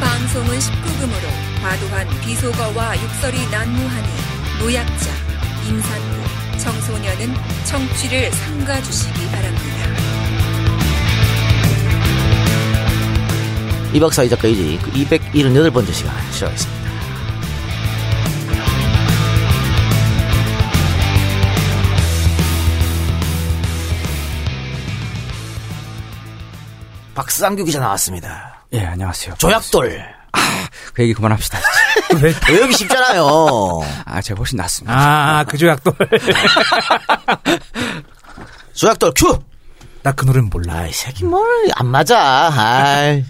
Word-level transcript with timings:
방송은 0.00 0.58
19금으로 0.58 1.62
과도한 1.62 2.08
비속어와 2.20 3.02
욕설이 3.02 3.50
난무하니 3.50 4.08
노약자, 4.60 5.10
임산부, 5.68 6.58
청소년은 6.58 7.34
청취를 7.64 8.32
삼가주시기 8.32 9.26
바랍니다. 9.30 9.80
이 13.92 14.00
박사 14.00 14.22
이 14.22 14.28
작가 14.28 14.46
이지 14.48 14.78
그 14.82 14.90
278번째 14.92 15.92
시간 15.92 16.32
시작하겠습니다. 16.32 16.80
박상규 27.14 27.64
기자 27.64 27.80
나왔습니다. 27.80 28.49
예, 28.72 28.84
안녕하세요. 28.84 29.34
조약돌. 29.38 30.04
그 30.94 31.02
얘기 31.02 31.12
그만합시다. 31.14 31.58
왜? 32.22 32.32
외우기 32.52 32.74
쉽잖아요. 32.74 33.26
아, 34.04 34.20
제가 34.20 34.38
훨씬 34.38 34.56
낫습니다. 34.56 34.94
아, 34.96 35.44
그 35.44 35.56
조약돌. 35.58 35.94
조약돌 38.74 39.12
큐! 39.16 39.38
나 40.02 40.12
그 40.12 40.24
노래는 40.24 40.48
몰라. 40.50 40.74
아이, 40.80 40.92
새끼 40.92 41.24
뭘 41.24 41.44
안 41.76 41.86
맞아. 41.86 42.50
아이. 42.54 43.24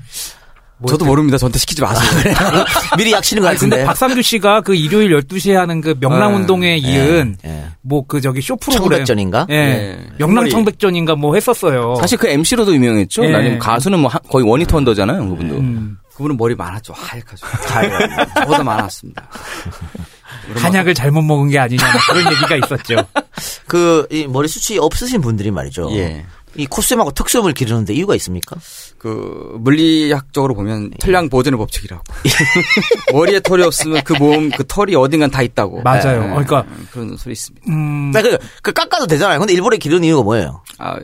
저도 0.88 1.04
모릅니다. 1.04 1.36
저한테 1.38 1.58
시키지 1.58 1.82
마세요. 1.82 2.34
미리 2.96 3.12
약 3.12 3.22
치는 3.22 3.42
거 3.42 3.48
아니, 3.48 3.58
근데 3.58 3.76
같은데. 3.76 3.86
박상규 3.86 4.22
씨가 4.22 4.62
그 4.62 4.74
일요일 4.74 5.18
12시에 5.20 5.52
하는 5.52 5.80
그 5.80 5.94
명랑 6.00 6.34
운동에 6.36 6.76
이은 6.78 7.36
예. 7.44 7.66
뭐그 7.82 8.20
저기 8.20 8.40
쇼 8.40 8.56
프로그램. 8.56 8.90
청백전인가? 8.98 9.46
예. 9.50 9.54
예. 9.54 9.98
명랑 10.18 10.48
청백전인가 10.48 11.16
뭐 11.16 11.34
했었어요. 11.34 11.96
사실 12.00 12.16
그 12.18 12.28
MC로도 12.28 12.74
유명했죠. 12.74 13.24
예. 13.26 13.30
나는 13.30 13.58
가수는 13.58 13.98
뭐 14.00 14.10
한- 14.10 14.20
거의 14.30 14.48
원히트 14.48 14.74
원더잖아요, 14.74 15.28
그분도. 15.28 15.56
음, 15.56 15.98
그분은 16.14 16.36
머리 16.36 16.54
많았죠. 16.54 16.92
하얗가지고. 16.94 17.48
저보다 18.40 18.62
많았습니다. 18.62 19.28
한약을 20.56 20.94
잘못 20.94 21.22
먹은 21.22 21.48
게 21.50 21.58
아니냐 21.58 21.84
뭐 21.92 22.00
그런 22.08 22.32
얘기가 22.32 22.56
있었죠. 22.56 22.96
그, 23.66 24.06
이 24.10 24.26
머리 24.26 24.48
숱이 24.48 24.78
없으신 24.78 25.20
분들이 25.20 25.50
말이죠. 25.50 25.90
예. 25.92 26.24
이 26.56 26.66
콧수염하고 26.66 27.12
턱수염을 27.12 27.52
기르는데 27.54 27.94
이유가 27.94 28.14
있습니까? 28.16 28.56
그 28.98 29.56
물리학적으로 29.60 30.54
보면 30.54 30.90
털량 31.00 31.28
보존의 31.28 31.56
법칙이라고. 31.58 32.02
머리에 33.12 33.40
털이 33.40 33.62
없으면 33.62 34.02
그 34.04 34.12
몸, 34.14 34.50
그 34.50 34.64
털이 34.66 34.94
어딘간 34.94 35.30
다 35.30 35.42
있다고. 35.42 35.82
맞아요. 35.82 36.22
예, 36.24 36.28
그러니까 36.28 36.64
그런 36.92 37.16
소리 37.16 37.32
있습니다. 37.32 37.66
음, 37.70 38.10
나 38.12 38.20
그, 38.22 38.36
그 38.62 38.72
깎아도 38.72 39.06
되잖아요. 39.06 39.38
근데 39.38 39.52
일본에 39.52 39.76
기르는 39.78 40.04
이유가 40.04 40.22
뭐예요? 40.22 40.62
아, 40.78 40.96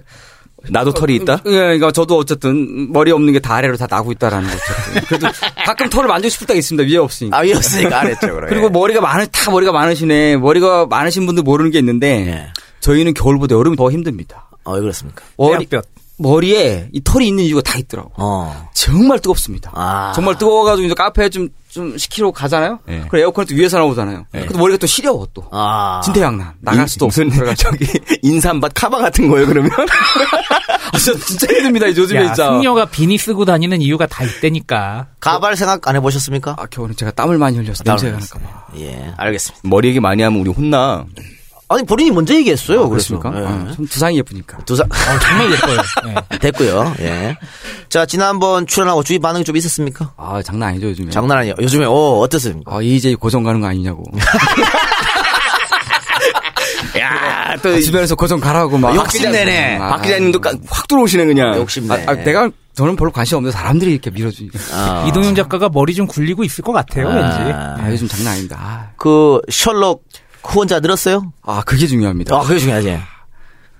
나도 0.68 0.92
털이 0.94 1.14
있다? 1.16 1.42
예, 1.46 1.50
그러니까 1.50 1.92
저도 1.92 2.18
어쨌든 2.18 2.90
머리 2.92 3.12
없는 3.12 3.32
게 3.32 3.38
다 3.38 3.54
아래로 3.54 3.76
다 3.76 3.86
나고 3.88 4.10
있다라는 4.12 4.48
거죠. 4.50 4.62
그래도 5.06 5.28
가끔 5.64 5.88
털을 5.88 6.08
만지고 6.08 6.28
싶을 6.30 6.46
때가 6.48 6.58
있습니다. 6.58 6.88
위에 6.90 6.96
없으니까. 6.98 7.38
아, 7.38 7.44
이었으니까 7.44 8.00
안 8.00 8.06
했죠, 8.08 8.34
그래. 8.34 8.48
그리고 8.48 8.68
머리가 8.68 9.00
많으, 9.00 9.26
다 9.28 9.50
머리가 9.52 9.70
많으시네. 9.70 10.38
머리가 10.38 10.86
많으신 10.86 11.24
분들 11.26 11.44
모르는 11.44 11.70
게 11.70 11.78
있는데 11.78 12.26
예. 12.26 12.46
저희는 12.80 13.14
겨울보다 13.14 13.54
여름이 13.54 13.76
더 13.76 13.90
힘듭니다. 13.92 14.45
어, 14.66 14.74
왜 14.74 14.80
그렇습니까? 14.80 15.24
머리, 15.38 15.64
뼈. 15.66 15.80
머리에 16.18 16.88
이 16.92 17.00
털이 17.04 17.28
있는 17.28 17.44
이유가 17.44 17.60
다 17.62 17.78
있더라고. 17.78 18.10
어. 18.16 18.68
정말 18.74 19.18
뜨겁습니다. 19.20 19.70
아. 19.74 20.12
정말 20.14 20.36
뜨거워가지고 20.38 20.86
이제 20.86 20.94
카페에 20.94 21.28
좀, 21.28 21.48
좀 21.68 21.96
시키러 21.98 22.30
가잖아요? 22.32 22.78
네. 22.86 23.04
그래, 23.10 23.22
에어컨이 23.22 23.46
또 23.46 23.54
위에서 23.54 23.78
나오잖아요. 23.78 24.24
근데 24.32 24.56
머리가 24.58 24.78
또 24.78 24.86
시려워, 24.86 25.28
또. 25.34 25.44
아. 25.52 26.00
진태양난. 26.04 26.54
나갈 26.60 26.88
수도 26.88 27.04
없고. 27.06 27.22
무슨 27.24 27.54
저기 27.56 27.86
인삼밭 28.22 28.72
카바 28.74 28.98
같은 28.98 29.28
거예요, 29.28 29.46
그러면? 29.46 29.70
아, 30.92 30.98
진짜, 30.98 31.18
진짜 31.26 31.46
힘듭니다, 31.54 31.88
요즘에 31.88 32.20
야, 32.20 32.24
진짜. 32.26 32.46
승려가 32.50 32.86
비니 32.86 33.18
쓰고 33.18 33.44
다니는 33.44 33.82
이유가 33.82 34.06
다 34.06 34.24
있다니까. 34.24 35.08
가발 35.20 35.54
생각 35.56 35.86
안 35.86 35.96
해보셨습니까? 35.96 36.56
아, 36.58 36.66
겨울은 36.66 36.96
제가 36.96 37.10
땀을 37.10 37.36
많이 37.36 37.58
흘려서 37.58 37.82
냄새가 37.84 38.18
땀을 38.18 38.26
날까봐. 38.32 38.66
예, 38.78 39.12
알겠습니다. 39.18 39.68
머리 39.68 39.88
얘기 39.88 40.00
많이 40.00 40.22
하면 40.22 40.40
우리 40.40 40.50
혼나. 40.50 41.04
아니, 41.68 41.82
본인이 41.84 42.10
먼저 42.12 42.32
얘기했어요. 42.34 42.84
아. 42.84 42.88
그렇습니까? 42.88 43.32
예. 43.34 43.44
아, 43.44 43.72
좀 43.74 43.86
두상이 43.88 44.16
예쁘니까. 44.18 44.58
두 44.64 44.76
사, 44.76 44.84
어, 44.84 45.18
정말 45.20 45.50
예뻐요. 45.52 45.80
예. 46.32 46.38
됐고요. 46.38 46.94
예. 47.00 47.36
자, 47.88 48.06
지난번 48.06 48.66
출연하고 48.66 49.02
주위 49.02 49.18
반응이 49.18 49.42
좀 49.44 49.56
있었습니까? 49.56 50.12
아, 50.16 50.40
장난 50.44 50.68
아니죠, 50.70 50.88
요즘에. 50.88 51.10
장난 51.10 51.38
아니에요. 51.38 51.54
요즘에, 51.60 51.86
오, 51.86 52.20
어떻습니까? 52.20 52.76
아, 52.76 52.80
EJ 52.80 53.16
고정 53.16 53.42
가는 53.42 53.60
거 53.60 53.66
아니냐고. 53.66 54.04
야, 56.98 57.56
또. 57.62 57.70
아, 57.70 57.80
주변에서 57.80 58.14
고정 58.14 58.40
가라고 58.40 58.78
막. 58.78 58.94
욕심내네. 58.94 59.78
아, 59.78 59.88
박 59.96 60.02
기자님도 60.02 60.40
까- 60.40 60.52
확 60.68 60.86
들어오시네, 60.88 61.24
그냥. 61.26 61.56
욕심내. 61.56 61.94
아, 62.06 62.12
아, 62.12 62.14
내가, 62.14 62.48
저는 62.74 62.96
별로 62.96 63.10
관심 63.10 63.38
없는데 63.38 63.56
사람들이 63.56 63.90
이렇게 63.92 64.10
밀어주니까. 64.10 64.58
아. 64.72 65.06
이동현 65.08 65.34
작가가 65.34 65.68
머리 65.72 65.94
좀 65.94 66.06
굴리고 66.06 66.44
있을 66.44 66.62
것 66.62 66.72
같아요, 66.72 67.08
왠지. 67.08 67.52
아, 67.52 67.90
요즘 67.90 68.06
장난 68.08 68.32
아닙니다. 68.34 68.56
아, 68.60 68.88
그, 68.96 69.40
셜록 69.50 70.04
후원자 70.48 70.80
늘었어요? 70.80 71.32
아, 71.42 71.62
그게 71.64 71.86
중요합니다. 71.86 72.34
아, 72.36 72.40
그게 72.40 72.58
중요하지. 72.58 72.98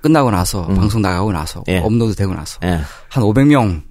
끝나고 0.03 0.31
나서, 0.31 0.66
방송 0.66 1.03
나가고 1.03 1.32
나서, 1.32 1.65
예. 1.69 1.78
업로드 1.78 2.15
되고 2.15 2.32
나서, 2.34 2.59
예. 2.65 2.81
한 3.09 3.22
500명. 3.25 3.82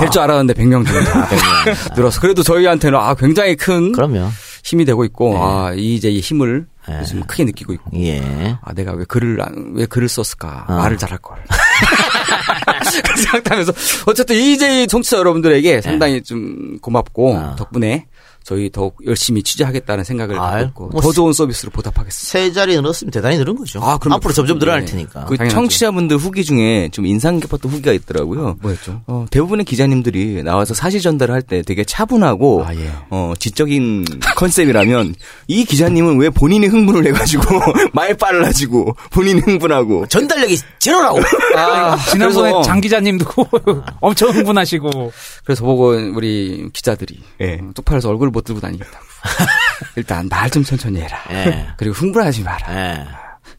될 0.00 0.10
줄 0.10 0.20
알았는데 0.20 0.52
100명 0.52 0.84
정도. 0.86 1.94
늘어서. 1.96 2.20
그래도 2.20 2.42
저희한테는 2.42 2.98
아, 2.98 3.14
굉장히 3.14 3.56
큰 3.56 3.92
그럼요. 3.92 4.28
힘이 4.62 4.84
되고 4.84 5.02
있고, 5.06 5.42
아, 5.42 5.72
이 5.74 5.94
이제 5.94 6.10
이 6.10 6.20
힘을 6.20 6.66
네. 6.86 6.98
요즘 7.00 7.22
크게 7.22 7.44
느끼고 7.44 7.72
있고. 7.72 7.90
예. 7.94 8.58
아, 8.62 8.74
내가 8.74 8.92
왜 8.92 9.04
글을, 9.06 9.40
안- 9.40 9.72
왜 9.74 9.86
글을 9.86 10.10
썼을까. 10.10 10.66
아. 10.68 10.74
말을 10.76 10.98
잘할 10.98 11.16
걸. 11.18 11.38
그 13.14 13.22
생각하면서, 13.22 13.72
어쨌든 14.06 14.36
이제 14.36 14.86
청취자 14.86 15.16
여러분들에게 15.18 15.80
상당히 15.80 16.22
좀 16.22 16.78
고맙고, 16.80 17.32
네. 17.32 17.38
아. 17.40 17.54
덕분에 17.56 18.06
저희 18.42 18.70
더욱 18.70 18.96
열심히 19.06 19.42
취재하겠다는 19.42 20.02
생각을 20.04 20.36
갖고, 20.36 20.88
뭐 20.88 21.00
더 21.02 21.12
좋은 21.12 21.32
서비스로 21.32 21.70
보답하겠습니다. 21.70 22.10
세 22.30 22.52
자리 22.52 22.74
늘었으면 22.76 23.10
대단히 23.10 23.36
늘은 23.38 23.54
거죠. 23.56 23.80
아, 23.82 23.96
그럼요. 23.98 24.16
앞으로 24.16 24.32
점점 24.34 24.58
늘어날 24.58 24.80
네. 24.84 24.92
테니까. 24.92 25.26
그 25.26 25.36
당연하죠. 25.36 25.54
청취자분들 25.54 26.16
후기 26.16 26.44
중에 26.44 26.88
좀 26.92 27.06
인상 27.06 27.38
깊었던 27.38 27.70
후기가 27.70 27.92
있더라고요. 27.92 28.56
뭐였죠? 28.60 29.02
어, 29.06 29.26
대부분의 29.30 29.64
기자님들이 29.64 30.42
나와서 30.42 30.74
사실 30.74 31.00
전달을 31.00 31.34
할 31.34 31.42
때 31.42 31.62
되게 31.62 31.84
차분하고 31.84 32.64
아, 32.66 32.74
예. 32.74 32.90
어, 33.10 33.32
지적인 33.38 34.04
컨셉이라면 34.36 35.14
이 35.48 35.64
기자님은 35.64 36.18
왜 36.18 36.28
본인이 36.30 36.66
흥분을 36.66 37.06
해가지고 37.06 37.42
말빨을 37.94 38.44
하시고 38.46 38.94
본인이 39.10 39.40
흥분하고 39.40 40.06
전달력이 40.08 40.58
제로라고. 40.78 41.20
아, 41.56 41.96
지난번에 42.10 42.50
그래서- 42.50 42.62
장 42.62 42.80
기자님도 42.80 43.24
엄청 44.00 44.30
흥분하시고. 44.30 45.12
그래서 45.44 45.64
보고 45.64 45.88
우리 45.90 46.68
기자들이 46.72 47.20
예. 47.40 47.54
어, 47.62 47.70
쪽팔려서 47.74 48.08
얼굴을 48.30 48.32
못 48.32 48.44
들고 48.44 48.60
다니겠다고. 48.60 49.04
일단 49.96 50.28
말 50.28 50.48
좀 50.50 50.64
천천히 50.64 51.00
해라. 51.00 51.18
예. 51.30 51.68
그리고 51.76 51.94
흥분하지 51.94 52.42
마라. 52.42 52.74
예. 52.74 53.06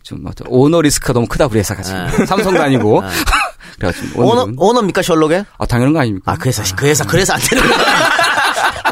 좀 0.03 0.25
어떤 0.25 0.47
오너 0.47 0.81
리스크가 0.81 1.13
너무 1.13 1.27
크다 1.27 1.45
우리 1.47 1.59
회사가 1.59 1.81
지금. 1.83 2.07
예. 2.21 2.25
삼성도 2.25 2.61
아니고. 2.61 3.01
그래가지고 3.79 4.23
오너, 4.23 4.51
오너입니까, 4.57 5.01
셜록에? 5.01 5.45
아 5.57 5.65
당연한 5.65 5.93
거 5.93 5.99
아닙니까? 5.99 6.31
아, 6.31 6.35
그 6.35 6.49
회사, 6.49 6.63
그 6.75 6.85
회사, 6.87 7.03
그래서 7.05 7.33
안 7.33 7.39
되는 7.39 7.63
거야. 7.67 8.11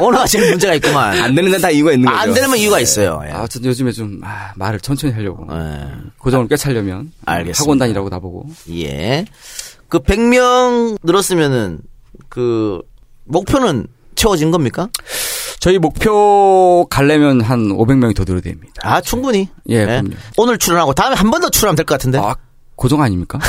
오너가 0.00 0.26
제일 0.26 0.48
문제가 0.50 0.72
있구만. 0.74 1.18
안 1.20 1.34
되는 1.34 1.50
건 1.50 1.60
다 1.60 1.70
이유가 1.70 1.92
있는 1.92 2.06
거죠. 2.10 2.18
안 2.18 2.32
되면 2.34 2.56
이유가 2.56 2.80
있어요. 2.80 3.20
예. 3.26 3.30
아, 3.32 3.42
어쨌든 3.42 3.68
요즘에 3.70 3.92
좀 3.92 4.20
아, 4.24 4.52
말을 4.56 4.80
천천히 4.80 5.12
하려고. 5.12 5.46
예. 5.52 5.88
고정을 6.18 6.48
꿰차려면 6.48 7.12
알겠습니다. 7.26 7.62
학원 7.62 7.78
다니라고 7.78 8.08
나보고. 8.08 8.46
예. 8.72 9.26
그 9.88 9.98
100명 10.00 10.96
늘었으면은 11.02 11.80
그 12.28 12.80
목표는 13.24 13.86
채워진 14.14 14.50
겁니까? 14.50 14.88
저희 15.60 15.78
목표 15.78 16.86
가려면 16.90 17.40
한 17.42 17.68
500명이 17.68 18.16
더 18.16 18.24
늘어야 18.24 18.40
됩니다. 18.40 18.72
아, 18.82 19.00
충분히. 19.02 19.48
예, 19.68 19.84
그럼요. 19.84 20.10
오늘 20.38 20.56
출연하고 20.58 20.94
다음에 20.94 21.14
한 21.16 21.30
번 21.30 21.40
더 21.42 21.48
출연하면 21.50 21.76
될 21.76 21.84
것 21.84 21.94
같은데. 21.94 22.18
아, 22.18 22.34
고정 22.76 23.02
아닙니까? 23.02 23.38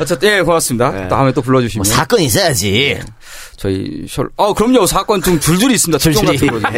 어쨌든 0.00 0.28
예, 0.38 0.42
고맙습니다. 0.42 0.90
네. 0.90 1.08
다음에 1.08 1.32
또뭐 1.32 1.42
불러주시면 1.44 1.84
사건이 1.84 2.24
있어야지. 2.26 3.00
저희 3.56 4.06
셜. 4.08 4.28
어, 4.36 4.54
그럼요. 4.54 4.86
사건 4.86 5.20
좀 5.22 5.38
줄줄이 5.40 5.74
있습니다. 5.74 5.98
줄줄이. 5.98 6.38
같은 6.38 6.60
거. 6.62 6.70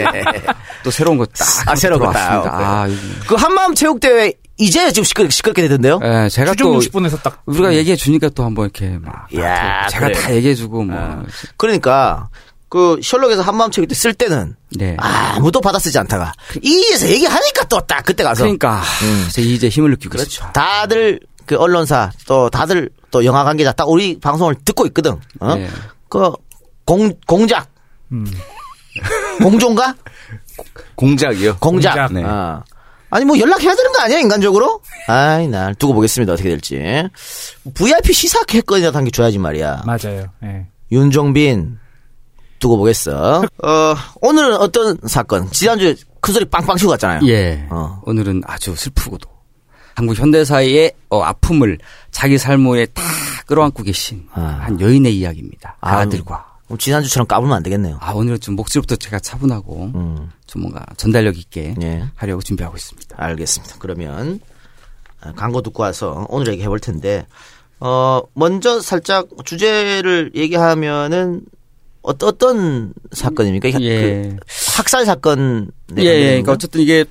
또 0.82 0.90
새로운 0.90 1.18
거 1.18 1.26
딱. 1.26 1.46
아, 1.68 1.76
새로운 1.76 2.00
거 2.04 2.12
딱. 2.12 2.46
아, 2.46 2.86
이거. 2.88 3.00
그 3.28 3.34
한마음 3.34 3.74
체육 3.74 4.00
대회 4.00 4.32
이제 4.56 4.90
지금 4.92 5.04
시끄, 5.04 5.28
시끄럽게 5.30 5.62
되던데요? 5.62 6.00
예, 6.02 6.28
제가 6.28 6.52
추정 6.52 6.72
또 6.72 6.78
60분에서 6.80 7.22
딱. 7.22 7.42
우리가 7.46 7.74
얘기해 7.74 7.96
주니까 7.96 8.28
또 8.30 8.44
한번 8.44 8.66
이렇게 8.66 8.98
막 8.98 9.26
야, 9.36 9.86
제가 9.88 10.06
그래. 10.08 10.18
다 10.18 10.34
얘기해 10.34 10.54
주고 10.54 10.82
뭐 10.84 11.22
그러니까 11.56 12.28
그 12.68 12.98
셜록에서 13.02 13.42
한마음 13.42 13.70
체육대회 13.70 13.94
쓸 13.96 14.14
때는 14.14 14.54
네. 14.76 14.96
아무도 14.98 15.60
받아 15.60 15.78
쓰지 15.78 15.98
않다가 15.98 16.32
이에서 16.62 17.08
얘기하니까 17.08 17.64
또 17.64 17.80
딱 17.80 18.04
그때 18.04 18.22
가서 18.22 18.42
그러니까 18.44 18.82
제 19.32 19.42
이제 19.42 19.68
힘을 19.68 19.90
느끼고 19.90 20.10
그렇죠. 20.12 20.28
있습니다. 20.28 20.52
다들 20.52 21.18
그 21.50 21.56
언론사 21.56 22.12
또 22.28 22.48
다들 22.48 22.88
또 23.10 23.24
영화 23.24 23.42
관계자 23.42 23.72
딱 23.72 23.88
우리 23.88 24.20
방송을 24.20 24.54
듣고 24.64 24.86
있거든. 24.86 25.18
어? 25.40 25.56
네. 25.56 25.66
그 26.08 26.30
공, 26.84 27.12
공작. 27.26 27.66
음. 28.12 28.24
공종가? 29.42 29.96
공작이요. 30.94 31.56
공작. 31.58 31.94
공작. 31.94 32.12
네. 32.12 32.22
어. 32.22 32.62
아니 33.10 33.24
뭐 33.24 33.36
연락해야 33.36 33.74
되는 33.74 33.90
거 33.90 34.00
아니야 34.00 34.20
인간적으로? 34.20 34.80
아이 35.08 35.48
날 35.48 35.74
두고 35.74 35.92
보겠습니다 35.94 36.34
어떻게 36.34 36.50
될지. 36.50 36.80
VIP 37.74 38.12
시사 38.12 38.42
했거든요 38.48 38.92
단계 38.92 39.10
줘야지 39.10 39.38
말이야. 39.38 39.82
맞아요. 39.86 40.26
예. 40.44 40.68
윤종빈 40.92 41.80
두고 42.60 42.76
보겠어. 42.76 43.42
어, 43.42 43.94
오늘은 44.20 44.54
어떤 44.58 44.98
사건? 45.08 45.50
지난주에 45.50 45.96
큰 46.20 46.32
소리 46.32 46.44
빵빵 46.44 46.76
치고 46.76 46.92
갔잖아요. 46.92 47.22
예. 47.26 47.66
어. 47.70 48.00
오늘은 48.04 48.42
아주 48.46 48.76
슬프고도 48.76 49.39
한국 49.94 50.18
현대사의 50.18 50.92
어, 51.08 51.22
아픔을 51.22 51.78
자기 52.10 52.38
삶에 52.38 52.86
다 52.86 53.02
끌어안고 53.46 53.82
계신 53.82 54.26
아. 54.32 54.40
한 54.62 54.80
여인의 54.80 55.16
이야기입니다. 55.16 55.76
그 55.80 55.86
아유. 55.86 55.98
아들과. 55.98 56.50
지난주처럼 56.78 57.26
까불면 57.26 57.56
안 57.56 57.62
되겠네요. 57.64 57.98
아, 58.00 58.12
오늘은 58.12 58.38
좀 58.40 58.54
목소리부터 58.54 58.94
제가 58.96 59.18
차분하고 59.18 59.90
음, 59.94 60.30
좀 60.46 60.62
뭔가 60.62 60.86
전달력 60.96 61.36
있게 61.36 61.74
예. 61.82 62.04
하려고 62.14 62.42
준비하고 62.42 62.76
있습니다. 62.76 63.16
알겠습니다. 63.18 63.76
그러면 63.80 64.40
아, 65.20 65.32
광고 65.32 65.62
듣고 65.62 65.82
와서 65.82 66.26
오늘 66.28 66.52
얘기해 66.52 66.68
볼 66.68 66.78
텐데, 66.78 67.26
어, 67.80 68.22
먼저 68.34 68.80
살짝 68.80 69.28
주제를 69.44 70.30
얘기하면은 70.34 71.42
어떤, 72.02 72.28
어떤 72.28 72.94
사건입니까? 73.12 73.70
그 73.72 73.84
예. 73.84 74.36
학살 74.76 75.04
사건. 75.04 75.70
예, 75.98 76.02
예. 76.04 76.26
그러니까 76.28 76.52
어쨌든 76.52 76.80
이게 76.80 77.04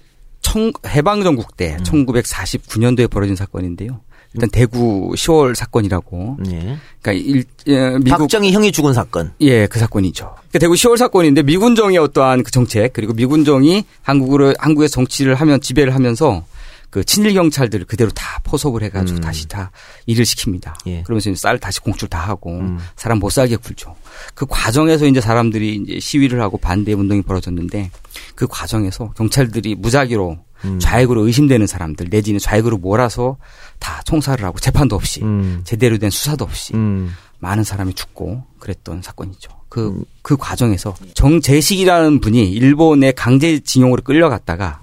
청, 0.50 0.72
해방전국 0.88 1.56
때 1.58 1.78
음. 1.80 1.84
1949년도에 1.84 3.10
벌어진 3.10 3.36
사건인데요. 3.36 4.00
일단 4.34 4.50
대구 4.52 5.12
10월 5.16 5.56
사건이라고. 5.56 6.38
예. 6.52 6.78
그러니까 7.02 7.12
일, 7.14 7.44
예, 7.68 7.98
미국 7.98 8.20
박정희 8.20 8.52
형이 8.52 8.72
죽은 8.72 8.94
사건. 8.94 9.32
예, 9.42 9.66
그 9.66 9.80
사건이죠. 9.80 10.26
그러니까 10.36 10.60
대구 10.60 10.76
10월 10.76 10.98
사건인데 10.98 11.42
미군정의 11.44 11.98
어떠한 11.98 12.44
그 12.44 12.52
정책 12.52 12.94
그리고 12.94 13.14
미군정이 13.14 13.84
한국으로 14.04 14.54
한국의 14.60 14.90
정치를 14.90 15.36
하면 15.36 15.62
지배를 15.62 15.96
하면서 15.96 16.44
그 16.90 17.04
친일 17.04 17.34
경찰들을 17.34 17.86
그대로 17.86 18.10
다 18.12 18.40
포섭을 18.44 18.84
해가지고 18.84 19.20
음. 19.20 19.22
다시 19.22 19.48
다 19.48 19.72
일을 20.08 20.26
시킵니다. 20.26 20.74
예. 20.88 21.04
그러면서 21.04 21.34
쌀 21.36 21.60
다시 21.60 21.80
공출 21.80 22.08
다 22.08 22.20
하고 22.20 22.58
음. 22.58 22.80
사람 22.96 23.20
못 23.20 23.30
살게 23.30 23.58
굴죠. 23.58 23.96
그 24.34 24.46
과정에서 24.48 25.06
이제 25.06 25.22
사람들이 25.22 25.76
이제 25.76 26.00
시위를 26.00 26.42
하고 26.42 26.58
반대 26.58 26.94
운동이 26.94 27.22
벌어졌는데 27.22 27.92
그 28.36 28.48
과정에서 28.48 29.12
경찰들이 29.16 29.76
무작위로 29.76 30.40
음. 30.66 30.80
좌익으로 30.80 31.26
의심되는 31.26 31.68
사람들 31.68 32.08
내지는 32.10 32.40
좌익으로 32.40 32.78
몰아서 32.78 33.38
다 33.78 34.02
총살을 34.06 34.44
하고 34.44 34.60
재판도 34.60 34.96
없이 34.96 35.22
음. 35.24 35.62
제대로 35.64 35.98
된 35.98 36.10
수사도 36.10 36.46
없이 36.46 36.74
음. 36.74 37.14
많은 37.40 37.64
사람이 37.64 37.94
죽고 37.94 38.44
그랬던 38.60 39.02
사건이죠. 39.02 39.52
그, 39.70 40.04
그 40.22 40.36
과정에서 40.36 40.96
정재식이라는 41.14 42.20
분이 42.20 42.52
일본의 42.52 43.14
강제징용으로 43.14 44.02
끌려갔다가 44.02 44.82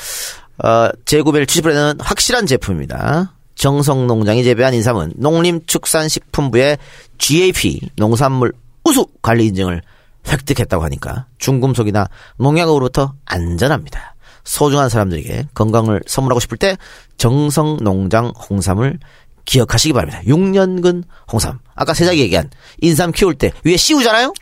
어, 0.58 0.90
재구매율 1.06 1.46
70%는 1.46 2.00
확실한 2.00 2.48
제품입니다. 2.48 3.32
정성농장이 3.54 4.44
재배한 4.44 4.74
인삼은 4.74 5.14
농림축산식품부의 5.18 6.80
GAP 7.20 7.92
농산물 7.96 8.54
우수 8.84 9.06
관리 9.22 9.46
인증을 9.46 9.84
획득했다고 10.28 10.84
하니까 10.84 11.28
중금속이나 11.38 12.08
농약으로부터 12.38 13.14
안전합니다. 13.26 14.16
소중한 14.46 14.90
사람들에게 14.90 15.50
건강을 15.54 16.02
선물하고 16.08 16.40
싶을 16.40 16.58
때 16.58 16.76
정성농장 17.18 18.34
홍삼을 18.50 18.98
기억하시기 19.46 19.94
바랍니다. 19.94 20.22
6년근 20.26 21.04
홍삼. 21.32 21.60
아까 21.76 21.94
세작이 21.94 22.20
얘기한 22.22 22.50
인삼 22.82 23.12
키울 23.12 23.36
때 23.36 23.52
위에 23.64 23.78
씌우잖아요? 23.78 24.34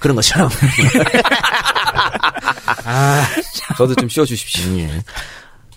그런 0.00 0.16
것처럼. 0.16 0.50
저도 3.76 3.94
좀 3.94 4.08
씌워주십시오. 4.08 4.78
예. 4.78 5.02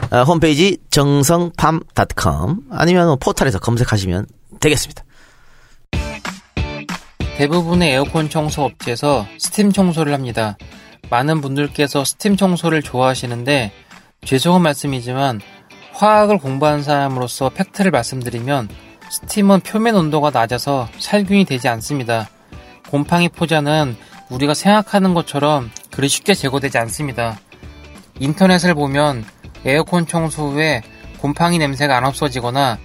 아, 0.10 0.24
홈페이지 0.24 0.78
정성팜.com 0.90 2.62
아니면 2.72 3.08
뭐 3.08 3.16
포털에서 3.16 3.60
검색하시면 3.60 4.28
되겠습니다. 4.60 5.04
대부분의 7.38 7.92
에어컨 7.94 8.30
청소 8.30 8.64
업체에서 8.64 9.26
스팀 9.40 9.72
청소를 9.72 10.14
합니다. 10.14 10.58
많은 11.10 11.42
분들께서 11.42 12.06
스팀 12.06 12.38
청소를 12.38 12.82
좋아하시는데 12.84 13.72
죄송한 14.26 14.62
말씀이지만 14.62 15.42
화학을 15.94 16.40
공부한 16.40 16.84
사람으로서 16.84 17.50
팩트를 17.50 17.92
말씀드리면 17.92 18.68
스팀은 19.10 19.62
표면 19.62 19.96
온도가 19.96 20.32
낮아서 20.32 20.90
살균이 21.00 21.46
되지 21.46 21.68
않습니다. 21.70 22.30
곰팡이 22.90 23.30
포자는 23.30 23.96
우리가 24.30 24.54
생각하는 24.54 25.14
것처럼 25.14 25.72
그리 25.92 26.08
쉽게 26.08 26.34
제거되지 26.34 26.78
않습니다. 26.80 27.40
인터넷을 28.20 28.74
보면 28.74 29.24
에어컨 29.66 30.08
청소 30.08 30.50
후에 30.50 30.82
곰팡이 31.20 31.58
냄새가 31.58 31.96
안 31.96 32.06
없어지거나 32.06 32.78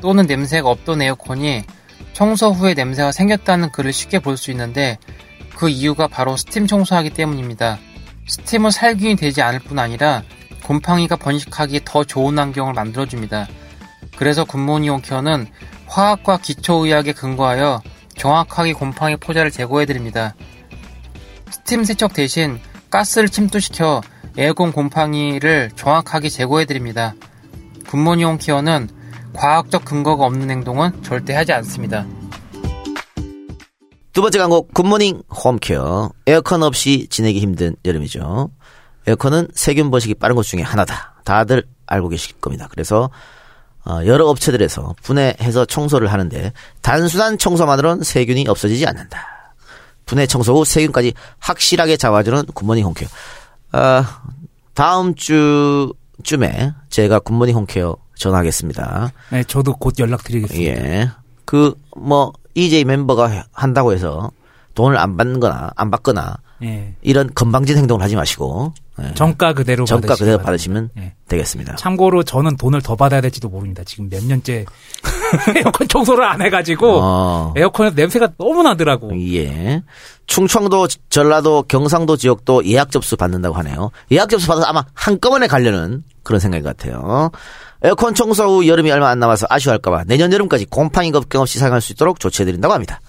또는 0.00 0.26
냄새가 0.26 0.68
없던 0.68 1.02
에어컨이 1.02 1.62
청소 2.12 2.50
후에 2.50 2.74
냄새가 2.74 3.12
생겼다는 3.12 3.70
글을 3.72 3.92
쉽게 3.92 4.18
볼 4.18 4.36
수 4.36 4.50
있는데 4.50 4.98
그 5.56 5.68
이유가 5.68 6.08
바로 6.08 6.36
스팀 6.36 6.66
청소하기 6.66 7.10
때문입니다. 7.10 7.78
스팀은 8.26 8.70
살균이 8.70 9.16
되지 9.16 9.42
않을 9.42 9.60
뿐 9.60 9.78
아니라 9.78 10.22
곰팡이가 10.64 11.16
번식하기 11.16 11.82
더 11.84 12.04
좋은 12.04 12.38
환경을 12.38 12.72
만들어줍니다. 12.72 13.46
그래서 14.16 14.44
굿모닝 14.44 14.90
홈케어는 14.90 15.46
화학과 15.86 16.38
기초의학에 16.38 17.12
근거하여 17.12 17.82
정확하게 18.16 18.72
곰팡이 18.72 19.16
포자를 19.16 19.50
제거해드립니다. 19.50 20.34
스팀 21.50 21.84
세척 21.84 22.14
대신 22.14 22.58
가스를 22.90 23.28
침투시켜 23.28 24.00
에어컨 24.36 24.72
곰팡이를 24.72 25.70
정확하게 25.76 26.28
제거해드립니다. 26.28 27.14
굿모닝 27.88 28.26
홈케어는 28.26 28.88
과학적 29.34 29.84
근거가 29.84 30.24
없는 30.24 30.50
행동은 30.50 31.02
절대 31.02 31.34
하지 31.34 31.52
않습니다. 31.52 32.06
두 34.12 34.22
번째 34.22 34.38
광고 34.38 34.68
굿모닝 34.68 35.22
홈케어 35.28 36.10
에어컨 36.26 36.62
없이 36.62 37.08
지내기 37.10 37.40
힘든 37.40 37.74
여름이죠. 37.84 38.50
에어컨은 39.06 39.48
세균 39.54 39.90
번식이 39.90 40.14
빠른 40.14 40.36
것 40.36 40.44
중에 40.44 40.62
하나다. 40.62 41.14
다들 41.24 41.64
알고 41.86 42.08
계실 42.08 42.36
겁니다. 42.40 42.68
그래서 42.70 43.10
어, 43.86 44.00
여러 44.06 44.26
업체들에서 44.26 44.94
분해해서 45.02 45.66
청소를 45.66 46.10
하는데 46.12 46.52
단순한 46.80 47.36
청소만으로는 47.38 48.02
세균이 48.02 48.46
없어지지 48.48 48.86
않는다. 48.86 49.34
분해 50.06 50.26
청소 50.26 50.54
후 50.54 50.64
세균까지 50.64 51.14
확실하게 51.38 51.96
잡아주는 51.96 52.46
굿모닝 52.54 52.84
홈케어. 52.84 53.08
아, 53.72 54.22
다음 54.74 55.14
주쯤에 55.14 56.72
제가 56.90 57.20
굿모닝 57.20 57.56
홈케어 57.56 57.96
전화하겠습니다. 58.16 59.12
네, 59.30 59.44
저도 59.44 59.74
곧 59.76 59.98
연락드리겠습니다. 59.98 60.70
예. 60.70 61.10
그, 61.44 61.74
뭐, 61.96 62.32
EJ 62.54 62.84
멤버가 62.84 63.46
한다고 63.52 63.92
해서 63.92 64.30
돈을 64.74 64.96
안 64.96 65.16
받거나 65.16 65.70
안 65.74 65.90
받거나 65.90 66.36
예. 66.62 66.94
이런 67.02 67.30
건방진 67.34 67.76
행동을 67.76 68.02
하지 68.02 68.16
마시고 68.16 68.72
예. 69.02 69.12
정가 69.14 69.54
그대로 69.54 69.84
정가 69.84 70.14
그대로. 70.14 70.38
받으시면 70.38 70.90
예. 70.98 71.14
되겠습니다. 71.28 71.74
참고로 71.76 72.22
저는 72.22 72.56
돈을 72.56 72.80
더 72.80 72.94
받아야 72.94 73.20
될지도 73.20 73.48
모릅니다. 73.48 73.82
지금 73.84 74.08
몇 74.08 74.22
년째 74.24 74.64
에어컨 75.56 75.88
청소를 75.88 76.24
안 76.24 76.40
해가지고 76.42 77.00
어. 77.02 77.54
에어컨에서 77.56 77.96
냄새가 77.96 78.30
너무 78.38 78.62
나더라고. 78.62 79.10
예. 79.34 79.82
충청도, 80.26 80.86
전라도, 81.10 81.64
경상도 81.66 82.16
지역도 82.16 82.66
예약 82.66 82.90
접수 82.92 83.16
받는다고 83.16 83.56
하네요. 83.56 83.90
예약 84.12 84.30
접수 84.30 84.46
받아서 84.46 84.66
아마 84.66 84.84
한꺼번에 84.94 85.46
가려는 85.48 86.04
그런 86.22 86.38
생각인 86.40 86.62
것 86.64 86.76
같아요. 86.76 87.30
에어컨 87.82 88.14
청소 88.14 88.44
후 88.44 88.66
여름이 88.66 88.90
얼마 88.92 89.08
안 89.10 89.18
남아서 89.18 89.46
아쉬워할까봐 89.50 90.04
내년 90.06 90.32
여름까지 90.32 90.66
곰팡이 90.66 91.10
걱정 91.10 91.42
없이 91.42 91.58
사용할 91.58 91.80
수 91.82 91.92
있도록 91.92 92.20
조치해드린다고 92.20 92.72
합니다. 92.72 93.00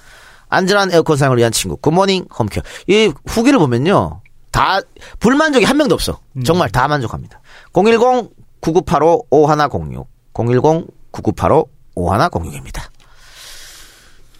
안전한 0.49 0.91
에어컨 0.91 1.15
사용을 1.15 1.37
위한 1.37 1.51
친구 1.51 1.77
굿모닝 1.77 2.25
홈케어. 2.37 2.61
이 2.87 3.11
후기를 3.25 3.59
보면요. 3.59 4.21
다 4.55 4.79
불만족이 5.19 5.65
한 5.65 5.75
명도 5.75 5.95
없어. 5.95 6.17
정말 6.45 6.69
다 6.69 6.87
만족합니다. 6.87 7.41
010 7.73 8.29
9985 8.61 9.27
5106 9.29 10.07
010 10.33 10.87
9985 11.11 11.69
5106입니다. 11.93 12.83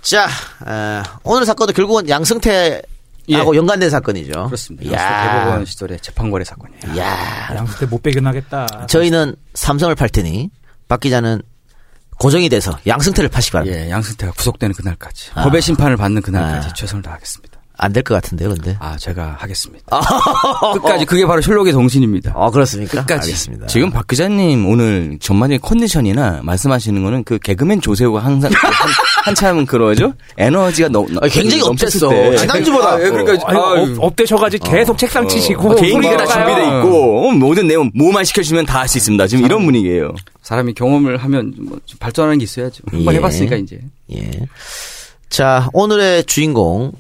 자, 0.02 0.26
에, 0.26 1.04
오늘 1.24 1.46
사건도 1.46 1.74
결국은 1.74 2.08
양승태 2.08 2.82
하고 3.34 3.54
예. 3.56 3.58
연관된 3.58 3.90
사건이죠. 3.90 4.46
그렇습니다. 4.46 4.92
야. 4.94 5.02
양수 5.02 5.40
대법원 5.40 5.66
시절의 5.66 6.00
재판거래 6.00 6.46
사건이에요. 6.46 6.98
야, 6.98 7.54
양수 7.56 7.80
때못 7.80 8.02
배견하겠다. 8.02 8.86
저희는 8.88 9.36
삼성을 9.54 9.94
팔 9.96 10.08
테니 10.08 10.50
박 10.88 11.02
기자는 11.02 11.42
고정이 12.20 12.48
돼서 12.48 12.78
양승태를 12.88 13.30
파시기 13.30 13.52
바랍니다. 13.52 13.78
예, 13.78 13.90
양승태가 13.90 14.32
구속되는 14.34 14.76
그날까지 14.76 15.32
아. 15.34 15.44
법의 15.44 15.62
심판을 15.62 15.98
받는 15.98 16.22
그날까지 16.22 16.70
아. 16.70 16.74
최선을 16.74 17.02
다하겠습니다. 17.04 17.55
안 17.78 17.92
될 17.94 18.04
것 18.04 18.14
같은데요, 18.16 18.50
근데. 18.50 18.76
아, 18.80 18.96
제가 18.98 19.36
하겠습니다. 19.40 19.86
끝까지 20.74 21.06
그게 21.06 21.26
바로 21.26 21.42
셜록의 21.42 21.74
정신입니다. 21.74 22.34
어, 22.36 22.52
그렇습니까? 22.52 23.02
끝까지. 23.02 23.30
알겠습니다. 23.30 23.68
지금 23.68 23.92
박 23.92 24.08
기자님 24.08 24.68
오늘 24.68 25.18
전반적인 25.20 25.62
컨디션이나 25.62 26.42
말씀하시는 26.44 27.04
거는 27.04 27.24
그 27.24 27.38
개그맨 27.40 27.82
조세호가 27.82 28.20
항상 28.20 28.52
한, 28.56 28.72
한참 29.26 29.66
그러죠? 29.66 30.14
에너지가 30.38 30.90
너무 30.90 31.08
아, 31.22 31.28
굉장히 31.28 31.64
업됐어. 31.64 32.10
때. 32.10 32.36
지난주보다. 32.38 32.94
아, 32.96 33.02
예, 33.02 33.10
그러니까 33.10 33.34
업, 33.46 33.90
업되셔가지고 34.00 34.70
계속 34.70 34.98
책상 34.98 35.28
치시고 35.28 35.72
어, 35.72 35.76
개인기가 35.76 36.18
다 36.18 36.26
준비돼. 36.26 36.62
있고 36.80 37.28
어, 37.30 37.32
모든 37.34 37.68
내용 37.68 37.92
뭐만 37.96 38.24
시켜주면 38.24 38.66
다 38.66 38.80
할 38.80 38.88
수 38.88 38.98
있습니다. 39.00 39.26
지금 39.28 39.46
이런 39.46 39.66
분위기예요. 39.66 40.14
사람이 40.44 40.74
경험을 40.76 41.18
하면 41.18 41.54
뭐좀 41.58 41.98
발전하는 42.00 42.38
게 42.38 42.44
있어야죠. 42.44 42.84
한번 42.92 43.14
예. 43.14 43.18
해봤으니까 43.18 43.56
이제. 43.56 43.80
예. 44.14 44.30
자, 45.30 45.70
오늘의 45.74 46.26
주인공, 46.26 46.92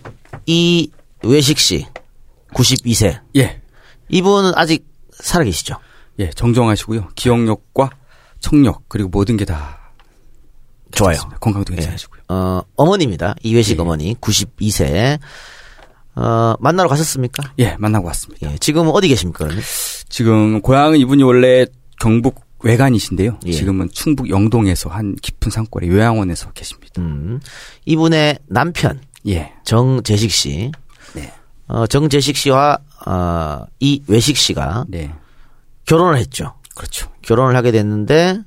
이 0.46 0.90
외식 1.24 1.58
씨, 1.60 1.86
92세. 2.54 3.20
예, 3.38 3.62
이분은 4.10 4.54
아직 4.56 4.86
살아계시죠? 5.12 5.75
예, 6.20 6.30
정정하시고요. 6.30 7.10
기억력과 7.16 7.90
청력 8.40 8.88
그리고 8.88 9.10
모든 9.10 9.38
게 9.38 9.46
다 9.46 9.80
좋아요. 10.92 11.18
건강도 11.42 11.74
예. 11.74 11.78
괜찮으시고요. 11.78 12.22
어, 12.30 12.62
어머니입니다. 12.75 13.36
이외식 13.44 13.78
예. 13.78 13.82
어머니, 13.82 14.16
92세. 14.16 15.20
어, 16.16 16.54
만나러 16.60 16.88
가셨습니까? 16.88 17.52
예, 17.60 17.75
만나고 17.78 18.08
왔습니다. 18.08 18.52
예. 18.54 18.58
지금은 18.58 18.92
어디 18.92 19.10
계십니까, 19.10 19.44
그러면? 19.46 19.62
지금 20.08 20.62
고향은 20.62 20.98
이분이 21.00 21.24
원래 21.24 21.66
경북 22.00 22.46
외관이신데요. 22.64 23.40
예. 23.46 23.52
지금은 23.52 23.90
충북 23.92 24.30
영동에서 24.30 24.90
한 24.90 25.16
깊은 25.22 25.52
산골에 25.52 25.88
요양원에서 25.90 26.52
계십니다. 26.54 27.02
음. 27.02 27.42
이분의 27.86 28.40
남편, 28.48 29.02
예, 29.27 29.53
정재식 29.63 30.32
씨. 30.32 30.72
네. 31.13 31.32
어, 31.67 31.88
정재식 31.88 32.36
씨와, 32.36 32.77
어, 33.05 33.65
이 33.79 34.01
외식 34.08 34.38
씨가 34.38 34.86
네, 34.88 35.12
결혼을 35.86 36.17
했죠. 36.17 36.53
그렇죠. 36.75 37.10
결혼을 37.22 37.55
하게 37.55 37.72
됐는데, 37.72 38.39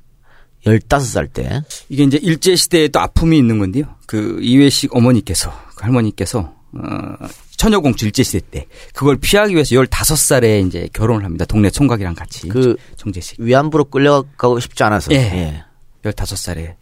15살 0.65 1.33
때, 1.33 1.61
이게 1.89 2.03
이제 2.03 2.17
일제 2.21 2.55
시대에 2.55 2.87
또 2.89 2.99
아픔이 2.99 3.37
있는 3.37 3.59
건데요. 3.59 3.85
그 4.05 4.39
이회식 4.41 4.95
어머니께서 4.95 5.51
그 5.75 5.83
할머니께서 5.83 6.53
어 6.71 7.27
처녀공주 7.57 8.05
일제 8.05 8.23
시대 8.23 8.39
때 8.39 8.67
그걸 8.93 9.17
피하기 9.17 9.53
위해서 9.53 9.75
15살에 9.75 10.65
이제 10.65 10.89
결혼을 10.93 11.23
합니다. 11.25 11.45
동네 11.45 11.69
총각이랑 11.69 12.15
같이 12.15 12.47
그 12.47 12.75
정재식 12.95 13.39
위안부로 13.39 13.85
끌려가고 13.85 14.59
싶지 14.59 14.83
않아서. 14.83 15.11
예. 15.13 15.63
15살에 16.03 16.75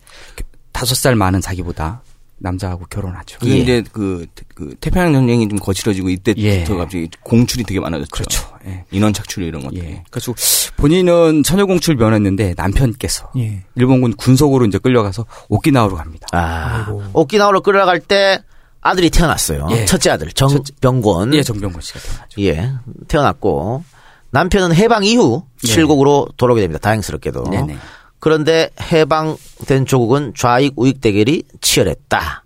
5살 0.74 1.16
많은 1.16 1.42
자기보다 1.42 2.02
남자하고 2.40 2.86
결혼하죠. 2.90 3.40
그게 3.40 3.54
예. 3.54 3.58
이제 3.58 3.84
그, 3.92 4.28
그 4.54 4.76
태평양 4.80 5.14
전쟁이 5.14 5.50
좀 5.50 5.58
거칠어지고 5.58 6.10
이때부터 6.10 6.44
예. 6.46 6.64
갑자기 6.64 7.10
공출이 7.24 7.64
되게 7.64 7.80
많아졌죠. 7.80 8.10
그렇죠. 8.12 8.48
예. 8.68 8.86
인원 8.92 9.14
착출 9.14 9.44
이런 9.44 9.64
것들. 9.64 9.84
예. 9.84 10.04
그래서 10.12 10.34
본인은 10.78 11.44
처녀 11.44 11.66
공출 11.66 11.96
면했는데 11.96 12.54
남편께서 12.56 13.32
예. 13.38 13.64
일본군 13.76 14.14
군속으로 14.16 14.66
이제 14.66 14.78
끌려가서 14.78 15.26
오키나와로 15.50 15.96
갑니다. 15.96 16.28
아, 16.32 16.86
아이고. 16.88 17.04
오키나와로 17.14 17.62
끌어갈 17.62 18.00
때 18.00 18.40
아들이 18.82 19.10
태어났어요. 19.10 19.68
예. 19.72 19.86
첫째 19.86 20.12
아들 20.12 20.32
정병권. 20.32 21.34
예, 21.34 21.42
정병권 21.44 21.82
씨가 21.82 22.00
태어나죠. 22.00 22.42
예, 22.42 22.72
태어났고 23.08 23.84
남편은 24.30 24.76
해방 24.76 25.04
이후 25.04 25.44
네. 25.64 25.74
칠곡으로 25.74 26.30
돌아오게 26.38 26.62
됩니다. 26.62 26.80
다행스럽게도. 26.80 27.46
네네. 27.46 27.78
그런데 28.20 28.70
해방된 28.82 29.86
조국은 29.86 30.34
좌익 30.36 30.74
우익 30.76 31.02
대결이 31.02 31.44
치열했다. 31.62 32.44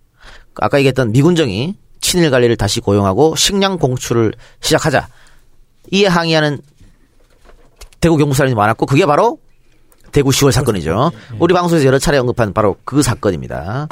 아까 0.56 0.78
얘기했던 0.80 1.12
미군정이 1.12 1.75
친일 2.01 2.30
관리를 2.30 2.58
다시 2.58 2.80
고용하고 2.82 3.36
식량 3.36 3.78
공출을 3.78 4.34
시작하자 4.60 5.08
이에 5.92 6.08
항의하는 6.08 6.60
대구 8.00 8.18
경북 8.18 8.36
사람이 8.36 8.56
많았고 8.56 8.86
그게 8.86 9.06
바로 9.06 9.40
대구 10.12 10.32
10월 10.32 10.51
사건이죠. 10.51 11.12
우리 11.40 11.54
방송에서 11.54 11.86
여러 11.86 12.00
차례 12.00 12.18
언급한 12.18 12.54
바로 12.54 12.75
그 12.84 13.01
사건입니다. 13.01 13.88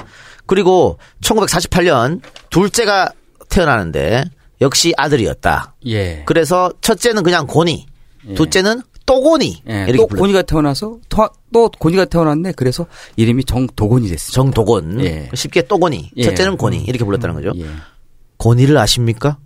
그리고 0.46 0.98
1948년 1.22 2.22
둘째가 2.50 3.12
태어나는데 3.50 4.26
역시 4.62 4.94
아들이었다. 4.98 5.76
예. 5.88 6.24
그래서 6.26 6.72
첫째는 6.82 7.24
그냥 7.24 7.48
고니, 7.48 7.86
예. 8.28 8.34
둘째는 8.34 8.82
또고니 9.10 9.64
예, 9.68 9.74
이렇게 9.88 9.98
또 9.98 10.06
불렀 10.08 10.20
고니가 10.20 10.42
태어나서 10.44 11.00
또, 11.10 11.30
또 11.52 11.68
고니가 11.80 12.06
태어났네. 12.06 12.52
그래서 12.56 12.86
이름이 13.16 13.44
정도곤이 13.46 14.08
됐습니다. 14.08 14.36
정도곤 14.36 15.04
예. 15.04 15.30
쉽게 15.34 15.64
또고니 15.64 16.12
예. 16.16 16.24
첫째는 16.24 16.58
고니 16.58 16.84
이렇게 16.84 17.04
불렀다는 17.04 17.34
거죠. 17.34 17.52
예. 17.60 17.66
고니를 18.38 18.78
아십니까? 18.78 19.40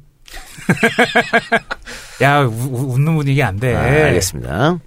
야 2.22 2.41
우- 2.41 2.50
우- 2.51 2.93
웃는 2.93 3.15
분위기 3.15 3.41
안 3.41 3.58
돼. 3.58 3.74
아, 3.74 3.82
알겠습니다. 3.84 4.79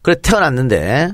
그래 0.00 0.16
태어났는데 0.22 1.10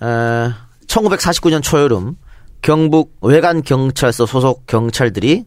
어, 0.00 0.52
1949년 0.86 1.62
초여름 1.62 2.16
경북 2.60 3.16
외관 3.22 3.62
경찰서 3.62 4.26
소속 4.26 4.66
경찰들이 4.66 5.44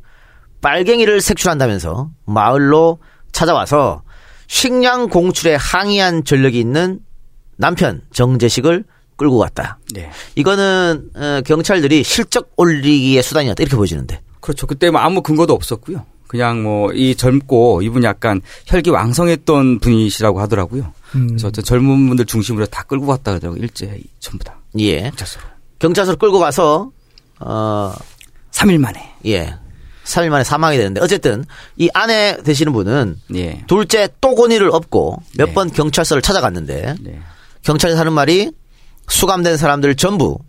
빨갱이를 0.62 1.22
색출한다면서 1.22 2.10
마을로 2.26 2.98
찾아와서 3.32 4.02
식량 4.48 5.10
공출에 5.10 5.56
항의한 5.56 6.24
전력이 6.24 6.60
있는 6.60 7.00
남편 7.58 8.02
정재식을 8.14 8.84
끌고 9.16 9.38
갔다. 9.40 9.80
네. 9.94 10.10
이거는 10.36 11.10
어, 11.16 11.42
경찰들이 11.46 12.04
실적 12.04 12.52
올리기의 12.56 13.22
수단이었다 13.24 13.62
이렇게 13.64 13.76
보여지는데. 13.76 14.22
그렇죠. 14.40 14.68
그때 14.68 14.90
뭐 14.92 15.02
아무 15.02 15.22
근거도 15.22 15.54
없었고요. 15.54 16.06
그냥 16.28 16.62
뭐 16.64 16.92
이 16.94 17.16
젊고 17.16 17.82
이분이 17.82 18.06
약간 18.06 18.42
혈기 18.66 18.90
왕성했던 18.90 19.80
분이시라고 19.80 20.40
하더라고요. 20.42 20.94
음. 21.16 21.28
그래서 21.30 21.48
어떤 21.48 21.64
젊은 21.64 22.08
분들 22.08 22.26
중심으로 22.26 22.66
다 22.68 22.84
끌고 22.84 23.08
갔다 23.08 23.32
그러더라고요. 23.32 23.62
일제 23.64 24.00
전부 24.20 24.44
다. 24.44 24.60
예. 24.80 25.04
경찰서로. 25.04 25.46
경찰서로 25.80 26.18
끌고 26.18 26.40
가서 26.40 26.92
어 27.40 27.94
3일 28.52 28.78
만에. 28.78 29.14
예. 29.26 29.56
3일 30.08 30.30
만에 30.30 30.44
사망이 30.44 30.78
되는데 30.78 31.02
어쨌든 31.02 31.44
이 31.76 31.90
아내 31.94 32.38
되시는 32.44 32.72
분은 32.74 33.18
예. 33.36 33.64
둘째 33.68 34.08
또고니를 34.22 34.70
업고 34.72 35.22
몇 35.38 35.48
네. 35.48 35.54
번 35.54 35.72
경찰서를 35.72 36.22
찾아갔는데 36.22 36.96
네. 37.02 37.20
경찰에서 37.64 38.00
하는 38.00 38.14
말이 38.14 38.52
수감된 39.10 39.58
사람들 39.58 39.96
전부 39.96 40.40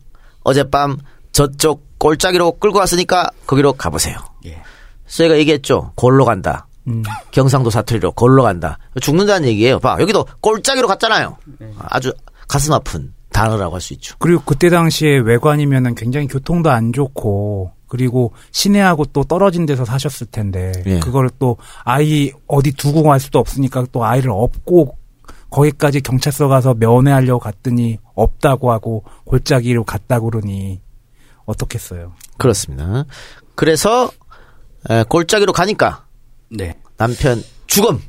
어젯밤 0.45 0.99
저쪽 1.33 1.99
꼴짜기로 1.99 2.53
끌고 2.59 2.79
왔으니까 2.79 3.31
거기로 3.47 3.73
가보세요. 3.73 4.17
예. 4.47 4.63
저희가 5.09 5.37
얘기했죠. 5.39 5.93
골로 5.97 6.25
간다. 6.25 6.67
음. 6.87 7.03
경상도 7.33 7.71
사투리로 7.71 8.13
골로 8.13 8.45
간다. 8.45 8.79
죽는다는 9.01 9.49
얘기예요. 9.49 9.81
봐 9.81 9.97
여기도 10.01 10.27
꼴짜기로 10.41 10.87
갔잖아요. 10.87 11.37
아주 11.89 12.13
가슴 12.47 12.73
아픈 12.73 13.13
단어라고 13.39 13.75
할 13.75 13.81
수 13.81 13.93
있죠. 13.95 14.17
그리고 14.19 14.43
그때 14.45 14.69
당시에 14.69 15.19
외관이면은 15.19 15.95
굉장히 15.95 16.27
교통도 16.27 16.71
안 16.71 16.93
좋고 16.93 17.73
그리고 17.87 18.33
시내하고 18.51 19.07
또 19.07 19.25
떨어진 19.25 19.65
데서 19.67 19.85
사셨을 19.85 20.27
텐데 20.27 20.73
예. 20.87 20.99
그걸 21.01 21.31
또 21.39 21.57
아이 21.85 22.33
어디 22.47 22.73
두고 22.73 23.03
갈 23.03 23.19
수도 23.21 23.39
없으니까 23.39 23.87
또 23.93 24.05
아이를 24.05 24.31
업고 24.31 24.97
거기까지 25.51 26.01
경찰서 26.03 26.49
가서 26.49 26.75
면회하려고 26.75 27.41
갔더니 27.41 27.99
없다고 28.15 28.71
하고 28.73 29.05
골짜기로 29.25 29.85
갔다 29.85 30.21
그러니 30.21 30.81
어떻겠어요. 31.47 32.13
그렇습니다. 32.37 33.05
그래서 33.55 34.11
에, 34.91 35.05
골짜기로 35.09 35.53
가니까 35.53 36.05
네. 36.51 36.75
남편 36.99 37.43
죽음 37.67 38.01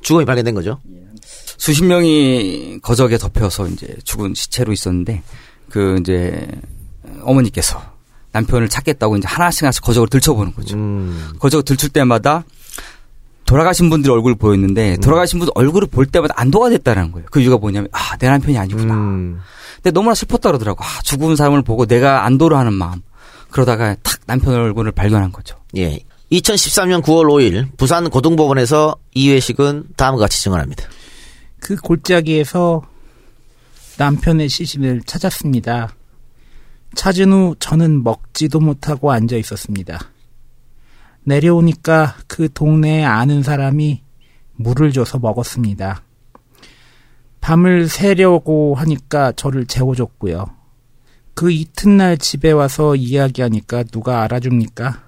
죽음이 0.00 0.24
발견된 0.24 0.54
거죠. 0.54 0.80
수십 1.58 1.84
명이 1.84 2.78
거적에 2.82 3.18
덮여서 3.18 3.68
이제 3.68 3.94
죽은 4.04 4.32
시체로 4.34 4.72
있었는데 4.72 5.22
그 5.68 5.98
이제 6.00 6.48
어머니께서 7.22 7.82
남편을 8.32 8.68
찾겠다고 8.68 9.16
이제 9.16 9.26
하나씩 9.28 9.62
하나씩 9.64 9.82
거적을 9.82 10.08
들춰보는 10.08 10.54
거죠. 10.54 10.76
음. 10.76 11.32
거적을 11.38 11.64
들출 11.64 11.88
때마다 11.90 12.44
돌아가신 13.44 13.90
분들 13.90 14.10
얼굴을 14.10 14.36
보였는데 14.36 14.94
음. 14.96 15.00
돌아가신 15.00 15.38
분 15.38 15.48
얼굴을 15.54 15.88
볼 15.88 16.06
때마다 16.06 16.34
안도가 16.36 16.70
됐다는 16.70 17.12
거예요. 17.12 17.26
그 17.30 17.40
이유가 17.40 17.56
뭐냐면 17.58 17.88
아 17.92 18.16
내 18.18 18.28
남편이 18.28 18.56
아니구나. 18.58 18.94
음. 18.94 19.40
근데 19.76 19.90
너무나 19.92 20.14
슬펐다 20.14 20.48
그러더라고. 20.50 20.82
아, 20.82 20.86
죽은 21.04 21.36
사람을 21.36 21.62
보고 21.62 21.86
내가 21.86 22.24
안도를 22.26 22.56
하는 22.56 22.72
마음. 22.72 23.00
그러다가 23.50 23.94
탁 24.02 24.18
남편 24.26 24.54
얼굴을 24.54 24.92
발견한 24.92 25.32
거죠. 25.32 25.56
예. 25.76 26.00
2013년 26.32 27.00
9월 27.02 27.24
5일 27.26 27.68
부산 27.78 28.10
고등법원에서 28.10 28.96
이 29.14 29.30
회식은 29.30 29.84
다음과 29.96 30.20
같이 30.20 30.42
증언합니다. 30.42 30.84
그 31.60 31.76
골짜기에서 31.76 32.82
남편의 33.98 34.48
시신을 34.48 35.02
찾았습니다. 35.02 35.94
찾은 36.94 37.32
후 37.32 37.56
저는 37.58 38.02
먹지도 38.04 38.60
못하고 38.60 39.12
앉아 39.12 39.36
있었습니다. 39.36 39.98
내려오니까 41.24 42.16
그 42.26 42.48
동네에 42.52 43.04
아는 43.04 43.42
사람이 43.42 44.02
물을 44.54 44.92
줘서 44.92 45.18
먹었습니다. 45.18 46.02
밤을 47.40 47.88
새려고 47.88 48.74
하니까 48.74 49.32
저를 49.32 49.66
재워줬고요. 49.66 50.46
그 51.34 51.50
이튿날 51.52 52.18
집에 52.18 52.50
와서 52.50 52.96
이야기하니까 52.96 53.84
누가 53.84 54.22
알아줍니까? 54.22 55.04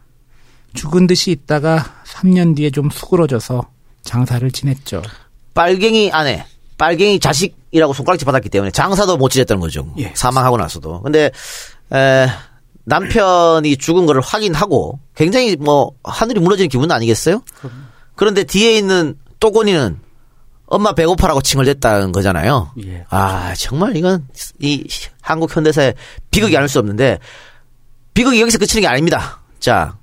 죽은 0.74 1.06
듯이 1.08 1.32
있다가 1.32 2.02
3년 2.04 2.54
뒤에 2.54 2.70
좀 2.70 2.88
수그러져서 2.90 3.68
장사를 4.02 4.48
지냈죠. 4.50 5.02
빨갱이 5.60 6.10
아내, 6.10 6.46
빨갱이 6.78 7.20
자식이라고 7.20 7.92
손가락질 7.92 8.24
받았기 8.24 8.48
때문에 8.48 8.70
장사도 8.70 9.18
못 9.18 9.28
지냈다는 9.28 9.60
거죠. 9.60 9.92
예. 9.98 10.10
사망하고 10.14 10.56
나서도. 10.56 11.02
근데 11.02 11.30
에, 11.92 12.26
남편이 12.84 13.76
죽은 13.76 14.06
거를 14.06 14.22
확인하고 14.22 14.98
굉장히 15.14 15.56
뭐 15.56 15.92
하늘이 16.02 16.40
무너지는 16.40 16.70
기분 16.70 16.90
아니겠어요? 16.90 17.42
그런데 18.16 18.44
뒤에 18.44 18.74
있는 18.78 19.18
또곤이는 19.38 20.00
엄마 20.64 20.94
배고파라고 20.94 21.42
칭얼댔다는 21.42 22.12
거잖아요. 22.12 22.72
예. 22.86 23.04
아 23.10 23.52
정말 23.54 23.96
이건 23.96 24.26
이 24.60 24.86
한국 25.20 25.54
현대사의 25.54 25.92
비극이 26.30 26.56
아닐 26.56 26.70
수 26.70 26.78
없는데 26.78 27.18
비극이 28.14 28.40
여기서 28.40 28.56
그치는 28.56 28.80
게 28.80 28.86
아닙니다. 28.86 29.42
자 29.58 29.98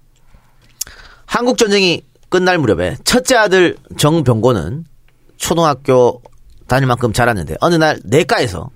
한국 1.26 1.58
전쟁이 1.58 2.04
끝날 2.30 2.60
무렵에 2.60 2.98
첫째 3.06 3.38
아들 3.38 3.76
정병고는 3.98 4.86
초등학교 5.38 6.22
다닐 6.68 6.88
만큼 6.88 7.14
자랐는데 7.14 7.56
어느 7.62 7.76
날 7.76 8.00
내과에서 8.04 8.70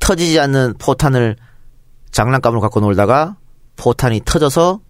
터지지 0.00 0.38
않는 0.40 0.74
포탄을 0.78 1.36
장난감으로 2.10 2.60
갖고 2.60 2.80
놀다가 2.80 3.36
포탄이 3.76 4.22
터져서 4.24 4.80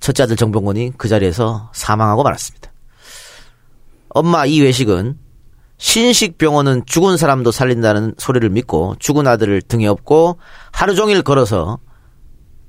첫째 0.00 0.24
아들 0.24 0.36
정병곤이 0.36 0.92
그 0.96 1.08
자리에서 1.08 1.70
사망하고 1.74 2.22
말았습니다. 2.22 2.72
엄마 4.10 4.46
이 4.46 4.60
외식은 4.60 5.18
신식병원은 5.78 6.86
죽은 6.86 7.16
사람도 7.16 7.52
살린다는 7.52 8.14
소리를 8.18 8.48
믿고 8.50 8.96
죽은 8.98 9.26
아들을 9.26 9.62
등에 9.62 9.86
업고 9.86 10.38
하루 10.72 10.94
종일 10.94 11.22
걸어서 11.22 11.78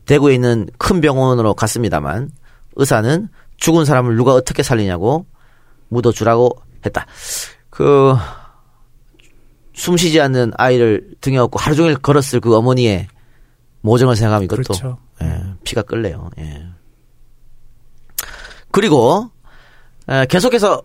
대구에 0.05 0.33
있는 0.35 0.67
큰 0.77 1.01
병원으로 1.01 1.53
갔습니다만 1.55 2.29
의사는 2.75 3.29
죽은 3.57 3.85
사람을 3.85 4.15
누가 4.15 4.33
어떻게 4.33 4.63
살리냐고 4.63 5.25
묻어주라고 5.89 6.55
했다. 6.85 7.05
그 7.69 8.13
숨쉬지 9.73 10.19
않는 10.21 10.51
아이를 10.57 11.11
등에 11.21 11.37
업고 11.37 11.59
하루 11.59 11.75
종일 11.75 11.95
걸었을 11.95 12.39
그 12.41 12.55
어머니의 12.55 13.07
모정을 13.81 14.15
생각하면 14.15 14.45
이것도 14.45 14.63
그렇죠. 14.63 14.97
예, 15.21 15.41
피가 15.63 15.83
끓네요. 15.83 16.29
예. 16.39 16.63
그리고 18.71 19.29
에, 20.09 20.25
계속해서 20.25 20.83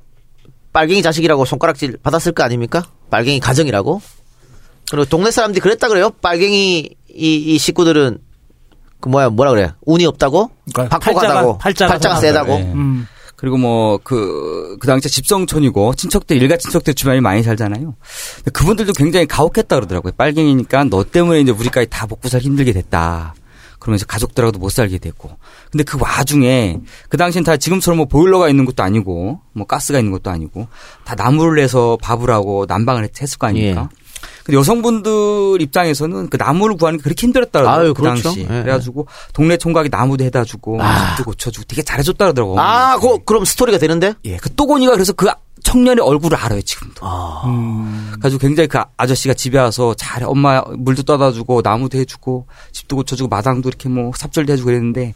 빨갱이 0.72 1.02
자식이라고 1.02 1.44
손가락질 1.44 1.98
받았을 2.02 2.32
거 2.32 2.42
아닙니까? 2.42 2.82
빨갱이 3.10 3.40
가정이라고. 3.40 4.00
그리고 4.90 5.04
동네 5.06 5.30
사람들이 5.30 5.60
그랬다 5.60 5.88
그래요. 5.88 6.10
빨갱이 6.20 6.78
이, 7.10 7.36
이 7.36 7.58
식구들은 7.58 8.18
그 9.00 9.08
뭐야 9.08 9.28
뭐라 9.30 9.50
그래 9.50 9.72
운이 9.82 10.04
없다고 10.06 10.50
그러니까 10.72 10.98
박복하다고 10.98 11.58
팔자가- 11.58 11.88
팔자가 11.88 12.16
세다고 12.16 12.52
예. 12.54 12.62
음. 12.72 13.06
그리고 13.36 13.56
뭐, 13.56 13.98
그, 14.02 14.76
그 14.80 14.86
당시에 14.86 15.08
집성촌이고, 15.10 15.94
친척들, 15.94 16.40
일가 16.40 16.56
친척들 16.56 16.94
주변이 16.94 17.20
많이 17.20 17.42
살잖아요. 17.42 17.94
그분들도 18.52 18.92
굉장히 18.92 19.26
가혹했다 19.26 19.76
그러더라고요. 19.76 20.12
빨갱이니까 20.16 20.84
너 20.84 21.04
때문에 21.04 21.40
이제 21.40 21.50
우리까지 21.52 21.88
다 21.90 22.06
먹고 22.08 22.28
살기 22.28 22.46
힘들게 22.46 22.72
됐다. 22.72 23.34
그러면서 23.80 24.06
가족들하고도 24.06 24.58
못 24.60 24.70
살게 24.70 24.96
됐고. 24.98 25.36
근데 25.70 25.84
그 25.84 25.98
와중에, 26.00 26.80
그 27.10 27.18
당시엔 27.18 27.44
다 27.44 27.56
지금처럼 27.58 27.98
뭐 27.98 28.06
보일러가 28.06 28.48
있는 28.48 28.64
것도 28.64 28.82
아니고, 28.82 29.40
뭐 29.52 29.66
가스가 29.66 29.98
있는 29.98 30.10
것도 30.12 30.30
아니고, 30.30 30.68
다 31.04 31.14
나무를 31.14 31.56
내서 31.56 31.98
밥을 32.00 32.30
하고 32.30 32.64
난방을 32.66 33.02
했- 33.04 33.20
했을 33.20 33.36
거 33.38 33.48
아닙니까? 33.48 33.90
예. 33.92 34.03
근데 34.44 34.58
여성분들 34.58 35.60
입장에서는 35.60 36.28
그 36.28 36.36
나무를 36.36 36.76
구하는 36.76 36.98
게 36.98 37.02
그렇게 37.04 37.26
힘들었다 37.26 37.60
아유, 37.60 37.92
그러더라고요. 37.92 37.94
그 37.94 38.02
그렇죠. 38.02 38.22
당시. 38.22 38.40
예. 38.40 38.46
그래가지고 38.46 39.06
동네 39.32 39.56
총각이 39.56 39.88
나무도 39.90 40.24
해다 40.24 40.44
주고, 40.44 40.82
아. 40.82 41.10
집도 41.16 41.24
고쳐주고 41.30 41.64
되게 41.68 41.82
잘해줬다 41.82 42.26
그러더라고요. 42.26 42.60
아, 42.60 42.98
그, 42.98 43.18
그럼 43.24 43.44
스토리가 43.44 43.78
되는데? 43.78 44.14
예, 44.24 44.36
그 44.36 44.54
또곤이가 44.54 44.92
그래서 44.92 45.12
그 45.12 45.28
청년의 45.62 46.04
얼굴을 46.04 46.36
알아요, 46.36 46.60
지금도. 46.60 47.06
음. 47.46 48.08
그래가지고 48.12 48.38
굉장히 48.40 48.68
그 48.68 48.78
아저씨가 48.98 49.32
집에 49.34 49.58
와서 49.58 49.94
잘 49.94 50.22
엄마 50.24 50.60
물도 50.60 51.04
떠다 51.04 51.32
주고 51.32 51.62
나무도 51.64 51.96
해주고 51.98 52.46
집도 52.72 52.96
고쳐주고 52.96 53.28
마당도 53.28 53.70
이렇게 53.70 53.88
뭐 53.88 54.12
삽질도 54.14 54.52
해주고 54.52 54.66
그랬는데 54.66 55.14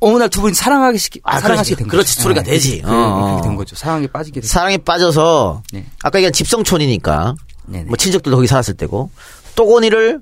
어느 0.00 0.18
날 0.18 0.28
두 0.28 0.40
분이 0.42 0.54
사랑하게 0.54 0.98
시키, 0.98 1.20
아, 1.24 1.38
사랑하시게. 1.40 1.76
된 1.76 1.86
거죠. 1.86 1.90
그렇지, 1.92 2.12
스토리가 2.14 2.42
되지. 2.42 2.82
그, 2.82 2.90
어. 2.90 3.24
그렇게 3.26 3.42
된 3.48 3.56
거죠. 3.56 3.76
사랑에 3.76 4.06
빠지게 4.06 4.40
됐 4.40 4.46
사랑에 4.46 4.76
빠져서 4.78 5.62
네. 5.72 5.86
아까 6.02 6.18
얘기한 6.18 6.32
집성촌이니까 6.32 7.34
네네. 7.66 7.84
뭐 7.84 7.96
친척들도 7.96 8.36
거기 8.36 8.46
살았을 8.46 8.74
때고 8.74 9.10
또고니를 9.54 10.20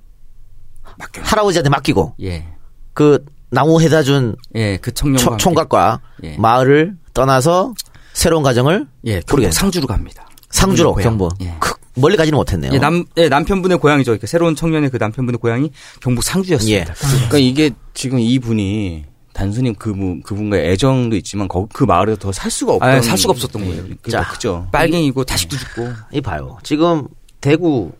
할아버지한테 1.23 1.71
맡기고 1.71 2.15
예. 2.23 2.47
그 2.93 3.25
나무 3.51 3.81
해다 3.81 4.03
준 4.03 4.37
예, 4.55 4.77
그 4.79 4.93
초- 4.93 5.07
함께. 5.09 5.37
총각과 5.39 6.01
예. 6.25 6.37
마을을 6.37 6.97
떠나서 7.13 7.75
새로운 8.13 8.43
가정을 8.43 8.87
예. 9.07 9.21
경북 9.21 9.53
상주로 9.53 9.87
갑니다. 9.87 10.27
상주로. 10.51 10.95
경부 10.95 11.31
예. 11.41 11.55
크, 11.59 11.75
멀리 11.97 12.17
가지는 12.17 12.37
못했네요. 12.37 12.73
예, 12.73 12.79
남, 12.79 13.05
예, 13.17 13.29
남편분의 13.29 13.79
고향이죠. 13.79 14.13
이렇게 14.13 14.27
새로운 14.27 14.55
청년의 14.55 14.91
그 14.91 14.97
남편분의 14.99 15.39
고향이 15.39 15.71
경북 16.01 16.23
상주였습니다. 16.23 16.77
예. 16.81 16.85
그러니까 17.17 17.39
이게 17.39 17.71
지금 17.93 18.19
이분이 18.21 19.05
단순히 19.33 19.73
그분 19.73 20.23
그분과의 20.23 20.71
애정도 20.71 21.17
있지만 21.17 21.49
거, 21.49 21.67
그 21.73 21.83
마을에서 21.83 22.19
더 22.21 22.33
살 22.33 22.53
수가 22.53 22.75
없던 22.75 22.89
아, 22.89 23.01
살 23.01 23.19
수가 23.19 23.33
없었던 23.33 23.63
예, 23.63 23.67
거예요. 23.67 23.83
그게 24.01 24.11
자, 24.13 24.23
더 24.23 24.33
크죠. 24.33 24.69
빨갱이고 24.71 25.25
자식도 25.25 25.57
죽고. 25.57 25.89
이 26.13 26.21
봐요. 26.21 26.57
지금 26.63 27.09
대구 27.45 27.93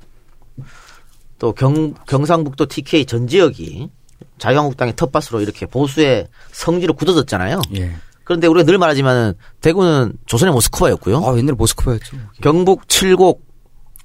또 1.39 1.53
경, 1.53 1.93
경상북도 2.07 2.65
TK 2.67 3.05
전 3.05 3.29
지역이 3.29 3.91
자유한국당의 4.39 4.97
텃밭으로 4.97 5.43
이렇게 5.43 5.67
보수의 5.67 6.29
성지로 6.51 6.95
굳어졌잖아요. 6.95 7.61
예. 7.77 7.95
그런데 8.25 8.47
우리가 8.47 8.65
늘 8.65 8.79
말하지만은 8.79 9.35
대구는 9.61 10.15
조선의 10.25 10.55
모스크바였고요. 10.55 11.19
아, 11.27 11.37
옛날에 11.37 11.53
모스크바였죠. 11.57 12.17
경북 12.41 12.89
칠곡 12.89 13.45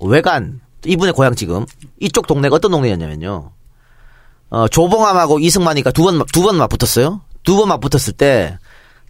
외관 0.01 0.59
이분의 0.85 1.13
고향 1.13 1.33
지금 1.35 1.65
이쪽 2.01 2.27
동네가 2.27 2.57
어떤 2.57 2.71
동네였냐면요. 2.71 3.51
어, 4.49 4.67
조봉암하고 4.67 5.39
이승만이가 5.39 5.91
두 5.91 6.03
번 6.03 6.19
두 6.33 6.41
번 6.41 6.57
맞붙었어요. 6.57 7.21
두 7.43 7.55
번 7.55 7.69
맞붙었을 7.69 8.11
때 8.13 8.57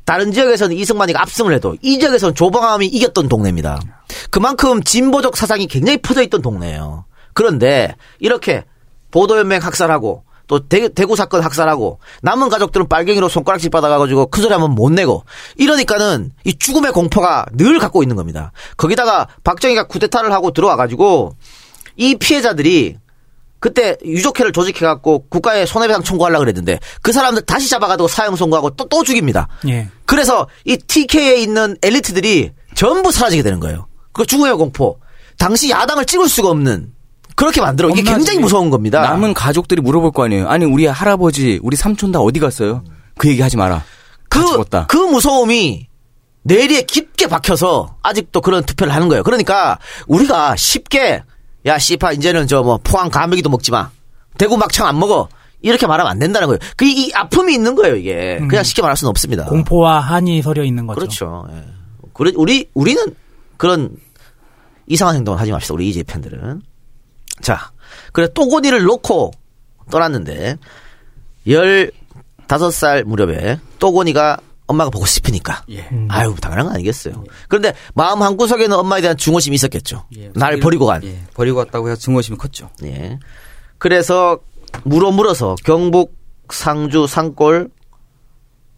다른 0.05 0.31
지역에서는 0.31 0.75
이승만이가 0.75 1.21
압승을 1.23 1.53
해도 1.55 1.75
이 1.81 1.97
지역에서는 1.97 2.35
조봉암이 2.35 2.85
이겼던 2.85 3.29
동네입니다. 3.29 3.79
그만큼 4.29 4.83
진보적 4.83 5.37
사상이 5.37 5.67
굉장히 5.67 5.97
퍼져 5.97 6.21
있던 6.23 6.41
동네예요. 6.41 7.05
그런데 7.33 7.95
이렇게 8.19 8.65
보도연맹 9.11 9.61
학살하고 9.61 10.23
또 10.47 10.67
대, 10.67 10.89
구 11.05 11.15
사건 11.15 11.41
학살하고 11.41 11.99
남은 12.23 12.49
가족들은 12.49 12.87
빨갱이로 12.89 13.29
손가락질 13.29 13.69
받아가지고 13.69 14.27
큰 14.27 14.41
소리 14.41 14.51
하면 14.53 14.71
못 14.71 14.91
내고 14.91 15.23
이러니까는 15.57 16.31
이 16.43 16.55
죽음의 16.55 16.91
공포가 16.91 17.45
늘 17.53 17.77
갖고 17.77 18.01
있는 18.01 18.15
겁니다. 18.15 18.51
거기다가 18.75 19.27
박정희가 19.43 19.87
쿠데타를 19.87 20.31
하고 20.33 20.51
들어와가지고 20.51 21.35
이 21.97 22.15
피해자들이 22.15 22.97
그때 23.59 23.97
유족회를 24.03 24.51
조직해갖고 24.51 25.25
국가에 25.29 25.65
손해배상 25.65 26.01
청구하려고 26.01 26.43
그랬는데 26.43 26.79
그 27.01 27.11
사람들 27.11 27.43
다시 27.43 27.69
잡아가지고 27.69 28.07
사형 28.07 28.35
선고하고 28.35 28.71
또, 28.71 28.87
또 28.87 29.03
죽입니다. 29.03 29.47
예. 29.67 29.89
그래서 30.05 30.47
이 30.65 30.77
TK에 30.77 31.35
있는 31.37 31.77
엘리트들이 31.83 32.53
전부 32.73 33.11
사라지게 33.11 33.43
되는 33.43 33.59
거예요. 33.59 33.88
그 34.19 34.25
죽음의 34.25 34.55
공포. 34.57 34.99
당시 35.37 35.69
야당을 35.69 36.05
찍을 36.05 36.27
수가 36.27 36.49
없는 36.49 36.91
그렇게 37.35 37.61
만들어. 37.61 37.89
이게 37.89 38.01
굉장히 38.03 38.39
무서운 38.39 38.69
겁니다. 38.69 38.99
남은 39.01 39.33
가족들이 39.33 39.81
물어볼 39.81 40.11
거 40.11 40.25
아니에요. 40.25 40.49
아니 40.49 40.65
우리 40.65 40.85
할아버지, 40.85 41.57
우리 41.63 41.77
삼촌 41.77 42.11
다 42.11 42.19
어디 42.19 42.39
갔어요? 42.41 42.83
그 43.17 43.29
얘기 43.29 43.41
하지 43.41 43.55
마라. 43.55 43.77
다 43.77 43.83
그, 44.41 44.45
죽었다. 44.45 44.85
그 44.87 44.97
무서움이 44.97 45.87
뇌리에 46.43 46.81
깊게 46.81 47.27
박혀서 47.27 47.95
아직도 48.03 48.41
그런 48.41 48.63
투표를 48.63 48.93
하는 48.93 49.07
거예요. 49.07 49.23
그러니까 49.23 49.79
우리가 50.07 50.55
쉽게 50.57 51.23
야 51.65 51.77
씨파 51.77 52.11
이제는 52.13 52.47
저 52.47 52.61
뭐 52.63 52.77
포항 52.83 53.09
가메기도 53.09 53.49
먹지 53.49 53.71
마. 53.71 53.89
대구 54.37 54.57
막창 54.57 54.87
안 54.87 54.99
먹어. 54.99 55.29
이렇게 55.61 55.87
말하면 55.87 56.11
안 56.11 56.19
된다는 56.19 56.47
거예요. 56.47 56.59
그 56.75 56.85
이 56.85 57.11
아픔이 57.13 57.53
있는 57.53 57.75
거예요, 57.75 57.95
이게. 57.95 58.39
그냥 58.49 58.63
쉽게 58.63 58.81
말할 58.81 58.95
수는 58.97 59.09
없습니다. 59.09 59.45
공포와 59.45 59.99
한이 60.01 60.41
서려 60.41 60.63
있는 60.63 60.87
거죠. 60.87 60.99
그렇죠. 60.99 61.47
예. 61.53 61.63
우리, 62.35 62.69
우리는 62.73 63.01
그런 63.57 63.91
이상한 64.89 65.15
행동을 65.15 65.39
하지 65.39 65.51
맙시다. 65.51 65.73
우리 65.75 65.87
이재 65.87 66.03
팬들은. 66.03 66.61
자, 67.41 67.71
그래, 68.11 68.27
또고니를 68.33 68.83
놓고 68.83 69.31
떠났는데, 69.89 70.57
15살 71.47 73.03
무렵에 73.03 73.59
또고니가 73.79 74.37
엄마가 74.67 74.89
보고 74.89 75.05
싶으니까. 75.05 75.63
아유, 76.09 76.35
당연한 76.41 76.67
거 76.67 76.73
아니겠어요. 76.73 77.23
그런데 77.47 77.73
마음 77.93 78.21
한구석에는 78.21 78.75
엄마에 78.75 79.01
대한 79.01 79.15
중호심이 79.15 79.55
있었겠죠. 79.55 80.05
날 80.35 80.59
버리고 80.59 80.85
간. 80.85 81.03
예, 81.03 81.23
버리고 81.33 81.57
갔다고 81.57 81.89
해서 81.89 81.99
증오심이 81.99 82.37
컸죠. 82.37 82.69
예. 82.83 83.17
그래서 83.77 84.39
물어 84.83 85.11
물어서 85.11 85.55
경북 85.63 86.15
상주 86.51 87.07
산골 87.07 87.69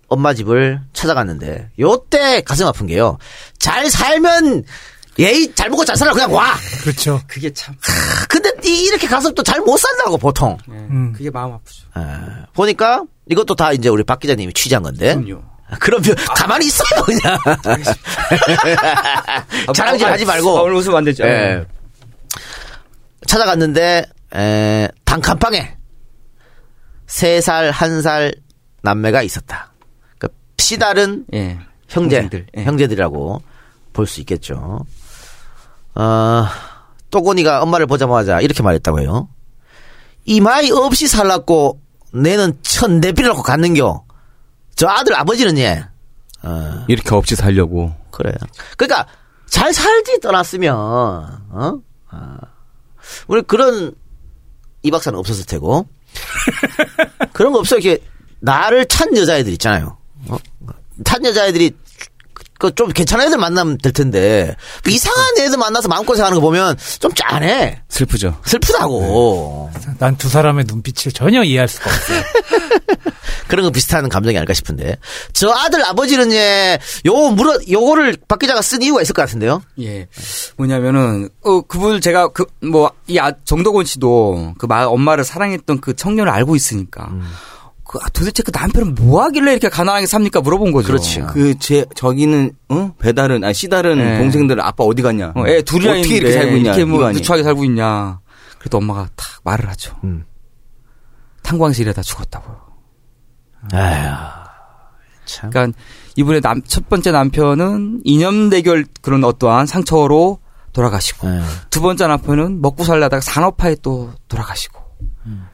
엄마 0.08 0.34
집을 0.34 0.82
찾아갔는데 0.94 1.72
요때 1.80 2.42
가슴 2.42 2.68
아픈 2.68 2.88
게요. 2.88 3.18
잘 3.58 3.90
살면 3.90 4.64
예의 5.20 5.54
잘 5.54 5.70
먹고 5.70 5.84
잘 5.86 5.96
살아 5.98 6.14
그냥 6.14 6.32
와. 6.34 6.54
그렇죠. 6.84 7.22
그게 7.28 7.52
참. 7.54 7.76
아, 7.76 8.26
근데 8.28 8.50
이- 8.64 8.86
이렇게 8.86 9.08
가서 9.08 9.32
또 9.32 9.44
잘 9.44 9.60
못 9.62 9.78
산다고 9.78 10.18
보통. 10.18 10.58
예, 10.70 10.74
음. 10.74 11.14
그게 11.14 11.30
마음 11.30 11.54
아프죠. 11.54 11.86
아, 11.94 12.46
보니까 12.54 13.04
이것도 13.30 13.56
다 13.56 13.72
이제 13.74 13.90
우리 13.90 14.04
박 14.04 14.20
기자님이 14.20 14.54
취재한 14.54 14.84
건데. 14.84 15.16
그럼요. 15.16 15.44
그러면 15.80 16.16
가만히 16.36 16.66
있어요 16.68 17.02
그냥. 17.04 17.38
자랑질 19.74 20.08
하지 20.08 20.26
말고. 20.26 20.58
아, 20.58 20.62
오늘 20.64 20.76
웃으면 20.76 20.98
안 20.98 21.04
되죠. 21.06 21.24
예. 21.26 21.66
찾아갔는데 23.28 24.06
에, 24.36 24.88
단칸방에 25.06 25.78
세 27.08 27.40
살 27.42 27.72
한 27.72 28.02
살 28.02 28.34
남매가 28.82 29.22
있었다. 29.24 29.74
그 30.18 30.28
피다른 30.58 31.26
예. 31.34 31.60
형제 31.90 32.22
동생들, 32.22 32.48
예. 32.58 32.64
형제들이라고 32.64 33.42
볼 33.94 34.08
수 34.08 34.20
있겠죠. 34.22 34.86
어, 35.96 36.46
또고니가 37.10 37.62
엄마를 37.62 37.86
보자마자 37.86 38.40
이렇게 38.40 38.64
말했다고 38.64 39.02
해요. 39.02 39.30
이 40.26 40.40
마이 40.40 40.72
없이 40.72 41.08
살랐고 41.08 41.82
내는 42.14 42.58
천내비를 42.62 43.30
놓고 43.30 43.44
갔는겨. 43.44 44.04
저 44.76 44.88
아들 44.88 45.16
아버지는 45.16 45.58
예. 45.58 45.86
어, 46.44 46.86
이렇게 46.88 47.14
없이 47.16 47.36
살려고. 47.36 47.94
그래요. 48.12 48.36
그러니까 48.78 49.08
잘 49.48 49.74
살지 49.74 50.20
떠났으면 50.22 50.76
어? 50.76 51.80
아, 52.10 52.38
우리 53.28 53.42
그런 53.42 53.94
이 54.84 54.92
박사는 54.92 55.18
없었을 55.18 55.46
테고 55.46 55.88
그런 57.34 57.52
거 57.54 57.60
없어요. 57.60 57.80
이렇게 57.80 58.04
나를 58.40 58.88
찬 58.88 59.16
여자애들 59.16 59.52
있잖아요. 59.54 59.98
어? 60.30 60.38
찬 61.04 61.24
여자애들이 61.24 61.72
그 62.62 62.72
좀 62.76 62.90
괜찮은 62.90 63.26
애들 63.26 63.38
만나면 63.40 63.80
될 63.80 63.92
텐데 63.92 64.56
그 64.84 64.92
이상한 64.92 65.38
애들 65.40 65.58
만나서 65.58 65.88
마음고생 65.90 66.24
하는 66.24 66.36
거 66.36 66.42
보면 66.42 66.78
좀 67.00 67.12
짠해. 67.14 67.82
슬프죠. 67.90 68.38
슬프다고. 68.46 69.72
난 69.98 70.16
두 70.16 70.30
사람의 70.30 70.66
눈빛을 70.68 71.12
전혀 71.12 71.44
이해할 71.44 71.68
수가 71.68 71.90
없어요. 71.90 72.22
그런 73.48 73.66
거 73.66 73.72
비슷한 73.72 74.08
감정이 74.08 74.38
아닐까 74.38 74.54
싶은데 74.54 74.98
저 75.34 75.50
아들 75.50 75.84
아버지는 75.84 76.32
예, 76.32 76.80
요 77.06 77.14
물어 77.32 77.58
요거를 77.70 78.18
박 78.28 78.40
기자가 78.40 78.62
쓴 78.62 78.82
이유가 78.82 79.02
있을 79.02 79.14
것 79.14 79.24
같은데요. 79.24 79.62
예. 79.82 80.08
뭐냐면은, 80.58 81.30
어, 81.42 81.62
그분을 81.62 82.00
제가 82.00 82.30
그, 82.30 82.46
뭐, 82.62 82.92
이 83.08 83.20
아, 83.20 83.32
정덕원 83.44 83.86
씨도 83.86 84.54
그 84.58 84.68
마, 84.68 84.86
엄마를 84.86 85.24
사랑했던 85.24 85.82
그 85.82 85.96
청년을 85.96 86.32
알고 86.32 86.56
있으니까. 86.56 87.08
음. 87.12 87.28
그, 87.92 88.00
아, 88.02 88.08
도대체 88.14 88.42
그 88.42 88.52
남편은 88.54 88.96
뭐 88.96 89.22
하길래 89.24 89.52
이렇게 89.52 89.68
가난하게 89.68 90.06
삽니까? 90.06 90.40
물어본 90.40 90.72
거죠. 90.72 90.88
그렇죠. 90.88 91.28
그제 91.28 91.86
저기는 91.94 92.54
어 92.70 92.94
배달은 93.00 93.44
아니 93.44 93.54
씨다른 93.54 93.98
네. 93.98 94.18
동생들 94.18 94.62
아빠 94.62 94.86
어디 94.86 95.02
갔냐? 95.02 95.34
어, 95.36 95.46
애 95.46 95.62
둘이나 95.62 96.00
어떻게 96.00 96.16
이렇게 96.16 96.32
살고 96.32 96.56
있냐? 96.56 96.70
이렇게 96.70 96.86
뭐? 96.86 97.12
누추하게 97.12 97.44
살고 97.44 97.66
있냐. 97.66 98.22
그래도 98.60 98.78
엄마가 98.78 99.10
탁 99.18 99.28
말을 99.44 99.68
하죠. 99.72 99.98
음. 100.06 100.24
탄광실에다 101.44 102.02
죽었다고요. 102.02 102.62
아휴. 103.74 104.16
참. 105.26 105.50
그러니까 105.50 105.78
이분의 106.16 106.40
남, 106.40 106.62
첫 106.62 106.88
번째 106.88 107.12
남편은 107.12 108.04
이념 108.06 108.50
대결 108.50 108.86
그런 109.02 109.26
어떠한 109.26 109.66
상처로 109.66 110.40
돌아가시고 110.72 111.28
예. 111.28 111.42
두 111.70 111.82
번째 111.82 112.08
남편은 112.08 112.62
먹고 112.62 112.86
살려다가 112.86 113.20
산업화에 113.20 113.76
또 113.82 114.14
돌아가시고 114.30 114.81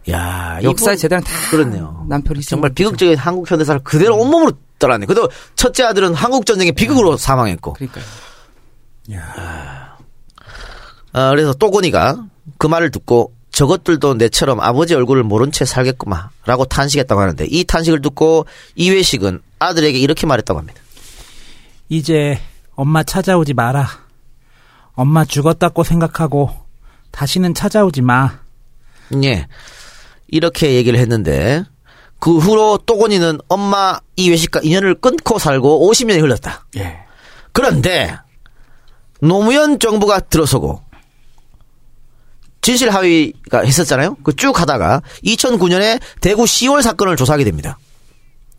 야, 0.09 0.59
역사에 0.63 0.93
이거 0.93 1.01
제대로 1.01 1.21
다 1.21 1.29
그렇네요. 1.51 2.05
남편이 2.07 2.41
정말 2.41 2.73
비극적인 2.73 3.17
한국 3.17 3.49
현대사를 3.49 3.83
그대로 3.83 4.17
온몸으로 4.17 4.53
떠났네. 4.79 5.05
그래도 5.05 5.29
첫째 5.55 5.83
아들은 5.83 6.13
한국 6.13 6.45
전쟁의 6.45 6.73
비극으로 6.73 7.17
사망했고. 7.17 7.73
그러니까요. 7.73 8.05
어, 11.13 11.29
그래서 11.31 11.53
또고니가 11.53 12.25
그 12.57 12.67
말을 12.67 12.91
듣고 12.91 13.33
저것들도 13.51 14.13
내처럼 14.15 14.59
아버지 14.59 14.93
얼굴을 14.93 15.23
모른 15.23 15.51
채 15.51 15.65
살겠구마라고 15.65 16.65
탄식했다고 16.65 17.19
하는데 17.19 17.45
이 17.49 17.63
탄식을 17.63 18.01
듣고 18.01 18.45
이회식은 18.75 19.41
아들에게 19.59 19.97
이렇게 19.97 20.27
말했다고 20.27 20.59
합니다. 20.59 20.79
이제 21.89 22.39
엄마 22.75 23.03
찾아오지 23.03 23.55
마라. 23.55 23.87
엄마 24.93 25.25
죽었다고 25.25 25.83
생각하고 25.83 26.51
다시는 27.11 27.53
찾아오지 27.53 28.01
마. 28.01 28.39
예. 29.23 29.47
이렇게 30.27 30.73
얘기를 30.73 30.99
했는데 30.99 31.63
그 32.19 32.37
후로 32.37 32.79
또고니는 32.85 33.39
엄마 33.47 33.99
이회식과 34.15 34.61
인연을 34.63 34.95
끊고 34.95 35.39
살고 35.39 35.89
50년이 35.91 36.21
흘렀다. 36.21 36.65
예. 36.77 36.99
그런데 37.53 38.15
노무현 39.21 39.79
정부가 39.79 40.19
들어서고 40.19 40.81
진실 42.61 42.89
하위가 42.89 43.61
했었잖아요. 43.63 44.15
그 44.23 44.33
쭉 44.35 44.59
하다가 44.59 45.01
2009년에 45.23 45.99
대구 46.21 46.43
10월 46.43 46.81
사건을 46.81 47.15
조사하게 47.15 47.43
됩니다. 47.45 47.77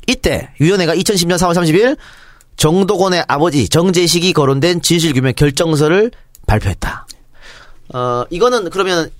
이때 0.06 0.48
위원회가 0.58 0.94
2010년 0.96 1.36
4월 1.36 1.54
30일 1.54 1.98
정도건의 2.56 3.24
아버지 3.28 3.68
정재식이 3.68 4.32
거론된 4.32 4.80
진실규명 4.80 5.34
결정서를 5.36 6.10
발표했다. 6.46 7.06
어 7.94 8.24
이거는 8.30 8.70
그러면 8.70 9.10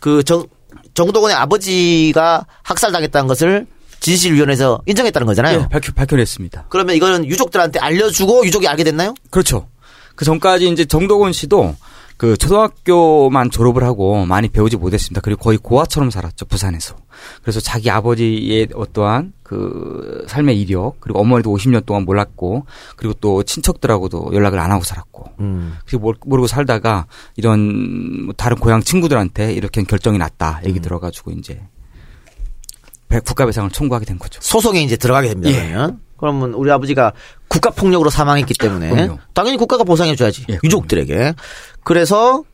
그 0.00 0.22
정 0.24 0.46
정도건의 0.94 1.36
아버지가 1.36 2.46
학살당했다는 2.62 3.26
것을 3.28 3.66
진실위원회에서 4.00 4.80
인정했다는 4.86 5.26
거잖아요. 5.26 5.60
예, 5.60 5.68
밝혀, 5.68 5.92
밝혀냈습니다. 5.92 6.66
그러면 6.68 6.96
이거는 6.96 7.26
유족들한테 7.26 7.78
알려주고 7.80 8.44
유족이 8.46 8.66
알게 8.66 8.82
됐나요? 8.84 9.14
그렇죠. 9.30 9.68
그 10.16 10.24
전까지 10.24 10.68
이제 10.68 10.84
정덕원 10.84 11.32
씨도 11.32 11.76
그 12.20 12.36
초등학교만 12.36 13.50
졸업을 13.50 13.82
하고 13.82 14.26
많이 14.26 14.50
배우지 14.50 14.76
못했습니다. 14.76 15.22
그리고 15.22 15.40
거의 15.42 15.56
고아처럼 15.56 16.10
살았죠. 16.10 16.44
부산에서. 16.44 16.94
그래서 17.40 17.60
자기 17.60 17.88
아버지의 17.88 18.68
어떠한 18.74 19.32
그 19.42 20.26
삶의 20.28 20.60
이력 20.60 21.00
그리고 21.00 21.18
어머니도 21.20 21.50
50년 21.56 21.86
동안 21.86 22.04
몰랐고 22.04 22.66
그리고 22.96 23.14
또 23.22 23.42
친척들하고도 23.42 24.32
연락을 24.34 24.58
안 24.58 24.70
하고 24.70 24.84
살았고 24.84 25.30
그리고 25.86 26.02
모르- 26.02 26.18
모르고 26.26 26.46
살다가 26.46 27.06
이런 27.36 28.26
뭐 28.26 28.34
다른 28.36 28.58
고향 28.58 28.82
친구들한테 28.82 29.54
이렇게 29.54 29.82
결정이 29.82 30.18
났다 30.18 30.60
얘기 30.66 30.78
들어가지고 30.80 31.30
이제 31.30 31.54
배- 31.54 31.62
국가배상을 33.18 33.70
청구하게 33.70 34.06
된 34.06 34.18
거죠. 34.18 34.38
소송에 34.42 34.82
이제 34.82 34.96
들어가게 34.96 35.28
됩니다. 35.28 35.50
예. 35.50 35.70
그러면 35.70 36.00
그러면 36.16 36.52
우리 36.54 36.70
아버지가 36.70 37.12
국가 37.48 37.70
폭력으로 37.70 38.10
사망했기 38.10 38.54
때문에 38.54 38.90
그럼요. 38.90 39.18
당연히 39.34 39.56
국가가 39.56 39.84
보상해 39.84 40.14
줘야지 40.14 40.44
예, 40.50 40.58
유족들에게. 40.62 41.34
그래서 41.82 42.44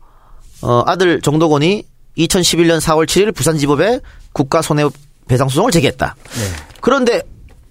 어, 0.63 0.83
아들 0.87 1.21
정도건이 1.21 1.85
2011년 2.17 2.81
4월 2.81 3.07
7일 3.07 3.35
부산지법에 3.35 4.01
국가 4.33 4.63
손해배상 4.63 5.49
소송을 5.49 5.73
제기했다. 5.73 6.15
네. 6.17 6.43
그런데 6.81 7.23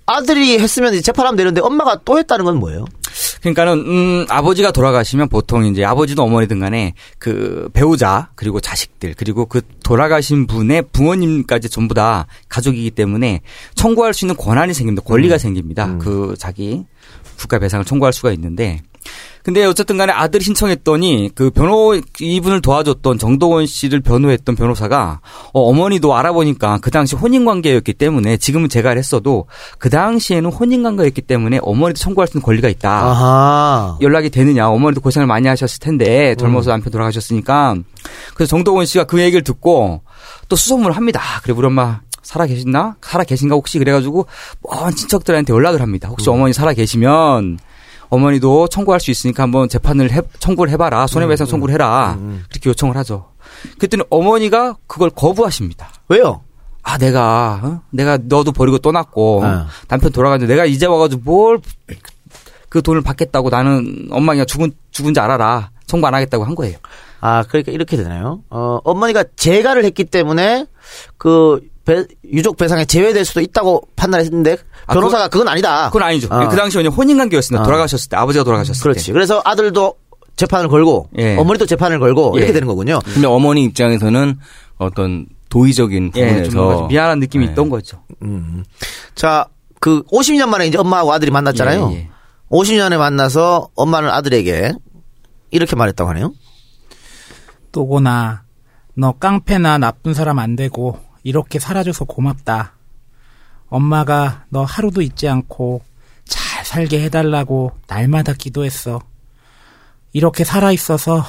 아들이 0.06 0.60
했으면 0.60 1.02
재판하면 1.02 1.36
되는데 1.36 1.62
엄마가 1.62 2.02
또 2.06 2.20
했다는 2.20 2.46
건 2.46 2.58
뭐예요? 2.58 2.86
그러니까는 3.54 3.86
음 3.86 4.26
아버지가 4.30 4.72
돌아가시면 4.72 5.30
보통 5.30 5.66
이제 5.66 5.84
아버지든 5.86 6.24
어머니든 6.24 6.60
간에 6.60 6.94
그 7.20 7.70
배우자 7.74 8.30
그리고 8.36 8.60
자식들 8.60 9.14
그리고 9.16 9.46
그 9.46 9.62
돌아가신 9.84 10.48
분의 10.48 10.86
부모님까지 10.92 11.70
전부 11.70 11.94
다 11.94 12.26
가족이기 12.50 12.92
때문에 12.92 13.42
청구할 13.76 14.14
수 14.16 14.26
있는 14.26 14.36
권한이 14.36 14.74
생깁니다. 14.74 15.04
권리가 15.04 15.38
생깁니다. 15.38 15.98
그 16.00 16.36
자기 16.40 16.86
국가 17.38 17.60
배상을 17.60 17.86
청구할 17.86 18.14
수가 18.14 18.32
있는데 18.32 18.82
근데 19.44 19.64
어쨌든 19.64 19.98
간에 19.98 20.12
아들이 20.12 20.44
신청했더니 20.44 21.30
그 21.36 21.52
변호 21.52 21.94
이분을 22.20 22.62
도와줬던 22.62 23.20
정동원 23.20 23.68
씨를 23.68 24.00
변호했던 24.00 24.56
변호사가 24.56 25.20
어, 25.54 25.62
어머니도 25.70 26.16
알아보니까 26.16 26.80
그 26.82 26.90
당시 26.90 27.16
혼인 27.16 27.46
관계였기 27.46 27.94
때문에 27.94 28.38
지금은 28.38 28.70
제가 28.70 28.90
했어도 28.96 29.46
그 29.78 29.92
당시에는 29.92 30.50
혼인 30.50 30.82
관계였기 30.82 31.22
때문에 31.22 31.60
어머니도 31.62 32.00
청구할 32.00 32.28
수 32.28 32.38
있는 32.38 32.44
권리가 32.44 32.70
있다. 32.70 32.90
아하. 32.90 33.98
연락이 34.02 34.32
되느냐. 34.32 34.68
어머니도 34.70 35.02
고생을 35.02 35.28
많이 35.28 35.48
하셨을 35.48 35.80
텐데 35.80 36.34
젊어서 36.36 36.72
남편 36.72 36.92
돌아가셨으니까 36.92 37.76
그래서 38.34 38.50
정동원 38.50 38.88
씨가 38.88 39.04
그 39.04 39.22
얘기를 39.22 39.44
듣고 39.44 40.02
또 40.50 40.56
수소문을 40.56 40.94
합니다. 40.94 41.22
그래 41.44 41.54
우리 41.56 41.68
엄마 41.68 42.02
살아 42.26 42.46
계신나? 42.48 42.96
살아 43.02 43.24
계신가 43.24 43.56
혹시 43.56 43.78
그래가지고 43.80 44.26
먼 44.62 44.96
친척들한테 44.96 45.54
연락을 45.54 45.82
합니다. 45.82 46.10
혹시 46.10 46.30
어머니 46.30 46.54
살아 46.54 46.74
계시면 46.74 47.60
어머니도 48.10 48.68
청구할 48.68 49.00
수 49.00 49.12
있으니까 49.12 49.44
한번 49.44 49.70
재판을 49.70 50.12
해, 50.12 50.22
청구를 50.40 50.72
해봐라. 50.74 51.08
손해배상 51.08 51.48
청구를 51.48 51.74
해라. 51.74 52.18
그렇게 52.50 52.70
요청을 52.70 52.98
하죠. 52.98 53.32
그랬더니 53.78 54.04
어머니가 54.10 54.78
그걸 54.88 55.10
거부하십니다. 55.12 55.90
왜요? 56.10 56.42
아, 56.84 56.98
내가, 56.98 57.62
어? 57.64 57.82
내가 57.92 58.18
너도 58.22 58.52
버리고 58.52 58.78
떠났고, 58.78 59.44
아. 59.44 59.68
남편 59.88 60.12
돌아갔는데 60.12 60.54
내가 60.54 60.66
이제 60.66 60.86
와가지고 60.86 61.22
뭘 61.24 61.62
그 62.70 62.82
돈을 62.82 63.02
받겠다고 63.04 63.50
나는 63.50 64.08
엄마 64.12 64.34
그냥 64.34 64.46
죽은, 64.46 64.74
죽은 64.92 65.14
줄 65.14 65.24
알아라. 65.24 65.72
청구 65.88 66.08
안 66.08 66.14
하겠다고 66.14 66.44
한 66.44 66.56
거예요. 66.56 66.78
아, 67.22 67.44
그러니까 67.44 67.72
이렇게 67.72 67.96
되나요? 67.96 68.42
어, 68.50 68.80
어머니가 68.84 69.24
재가를 69.38 69.86
했기 69.86 70.04
때문에 70.04 70.66
그 71.18 71.62
배- 71.86 72.06
유족 72.32 72.58
배상에 72.58 72.84
제외될 72.86 73.24
수도 73.26 73.42
있다고 73.42 73.88
판단했는데 73.96 74.58
아, 74.88 74.94
변호사가 74.94 75.28
그건 75.28 75.48
아니다. 75.48 75.88
그건 75.88 76.04
아니죠. 76.04 76.28
어. 76.32 76.48
그 76.50 76.56
당시 76.56 76.78
혼인 76.80 77.18
관계였습니다. 77.18 77.62
어. 77.62 77.66
돌아가셨을 77.66 78.10
때, 78.10 78.18
아버지가 78.18 78.44
돌아가셨을 78.44 78.82
그렇지. 78.82 79.08
때. 79.08 79.14
그래서 79.14 79.42
아들도 79.46 79.96
재판을 80.36 80.68
걸고 80.68 81.10
예. 81.18 81.38
어머니도 81.38 81.66
재판을 81.66 82.00
걸고 82.00 82.34
이렇게 82.38 82.50
예. 82.50 82.54
되는 82.54 82.68
거군요. 82.68 83.00
근데 83.06 83.28
어머니 83.28 83.64
입장에서는 83.66 84.38
어떤 84.78 85.28
도의적인 85.50 86.12
예, 86.16 86.44
좀 86.44 86.52
부분에서 86.54 86.78
좀 86.80 86.88
미안한 86.90 87.20
느낌이 87.20 87.46
네. 87.46 87.52
있던 87.52 87.70
거죠. 87.70 88.02
자, 89.14 89.46
그 89.80 90.04
50년 90.12 90.48
만에 90.50 90.68
이제 90.68 90.78
엄마하고 90.78 91.14
아들이 91.14 91.32
만났잖아요. 91.32 91.90
예, 91.94 91.96
예. 91.96 92.10
50년에 92.52 92.98
만나서 92.98 93.70
엄마는 93.76 94.10
아들에게 94.10 94.74
이렇게 95.52 95.76
말했다고 95.76 96.10
하네요. 96.10 96.34
또고나 97.72 98.44
너 98.96 99.12
깡패나 99.14 99.78
나쁜 99.78 100.14
사람 100.14 100.40
안 100.40 100.56
되고 100.56 100.98
이렇게 101.26 101.60
살아줘서 101.60 102.06
고맙다. 102.06 102.74
엄마가 103.68 104.46
너 104.50 104.64
하루도 104.64 105.02
잊지 105.02 105.28
않고 105.28 105.82
잘 106.24 106.64
살게 106.64 107.04
해달라고 107.04 107.72
날마다 107.88 108.34
기도했어. 108.34 109.02
이렇게 110.14 110.46
살아 110.46 110.72
있어서 110.72 111.26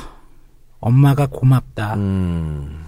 엄마가 0.79 1.27
고맙다. 1.27 1.95
음. 1.95 2.87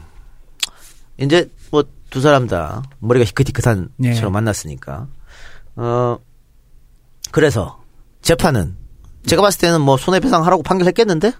이제 1.18 1.50
뭐 1.72 1.82
두 2.10 2.20
사람 2.20 2.46
다 2.46 2.82
머리가 3.00 3.24
희끗희끗한 3.26 3.90
예. 4.04 4.14
처럼 4.14 4.32
만났으니까. 4.32 5.06
어, 5.76 6.18
그래서 7.30 7.82
재판은 8.22 8.76
제가 9.26 9.42
봤을 9.42 9.60
때는 9.60 9.80
뭐 9.80 9.96
손해배상 9.96 10.44
하라고 10.46 10.62
판결했겠는데? 10.62 11.32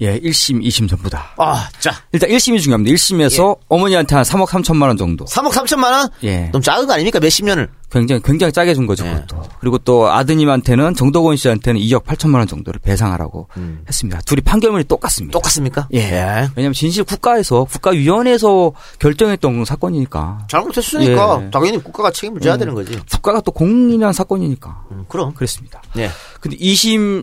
예, 0.00 0.18
1심, 0.18 0.62
2심 0.64 0.88
전부 0.88 1.08
다. 1.08 1.32
아, 1.36 1.68
자. 1.78 1.92
일단 2.12 2.28
1심이 2.30 2.60
중요합니다. 2.60 2.94
1심에서 2.94 3.58
어머니한테 3.68 4.14
한 4.14 4.24
3억 4.24 4.46
3천만 4.48 4.88
원 4.88 4.96
정도. 4.96 5.24
3억 5.24 5.52
3천만 5.52 5.92
원? 5.92 6.08
예. 6.24 6.48
너무 6.52 6.62
작은 6.62 6.86
거 6.86 6.94
아닙니까? 6.94 7.20
몇십 7.20 7.44
년을. 7.44 7.68
굉장히 7.90 8.20
굉장히 8.22 8.52
짜게 8.52 8.74
준 8.74 8.86
거죠, 8.86 9.06
예. 9.06 9.14
그것도. 9.14 9.42
그리고 9.60 9.78
또 9.78 10.10
아드님한테는 10.10 10.94
정덕원 10.94 11.36
씨한테는 11.36 11.80
2억 11.80 12.04
8천만 12.04 12.38
원 12.38 12.48
정도를 12.48 12.80
배상하라고 12.80 13.48
했습니다. 13.86 14.20
둘이 14.22 14.40
판결문이 14.40 14.84
똑같습니다. 14.84 15.32
똑같습니까? 15.32 15.86
예. 15.94 16.48
왜냐하면 16.56 16.72
진실 16.72 17.04
국가에서 17.04 17.62
국가위원회에서 17.64 18.72
결정했던 18.98 19.64
사건이니까 19.64 20.46
잘못했으니까 20.50 21.42
예. 21.44 21.50
당연히 21.50 21.82
국가가 21.82 22.10
책임을 22.10 22.40
져야 22.40 22.54
음. 22.54 22.58
되는 22.58 22.74
거지. 22.74 22.98
국가가 23.10 23.40
또 23.40 23.52
공인한 23.52 24.12
사건이니까 24.12 24.84
음, 24.90 25.04
그럼. 25.08 25.32
그랬습니다. 25.34 25.80
예. 25.96 26.10
근데 26.40 26.56
2심 26.56 27.22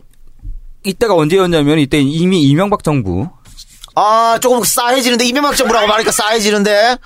이때가 0.83 1.13
언제였냐면 1.15 1.79
이때 1.79 1.99
이미 1.99 2.43
이명박 2.43 2.83
정부 2.83 3.29
아, 3.95 4.37
조금 4.41 4.63
싸해지는데 4.63 5.25
이명박 5.25 5.55
정부라고 5.55 5.85
말하니까 5.87 6.11
싸해지는데. 6.11 6.97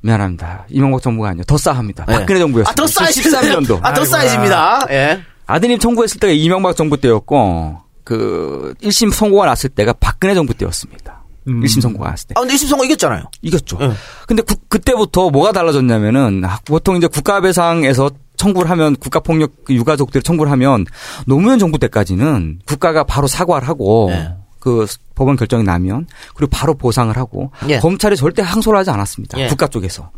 미안합니다. 0.00 0.64
이명박 0.70 1.02
정부가 1.02 1.30
아니요. 1.30 1.42
더 1.44 1.58
싸합니다. 1.58 2.04
예. 2.08 2.12
박근혜 2.12 2.38
정부였습니다. 2.40 2.70
아, 2.70 2.74
더 2.74 2.86
싸해지는데. 2.86 3.36
13년도. 3.50 3.80
아, 3.82 3.92
더 3.94 4.04
싸해집니다. 4.04 4.86
예. 4.90 5.20
아드님 5.46 5.78
청구했을 5.78 6.20
때가 6.20 6.32
이명박 6.32 6.76
정부 6.76 6.96
때였고 7.00 7.78
그 8.04 8.74
1심 8.82 9.12
선고가 9.12 9.46
났을 9.46 9.70
때가 9.70 9.94
박근혜 9.94 10.34
정부 10.34 10.54
때였습니다. 10.54 11.24
음. 11.48 11.62
1심 11.62 11.80
선고가 11.80 12.10
났을 12.10 12.28
때. 12.28 12.34
아, 12.36 12.40
근데 12.40 12.54
1심 12.54 12.68
선거 12.68 12.84
이겼잖아요. 12.84 13.24
이겼죠. 13.42 13.78
예. 13.80 13.90
근데 14.26 14.42
구- 14.42 14.54
그때부터 14.68 15.30
뭐가 15.30 15.50
달라졌냐면은 15.52 16.44
아, 16.44 16.60
보통 16.64 16.96
이제 16.96 17.06
국가배상에서 17.08 18.10
청구를 18.38 18.70
하면 18.70 18.96
국가폭력 18.96 19.64
그 19.64 19.74
유가족들 19.74 20.22
청구를 20.22 20.50
하면 20.52 20.86
노무현 21.26 21.58
정부 21.58 21.78
때까지는 21.78 22.60
국가가 22.64 23.04
바로 23.04 23.26
사과를 23.26 23.68
하고 23.68 24.08
예. 24.12 24.36
그 24.58 24.86
법원 25.14 25.36
결정이 25.36 25.64
나면 25.64 26.06
그리고 26.34 26.50
바로 26.50 26.74
보상을 26.74 27.14
하고 27.16 27.50
예. 27.68 27.78
검찰이 27.78 28.16
절대 28.16 28.40
항소를 28.40 28.78
하지 28.78 28.90
않았습니다. 28.90 29.38
예. 29.38 29.48
국가 29.48 29.66
쪽에서. 29.66 30.10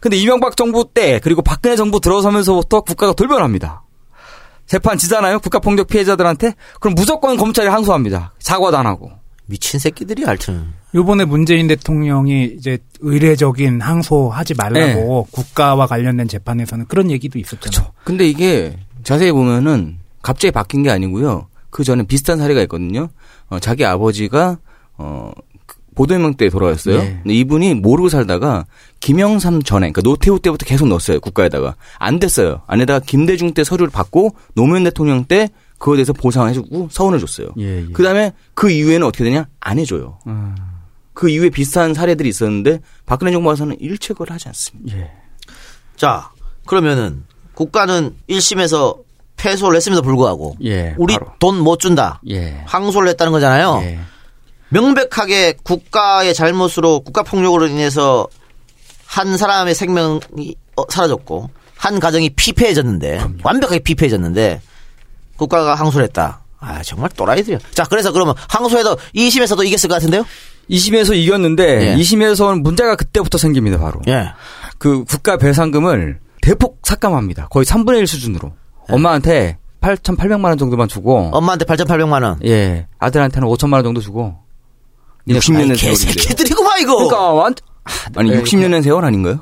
근데 0.00 0.16
이명박 0.16 0.56
정부 0.56 0.88
때 0.92 1.20
그리고 1.22 1.42
박근혜 1.42 1.76
정부 1.76 2.00
들어서면서부터 2.00 2.80
국가가 2.80 3.12
돌변합니다. 3.12 3.82
재판 4.66 4.98
지잖아요. 4.98 5.38
국가폭력 5.38 5.86
피해자들한테 5.86 6.54
그럼 6.80 6.94
무조건 6.94 7.36
검찰이 7.36 7.68
항소합니다. 7.68 8.34
사과도 8.40 8.76
안 8.76 8.86
하고. 8.86 9.12
미친 9.46 9.78
새끼들이 9.78 10.24
하여튼. 10.24 10.72
요번에 10.96 11.26
문재인 11.26 11.66
대통령이 11.68 12.54
이제 12.56 12.78
의례적인 13.00 13.82
항소하지 13.82 14.54
말라고 14.54 15.28
국가와 15.30 15.86
관련된 15.86 16.26
재판에서는 16.26 16.86
그런 16.86 17.10
얘기도 17.10 17.38
있었잖아요. 17.38 17.92
근데 18.02 18.26
이게 18.26 18.78
자세히 19.04 19.30
보면은 19.30 19.98
갑자기 20.22 20.50
바뀐 20.52 20.82
게 20.82 20.90
아니고요. 20.90 21.48
그 21.68 21.84
전에 21.84 22.02
비슷한 22.04 22.38
사례가 22.38 22.62
있거든요. 22.62 23.10
어, 23.48 23.58
자기 23.58 23.84
아버지가 23.84 24.58
어그 24.96 25.76
보도해명 25.94 26.34
때 26.34 26.48
돌아왔어요. 26.48 26.98
네. 26.98 27.20
근데 27.22 27.34
이분이 27.34 27.74
모르고 27.74 28.08
살다가 28.08 28.64
김영삼 29.00 29.62
전에, 29.62 29.90
그러니까 29.92 30.00
노태우 30.00 30.40
때부터 30.40 30.64
계속 30.64 30.88
넣었어요. 30.88 31.20
국가에다가 31.20 31.76
안 31.98 32.18
됐어요. 32.18 32.62
안에다가 32.66 33.00
김대중 33.00 33.52
때 33.52 33.64
서류를 33.64 33.90
받고 33.90 34.34
노무현 34.54 34.84
대통령 34.84 35.24
때 35.24 35.50
그거에 35.78 35.96
대해서 35.96 36.14
보상해주고 36.14 36.88
서운해줬어요. 36.90 37.48
예, 37.58 37.82
예. 37.82 37.86
그 37.92 38.02
다음에 38.02 38.32
그 38.54 38.70
이후에는 38.70 39.06
어떻게 39.06 39.24
되냐? 39.24 39.46
안 39.60 39.78
해줘요. 39.78 40.18
음, 40.26 40.54
그 41.16 41.30
이후에 41.30 41.48
비슷한 41.48 41.94
사례들이 41.94 42.28
있었는데 42.28 42.80
박근혜 43.06 43.32
정부 43.32 43.48
와서는 43.48 43.78
일체 43.80 44.12
그걸 44.12 44.30
하지 44.32 44.48
않습니다. 44.48 44.98
예. 44.98 45.10
자, 45.96 46.30
그러면은 46.66 47.24
국가는 47.54 48.14
1심에서 48.28 48.98
패소를 49.38 49.76
했음에도 49.78 50.02
불구하고 50.02 50.56
예. 50.64 50.94
우리. 50.98 51.16
돈 51.38 51.56
못 51.56 51.80
준다. 51.80 52.20
예. 52.28 52.62
항소를 52.66 53.08
했다는 53.08 53.32
거잖아요. 53.32 53.80
예. 53.82 53.98
명백하게 54.68 55.54
국가의 55.62 56.34
잘못으로 56.34 57.00
국가 57.00 57.22
폭력으로 57.22 57.66
인해서 57.66 58.26
한 59.06 59.38
사람의 59.38 59.74
생명이 59.74 60.54
어, 60.76 60.82
사라졌고 60.90 61.48
한 61.76 61.98
가정이 61.98 62.30
피폐해졌는데 62.30 63.20
완벽하게 63.42 63.78
피폐해졌는데 63.80 64.60
국가가 65.36 65.74
항소를 65.76 66.04
했다. 66.08 66.42
아 66.58 66.82
정말 66.82 67.08
또라이들이야. 67.16 67.58
자 67.72 67.84
그래서 67.84 68.12
그러면 68.12 68.34
항소해도 68.48 68.96
2심에서도 69.14 69.64
이겼을 69.66 69.88
것 69.88 69.94
같은데요? 69.94 70.26
2심에서 70.70 71.14
이겼는데 71.14 71.92
예. 71.92 71.96
2심에서는 71.96 72.62
문제가 72.62 72.96
그때부터 72.96 73.38
생깁니다. 73.38 73.78
바로. 73.78 74.00
예. 74.08 74.32
그 74.78 75.04
국가 75.04 75.36
배상금을 75.36 76.18
대폭 76.42 76.80
삭감합니다. 76.82 77.48
거의 77.48 77.64
3분의 77.64 77.98
1 77.98 78.06
수준으로. 78.06 78.52
엄마한테 78.88 79.58
8,800만 79.80 80.44
원 80.44 80.58
정도만 80.58 80.88
주고 80.88 81.30
엄마한테 81.32 81.64
8,800만 81.64 82.22
원. 82.22 82.38
예. 82.44 82.86
아들한테는 82.98 83.48
5천만 83.48 83.74
원 83.74 83.84
정도 83.84 84.00
주고. 84.00 84.36
60년 85.28 85.68
된 85.68 85.74
세월인데요. 85.76 85.90
개새끼들이구만 85.90 86.80
이거. 86.80 86.96
그러니까 86.96 87.32
완 87.32 87.54
아니 88.16 88.30
예. 88.30 88.40
60년 88.40 88.70
된 88.70 88.82
세월 88.82 89.04
아닌가요? 89.04 89.40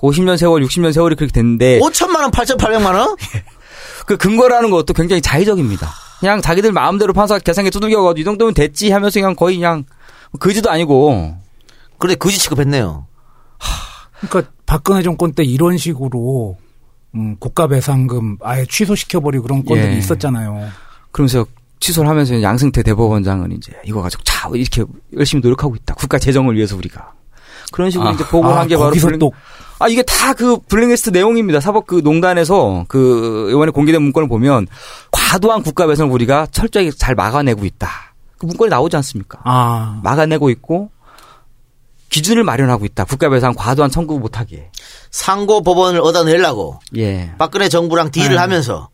50년 0.00 0.36
세월, 0.36 0.62
60년 0.62 0.92
세월이 0.92 1.16
그렇게 1.16 1.32
됐는데 1.32 1.80
5천만 1.80 2.20
원, 2.20 2.30
8,800만 2.30 2.94
원? 2.94 3.16
그 4.06 4.16
근거라는 4.16 4.70
것도 4.70 4.94
굉장히 4.94 5.20
자의적입니다. 5.20 5.88
그냥 6.20 6.40
자기들 6.42 6.72
마음대로 6.72 7.12
판사 7.12 7.38
계산기 7.38 7.70
두들겨가지고 7.70 8.20
이 8.20 8.24
정도면 8.24 8.54
됐지 8.54 8.90
하면서 8.90 9.18
그냥 9.20 9.34
거의 9.34 9.56
그냥 9.56 9.84
거지도 10.38 10.70
아니고 10.70 11.36
그래 11.98 12.14
거지 12.14 12.38
취급했네요. 12.38 13.06
그러니까 14.20 14.52
박근혜 14.66 15.02
정권 15.02 15.32
때 15.32 15.42
이런 15.42 15.76
식으로 15.78 16.56
음, 17.14 17.36
국가 17.38 17.66
배상금 17.66 18.38
아예 18.42 18.64
취소시켜버리고 18.68 19.42
그런 19.42 19.64
건들이 19.64 19.94
예. 19.94 19.98
있었잖아요. 19.98 20.68
그러면서 21.10 21.44
취소를 21.80 22.08
하면서 22.08 22.40
양승태 22.40 22.82
대법원장은 22.82 23.52
이제 23.52 23.72
이거 23.84 24.02
가지고 24.02 24.22
자 24.22 24.48
이렇게 24.54 24.84
열심히 25.16 25.40
노력하고 25.42 25.74
있다. 25.76 25.94
국가 25.94 26.18
재정을 26.18 26.54
위해서 26.56 26.76
우리가. 26.76 27.12
그런 27.72 27.90
식으로 27.90 28.08
아. 28.10 28.12
이제 28.12 28.24
보고를 28.26 28.56
아, 28.56 28.60
한게 28.60 28.76
바로 28.76 28.88
거기서 28.90 29.06
블랙- 29.08 29.18
또아 29.18 29.88
이게 29.88 30.02
다 30.02 30.34
그 30.34 30.58
블랙리스트 30.68 31.10
내용입니다. 31.10 31.60
사법 31.60 31.86
그 31.86 31.96
농단에서 32.04 32.84
그 32.88 33.48
이번에 33.50 33.70
공개된 33.72 34.00
문건을 34.02 34.28
보면 34.28 34.66
과도한 35.10 35.62
국가 35.62 35.86
배선을 35.86 36.12
우리가 36.12 36.46
철저하게 36.52 36.90
잘 36.92 37.14
막아내고 37.14 37.64
있다. 37.64 38.09
그 38.40 38.46
문건이 38.46 38.70
나오지 38.70 38.96
않습니까? 38.96 39.38
아 39.44 40.00
막아내고 40.02 40.48
있고 40.50 40.90
기준을 42.08 42.42
마련하고 42.42 42.86
있다. 42.86 43.04
국가 43.04 43.28
배상 43.28 43.54
과도한 43.54 43.90
청구 43.90 44.18
못하게. 44.18 44.70
상고 45.10 45.62
법원을 45.62 46.00
얻어내려고 46.00 46.80
예. 46.96 47.32
박근혜 47.38 47.68
정부랑 47.68 48.10
딜을 48.10 48.30
네. 48.30 48.36
하면서 48.36 48.88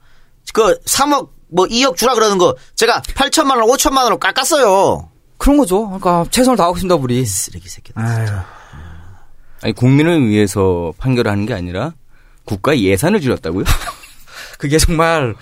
그 0.52 0.78
3억 0.80 1.28
뭐 1.48 1.66
2억 1.66 1.96
주라 1.96 2.14
그러는 2.14 2.38
거 2.38 2.56
제가 2.74 3.00
8천만 3.02 3.56
원, 3.56 3.68
5천만 3.68 3.98
원으로 3.98 4.18
깎았어요. 4.18 5.10
그런 5.38 5.56
거죠. 5.58 5.84
그러니까 5.86 6.24
최선을 6.30 6.56
다하고 6.56 6.76
있습니다, 6.76 6.94
우리. 6.96 7.24
쓰레기 7.24 7.68
새끼들. 7.68 8.02
아유 8.02 8.26
아니 9.62 9.72
국민을 9.72 10.26
위해서 10.26 10.92
판결하는 10.98 11.46
게 11.46 11.54
아니라 11.54 11.92
국가 12.44 12.76
예산을 12.76 13.20
줄였다고요? 13.20 13.64
그게 14.58 14.78
정말 14.78 15.34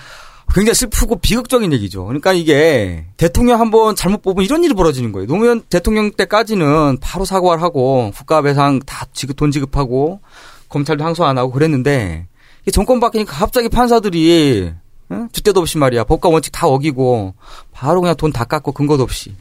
굉장히 0.53 0.75
슬프고 0.75 1.17
비극적인 1.17 1.73
얘기죠. 1.73 2.05
그러니까 2.05 2.33
이게 2.33 3.07
대통령 3.17 3.61
한 3.61 3.71
번 3.71 3.97
잘못 3.97 4.23
뽑으면 4.23 4.45
이런 4.45 4.63
일이 4.63 4.73
벌어지는 4.75 5.11
거예요. 5.13 5.27
노무현 5.27 5.63
대통령 5.63 6.11
때까지는 6.13 6.99
바로 7.01 7.25
사과를 7.25 7.63
하고 7.63 8.13
국가 8.15 8.41
배상 8.43 8.79
다 8.87 9.07
지급 9.13 9.37
돈 9.37 9.51
지급하고 9.51 10.21
검찰도 10.69 11.05
항소 11.05 11.25
안 11.25 11.39
하고 11.39 11.51
그랬는데 11.51 12.27
정권 12.73 13.01
바뀌니까 13.01 13.33
갑자기 13.37 13.69
판사들이 13.69 14.73
응? 15.13 15.29
주때도 15.33 15.61
없이 15.61 15.77
말이야 15.79 16.05
법과 16.05 16.29
원칙 16.29 16.51
다 16.53 16.67
어기고 16.67 17.35
바로 17.73 18.01
그냥 18.01 18.17
돈 18.17 18.33
다 18.33 18.45
깎고 18.45 18.73
근거도 18.73 19.03
없이 19.03 19.35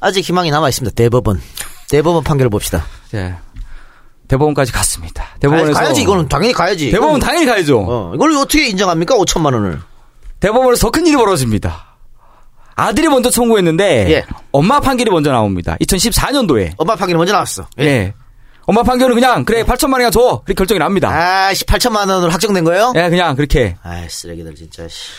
아직 0.00 0.20
희망이 0.22 0.50
남아 0.50 0.68
있습니다. 0.70 0.94
대법원. 0.94 1.40
대법원 1.90 2.24
판결을 2.24 2.48
봅시다. 2.50 2.84
예. 3.14 3.34
대법원까지 4.28 4.72
갔습니다. 4.72 5.26
대법원에서 5.40 5.72
가야지 5.78 6.02
이거는 6.02 6.28
당연히 6.28 6.52
가야지. 6.54 6.90
대법원 6.90 7.20
당연히 7.20 7.44
가야죠. 7.46 7.84
어, 7.86 8.12
이걸 8.14 8.32
어떻게 8.36 8.68
인정합니까? 8.68 9.16
5천만 9.16 9.52
원을. 9.54 9.80
대법원에서 10.44 10.86
더 10.86 10.90
큰 10.90 11.06
일이 11.06 11.16
벌어집니다. 11.16 11.96
아들이 12.76 13.08
먼저 13.08 13.30
청구했는데 13.30 14.10
예. 14.12 14.26
엄마 14.52 14.78
판결이 14.78 15.10
먼저 15.10 15.30
나옵니다. 15.32 15.74
2014년도에. 15.80 16.74
엄마 16.76 16.94
판결이 16.96 17.16
먼저 17.16 17.32
나왔어. 17.32 17.66
예. 17.80 18.12
엄마 18.66 18.82
판결은 18.82 19.14
그냥 19.14 19.44
그래 19.46 19.62
8천만 19.62 19.92
원이나 19.94 20.10
줘. 20.10 20.42
그렇게 20.44 20.52
결정이 20.52 20.78
납니다. 20.78 21.08
아씨 21.48 21.64
8천만 21.64 22.10
원으로 22.10 22.30
확정된 22.30 22.62
거예요? 22.64 22.92
예, 22.96 23.08
그냥 23.08 23.34
그렇게. 23.36 23.76
아이 23.82 24.06
쓰레기들 24.08 24.54
진짜. 24.54 24.86
씨. 24.86 25.12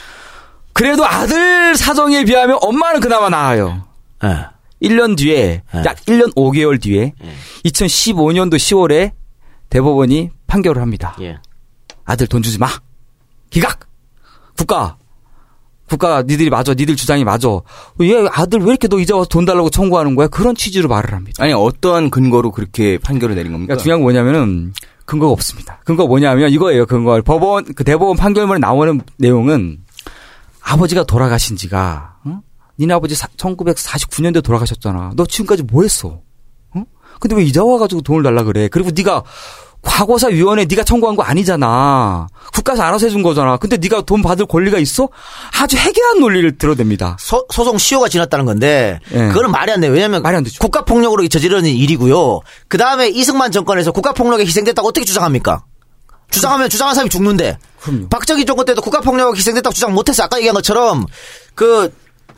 그래도 0.74 1.06
아들 1.08 1.76
사정에 1.76 2.24
비하면 2.24 2.60
엄마는 2.62 3.00
그나마 3.00 3.30
나아요. 3.30 3.84
예. 4.24 4.46
1년 4.88 5.18
뒤에 5.18 5.64
예. 5.74 5.84
약 5.86 5.96
1년 6.06 6.36
5개월 6.36 6.80
뒤에 6.80 7.14
2015년도 7.66 8.56
10월에 8.58 9.12
대법원이 9.72 10.30
판결을 10.46 10.84
합니다. 10.84 11.16
예. 11.22 11.38
아들 12.04 12.28
돈 12.28 12.44
주지 12.44 12.60
마. 12.60 12.70
기각. 13.50 13.80
국가. 14.56 14.98
국가 15.90 16.24
니들이 16.24 16.50
맞아. 16.50 16.74
니들 16.74 16.96
주장이 16.96 17.24
맞아. 17.24 17.48
얘 18.02 18.28
아들 18.32 18.60
왜 18.60 18.70
이렇게 18.70 18.88
너 18.88 19.00
이제 19.00 19.14
와서 19.14 19.28
돈 19.30 19.46
달라고 19.46 19.70
청구하는 19.70 20.16
거야? 20.16 20.28
그런 20.28 20.56
취지로 20.56 20.90
말을 20.90 21.14
합니다. 21.14 21.44
아니 21.44 21.54
어떠한 21.54 22.10
근거로 22.10 22.52
그렇게 22.52 22.98
판결을 22.98 23.36
내린 23.36 23.52
겁니까? 23.52 23.74
그러니까 23.74 23.84
중요한 23.84 24.00
건 24.00 24.04
뭐냐면은 24.06 24.74
근거가 25.06 25.32
없습니다. 25.32 25.80
근거가 25.86 26.08
뭐냐면 26.08 26.50
이거예요. 26.50 26.86
근거. 26.88 27.22
법원 27.22 27.74
그 27.76 27.84
대법원 27.84 28.18
판결문에 28.18 28.60
나오는 28.60 29.00
내용은 29.18 29.78
아버지가 30.62 31.04
돌아가신 31.04 31.56
지가 31.56 32.16
응? 32.26 32.42
니네 32.80 32.94
아버지 32.96 33.14
1949년도에 33.16 34.44
돌아가셨잖아. 34.44 35.12
너 35.16 35.26
지금까지 35.26 35.64
뭐 35.64 35.84
했어? 35.84 36.22
응? 36.76 36.86
근데 37.20 37.36
왜 37.36 37.44
이제 37.44 37.60
와가지고 37.60 38.02
돈을 38.02 38.24
달라 38.24 38.44
그래? 38.44 38.68
그리고 38.70 38.90
네가 38.90 39.24
과거사 39.86 40.28
위원회 40.28 40.66
네가 40.66 40.84
청구한 40.84 41.16
거 41.16 41.24
아니잖아. 41.24 42.28
국가에서 42.54 42.84
알아서 42.84 43.06
해준 43.06 43.24
거잖아. 43.24 43.56
근데 43.58 43.78
네가 43.78 44.02
돈 44.02 44.22
받을 44.22 44.46
권리가 44.46 44.80
있어? 44.80 45.08
아주 45.60 45.78
해괴한 45.78 46.20
논리를 46.20 46.58
들어댑니다. 46.58 47.16
소, 47.20 47.46
소송 47.54 47.78
시효가 47.78 48.10
지났다는 48.10 48.46
건데 48.46 49.00
예. 49.14 49.28
그거는 49.30 49.52
말이 49.52 49.72
안 49.72 49.80
돼요. 49.82 49.92
왜냐하면 49.92 50.22
말이 50.22 50.36
안 50.36 50.44
되죠. 50.44 50.60
국가 50.60 50.84
폭력으로 50.84 51.26
저지르는 51.28 51.70
일이고요. 51.70 52.42
그 52.68 52.78
다음에 52.78 53.08
이승만 53.08 53.52
정권에서 53.52 53.92
국가 53.92 54.12
폭력에 54.12 54.44
희생됐다고 54.44 54.88
어떻게 54.88 55.06
주장합니까? 55.06 55.64
주장하면 56.32 56.70
주장한 56.70 56.96
사람이 56.96 57.10
죽는데 57.10 57.58
그럼요. 57.82 58.10
박정희 58.10 58.46
정권 58.46 58.66
때도 58.66 58.82
국가 58.82 59.00
폭력에 59.00 59.38
희생됐다고 59.38 59.74
주장 59.74 59.94
못했어. 59.94 60.24
아까 60.24 60.38
얘기한 60.38 60.56
것처럼 60.56 61.06
그 61.54 61.94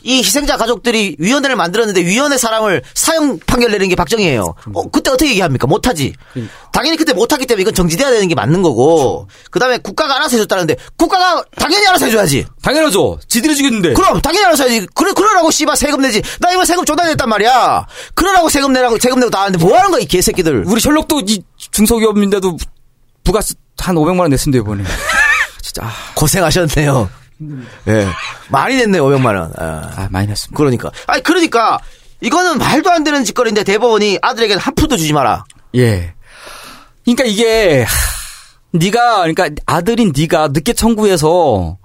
이 0.07 0.19
희생자 0.19 0.55
가족들이 0.55 1.17
위원회를 1.19 1.57
만들었는데 1.57 2.01
위원회 2.05 2.37
사람을 2.37 2.81
사형 2.93 3.39
판결 3.45 3.71
내는 3.71 3.89
게 3.89 3.95
박정희예요. 3.95 4.55
어, 4.73 4.89
그때 4.89 5.11
어떻게 5.11 5.31
얘기합니까? 5.31 5.67
못하지. 5.67 6.13
당연히 6.71 6.95
그때 6.95 7.11
못하기 7.11 7.45
때문에 7.45 7.63
이건 7.63 7.73
정지돼야 7.73 8.09
되는 8.11 8.25
게 8.29 8.33
맞는 8.33 8.61
거고. 8.61 9.27
그 9.51 9.59
다음에 9.59 9.77
국가가 9.79 10.15
알아서 10.15 10.37
해줬다는데 10.37 10.77
국가가 10.95 11.43
당연히 11.57 11.85
알아서 11.87 12.05
해줘야지. 12.05 12.45
당연하죠. 12.61 13.19
지들이 13.27 13.53
죽였는데. 13.57 13.93
그럼 13.95 14.21
당연히 14.21 14.45
알아서 14.45 14.63
해야지. 14.69 14.87
그래 14.95 15.11
그러라고 15.13 15.51
씨발 15.51 15.75
세금 15.75 16.01
내지. 16.01 16.21
나 16.39 16.53
이번 16.53 16.65
세금 16.65 16.85
존나 16.85 17.03
냈단 17.05 17.27
말이야. 17.27 17.85
그러라고 18.15 18.47
세금 18.47 18.71
내라고 18.71 18.97
세금 18.97 19.19
내고 19.19 19.29
다 19.29 19.41
하는데 19.41 19.57
뭐 19.57 19.77
하는 19.77 19.91
거야 19.91 19.99
이 19.99 20.05
개새끼들. 20.05 20.63
우리 20.67 20.79
셜록도 20.79 21.23
이 21.27 21.43
중소기업인데도 21.71 22.55
부가세 23.25 23.55
한 23.77 23.95
500만 23.95 24.21
원 24.21 24.29
냈습니다 24.29 24.61
이번에. 24.61 24.85
진짜 25.61 25.83
아, 25.85 25.91
고생하셨네요. 26.15 27.09
예. 27.87 28.07
많이 28.49 28.75
냈네 28.77 28.99
500만 28.99 29.25
원. 29.39 29.51
아, 29.57 29.91
아, 29.95 30.07
많이 30.11 30.27
냈습니다. 30.27 30.57
그러니까. 30.57 30.91
아니 31.07 31.21
그러니까 31.23 31.79
이거는 32.21 32.57
말도 32.57 32.89
안 32.91 33.03
되는 33.03 33.23
짓거리인데 33.23 33.63
대법원이 33.63 34.19
아들에게는 34.21 34.59
한 34.61 34.73
푼도 34.75 34.97
주지 34.97 35.13
마라. 35.13 35.43
예. 35.75 36.13
그러니까 37.05 37.23
이게 37.25 37.83
하, 37.83 37.89
네가 38.71 39.17
그러니까 39.27 39.49
아들인 39.65 40.11
네가 40.17 40.49
늦게 40.49 40.73
청구해서 40.73 41.77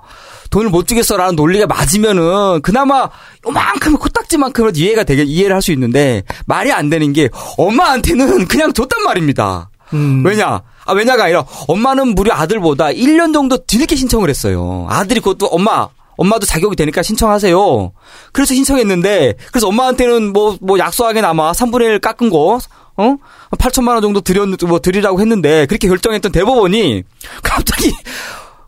돈을 0.51 0.69
못 0.71 0.87
주겠어라는 0.87 1.35
논리가 1.37 1.67
맞으면은 1.67 2.61
그나마 2.63 3.09
요만큼 3.47 3.97
코딱지만큼은 3.97 4.77
이해가 4.77 5.05
되게 5.05 5.23
이해를 5.23 5.55
할 5.55 5.63
수 5.63 5.73
있는데 5.73 6.23
말이 6.47 6.71
안 6.73 6.91
되는 6.91 7.13
게 7.13 7.29
엄마한테는 7.57 8.49
그냥 8.49 8.73
줬단 8.73 9.03
말입니다. 9.03 9.71
음. 9.95 10.25
왜냐? 10.27 10.61
아, 10.85 10.93
왜냐가 10.93 11.25
아니라 11.25 11.45
엄마는 11.69 12.15
무려 12.15 12.35
아들보다 12.35 12.87
1년 12.87 13.33
정도 13.33 13.57
뒤늦게 13.59 13.97
신청을 13.97 14.29
했어요. 14.29 14.87
아들이 14.91 15.21
그것도 15.21 15.47
엄마, 15.47 15.89
엄마도 16.17 16.47
자격이 16.47 16.77
되니까 16.77 17.03
신청하세요. 17.03 17.93
그래서 18.33 18.55
신청했는데, 18.55 19.35
그래서 19.53 19.69
엄마한테는 19.69 20.33
뭐, 20.33 20.57
뭐 20.61 20.79
약소하게나마 20.79 21.53
3분의 21.53 21.83
1 21.83 21.99
깎은 22.01 22.31
거, 22.31 22.59
어? 22.97 23.17
8천만 23.59 23.89
원 23.95 24.03
정도 24.03 24.21
드렸, 24.21 24.49
뭐 24.67 24.79
드리라고 24.81 25.21
했는데, 25.21 25.67
그렇게 25.67 25.89
결정했던 25.89 26.33
대법원이 26.33 27.03
갑자기 27.43 27.93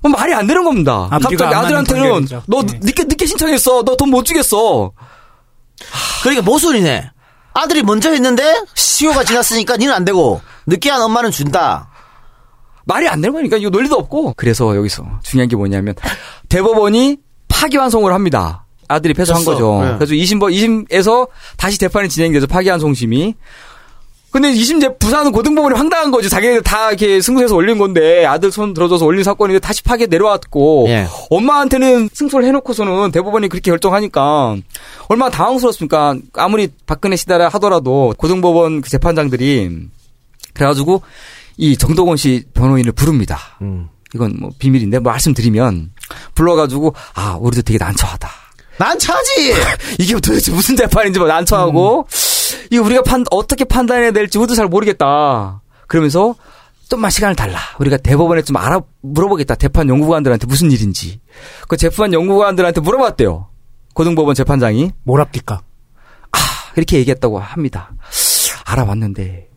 뭐 0.01 0.11
말이 0.13 0.35
안 0.35 0.47
되는 0.47 0.65
겁니다. 0.65 1.09
갑자기 1.11 1.37
아들한테는. 1.43 2.29
너 2.47 2.63
네. 2.63 2.79
늦게, 2.83 3.05
늦게 3.05 3.27
신청했어. 3.27 3.83
너 3.85 3.97
돈 3.97 4.11
못 4.11 4.25
주겠어. 4.25 4.93
그러니까 6.23 6.45
모순이네. 6.45 7.11
아들이 7.55 7.83
먼저 7.83 8.11
했는데 8.11 8.63
시효가 8.75 9.25
지났으니까 9.25 9.77
니는 9.77 9.93
안 9.95 10.05
되고 10.05 10.41
늦게 10.67 10.91
한 10.91 11.01
엄마는 11.03 11.31
준다. 11.31 11.89
말이 12.85 13.09
안 13.09 13.21
되는 13.21 13.35
거니까 13.35 13.57
이거 13.57 13.71
논리도 13.71 13.97
없고. 13.97 14.35
그래서 14.37 14.77
여기서 14.77 15.05
중요한 15.23 15.49
게 15.49 15.57
뭐냐면 15.57 15.95
대법원이 16.49 17.19
파기환송을 17.49 18.13
합니다. 18.13 18.67
아들이 18.89 19.15
패소한. 19.15 19.45
거죠. 19.45 19.81
네. 19.83 19.95
그래서 19.97 20.13
2심버 20.13 20.53
2심에서 20.89 21.29
다시 21.57 21.79
재판이 21.79 22.09
진행되죠. 22.09 22.47
파기환송심이. 22.47 23.35
근데 24.31 24.53
2심 24.53 24.81
제 24.81 24.93
부산은 24.99 25.31
고등법원이 25.31 25.77
황당한 25.77 26.11
거지. 26.11 26.29
자기네들 26.29 26.63
다 26.63 26.89
이렇게 26.89 27.21
승소해서 27.21 27.55
올린 27.55 27.79
건데 27.79 28.27
아들 28.27 28.51
손 28.51 28.75
들어줘서 28.75 29.07
올린 29.07 29.23
사건인데 29.23 29.61
다시 29.61 29.85
파기 29.85 30.09
내려왔고 30.09 30.87
예. 30.89 31.07
엄마한테는 31.31 32.11
승소를 32.13 32.45
해놓고서는 32.47 33.13
대법원이 33.13 33.49
그렇게 33.49 33.71
결정하니까 33.71 34.57
얼마나 35.07 35.31
당황스럽습니까? 35.31 36.17
아무리 36.33 36.69
박근혜 36.85 37.15
시대라 37.15 37.49
하더라도 37.51 38.13
고등법원 38.19 38.81
그 38.81 38.91
재판장들이 38.91 39.71
그래가지고 40.53 41.03
이 41.57 41.77
정동원 41.77 42.17
씨 42.17 42.45
변호인을 42.55 42.93
부릅니다. 42.93 43.39
음. 43.63 43.89
이건 44.15 44.37
뭐 44.39 44.51
비밀인데 44.59 44.99
뭐 45.01 45.13
말씀드리면 45.13 45.93
불러가지고 46.35 46.95
아 47.15 47.37
우리도 47.41 47.63
되게 47.63 47.79
난처하다. 47.79 48.29
난 48.79 48.99
차지. 48.99 49.55
이게 49.99 50.15
도대체 50.15 50.53
무슨 50.53 50.77
재판인지 50.77 51.19
뭐 51.19 51.29
난처하고 51.29 52.07
이거 52.71 52.85
우리가 52.85 53.03
판 53.03 53.25
어떻게 53.31 53.65
판단해야 53.65 54.13
될지 54.13 54.39
우리도 54.39 54.55
잘 54.55 54.67
모르겠다. 54.67 55.63
그러면서 55.87 56.35
좀만 56.89 57.11
시간을 57.11 57.35
달라. 57.35 57.59
우리가 57.79 57.97
대법원에 57.97 58.43
좀 58.43 58.57
알아 58.57 58.81
물어보겠다. 59.01 59.57
재판 59.57 59.89
연구관들한테 59.89 60.47
무슨 60.47 60.71
일인지. 60.71 61.21
그 61.69 61.77
재판 61.77 62.13
연구관들한테 62.13 62.81
물어봤대요. 62.81 63.49
고등법원 63.95 64.35
재판장이 64.35 64.91
뭐랍니까? 65.05 65.63
이렇게 66.77 66.99
얘기했다고 66.99 67.39
합니다. 67.39 67.93
알아봤는데 68.65 69.49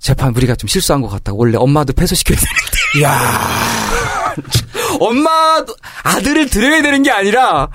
재판 0.00 0.34
우리가 0.34 0.54
좀 0.56 0.66
실수한 0.68 1.02
것 1.02 1.08
같다. 1.08 1.32
원래 1.34 1.56
엄마도 1.58 1.92
패소시켜야 1.92 2.38
되는데. 2.38 2.98
이야. 3.00 3.20
엄마 4.98 5.64
아들을 6.02 6.48
들여야 6.48 6.82
되는 6.82 7.02
게 7.02 7.10
아니라 7.10 7.68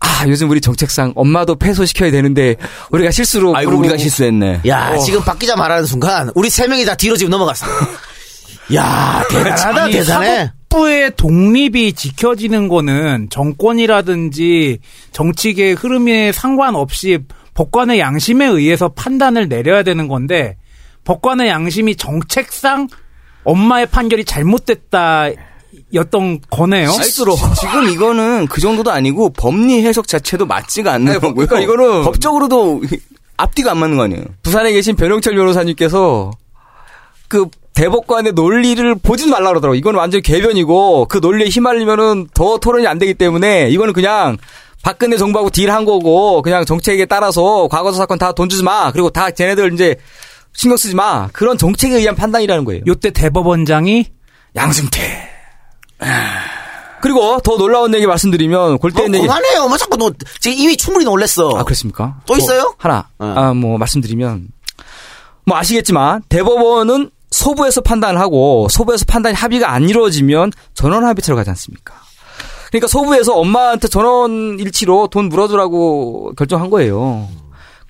아아 0.00 0.26
요즘 0.28 0.50
우리 0.50 0.60
정책상 0.60 1.12
엄마도 1.14 1.56
패소시켜야 1.56 2.10
되는데 2.10 2.56
우리가 2.90 3.10
실수로 3.10 3.56
아이고 3.56 3.76
우리가 3.76 3.96
실수했네. 3.96 4.62
야, 4.66 4.96
지금 4.98 5.20
박 5.22 5.38
기자 5.38 5.56
말하는 5.56 5.84
순간 5.86 6.30
우리 6.34 6.50
세 6.50 6.66
명이 6.66 6.84
다 6.84 6.94
뒤로 6.94 7.16
지금 7.16 7.30
넘어갔어. 7.30 7.66
야, 8.74 9.24
대단하다, 9.28 9.82
아니, 9.82 9.92
대단해. 9.92 10.52
사법부의 10.68 11.12
독립이 11.16 11.92
지켜지는 11.94 12.68
거는 12.68 13.28
정권이라든지 13.30 14.78
정치계의 15.12 15.74
흐름에 15.74 16.32
상관없이 16.32 17.18
법관의 17.54 17.98
양심에 17.98 18.46
의해서 18.46 18.88
판단을 18.88 19.48
내려야 19.48 19.82
되는 19.82 20.06
건데 20.08 20.56
법관의 21.10 21.48
양심이 21.48 21.96
정책상 21.96 22.86
엄마의 23.42 23.86
판결이 23.86 24.24
잘못됐다 24.24 25.30
였던 25.92 26.40
거네요. 26.50 26.88
실수로. 26.90 27.36
지금 27.58 27.88
이거는 27.88 28.46
그 28.46 28.60
정도도 28.60 28.92
아니고 28.92 29.30
법리 29.30 29.84
해석 29.84 30.06
자체도 30.06 30.46
맞지가 30.46 30.92
않는 30.92 31.14
거고요. 31.18 31.46
그러니까 31.48 31.60
이거는- 31.72 32.04
법적으로도 32.04 32.82
앞뒤가 33.36 33.72
안 33.72 33.78
맞는 33.78 33.96
거 33.96 34.04
아니에요. 34.04 34.22
부산에 34.44 34.70
계신 34.72 34.94
변영철 34.94 35.34
변호사님께서 35.34 36.30
그 37.26 37.46
대법관의 37.74 38.34
논리를 38.34 38.94
보지도 38.96 39.30
말라 39.30 39.48
그러더라고. 39.48 39.74
이건 39.74 39.96
완전 39.96 40.22
개변이고 40.22 41.06
그 41.06 41.18
논리에 41.18 41.48
휘말리면은 41.48 42.28
더 42.34 42.58
토론이 42.58 42.86
안 42.86 43.00
되기 43.00 43.14
때문에 43.14 43.68
이거는 43.70 43.94
그냥 43.94 44.36
박근혜 44.84 45.16
정부하고 45.16 45.50
딜한 45.50 45.84
거고 45.84 46.40
그냥 46.42 46.64
정책에 46.64 47.04
따라서 47.06 47.66
과거사 47.68 47.98
사건 47.98 48.18
다 48.18 48.30
돈 48.32 48.48
주지 48.48 48.62
마. 48.62 48.92
그리고 48.92 49.10
다 49.10 49.30
쟤네들 49.32 49.72
이제 49.72 49.96
신경 50.52 50.76
쓰지 50.76 50.94
마. 50.94 51.28
그런 51.32 51.56
정책에 51.58 51.96
의한 51.96 52.14
판단이라는 52.16 52.64
거예요. 52.64 52.82
요때 52.86 53.10
대법원장이 53.10 54.06
양승태. 54.56 55.28
그리고 57.00 57.40
더 57.40 57.56
놀라운 57.56 57.94
얘기 57.94 58.06
말씀드리면 58.06 58.68
뭐, 58.68 58.76
골대는 58.76 59.14
얘기. 59.14 59.26
그만해요. 59.26 59.68
뭐 59.68 59.76
자꾸 59.78 59.96
너 59.96 60.10
지금 60.40 60.58
이미 60.58 60.76
충분히 60.76 61.04
놀랬어. 61.04 61.56
아 61.56 61.64
그렇습니까? 61.64 62.20
또 62.26 62.36
있어요? 62.36 62.62
뭐 62.62 62.74
하나. 62.78 63.08
어. 63.18 63.26
아뭐 63.26 63.78
말씀드리면 63.78 64.48
뭐 65.46 65.56
아시겠지만 65.56 66.22
대법원은 66.28 67.10
소부에서 67.30 67.80
판단을 67.80 68.20
하고 68.20 68.68
소부에서 68.68 69.04
판단이 69.06 69.34
합의가 69.34 69.72
안 69.72 69.88
이루어지면 69.88 70.52
전원 70.74 71.04
합의체로 71.04 71.36
가지 71.36 71.48
않습니까? 71.50 71.94
그러니까 72.68 72.86
소부에서 72.86 73.34
엄마한테 73.34 73.88
전원 73.88 74.58
일치로 74.58 75.08
돈 75.08 75.28
물어주라고 75.28 76.34
결정한 76.36 76.70
거예요. 76.70 77.28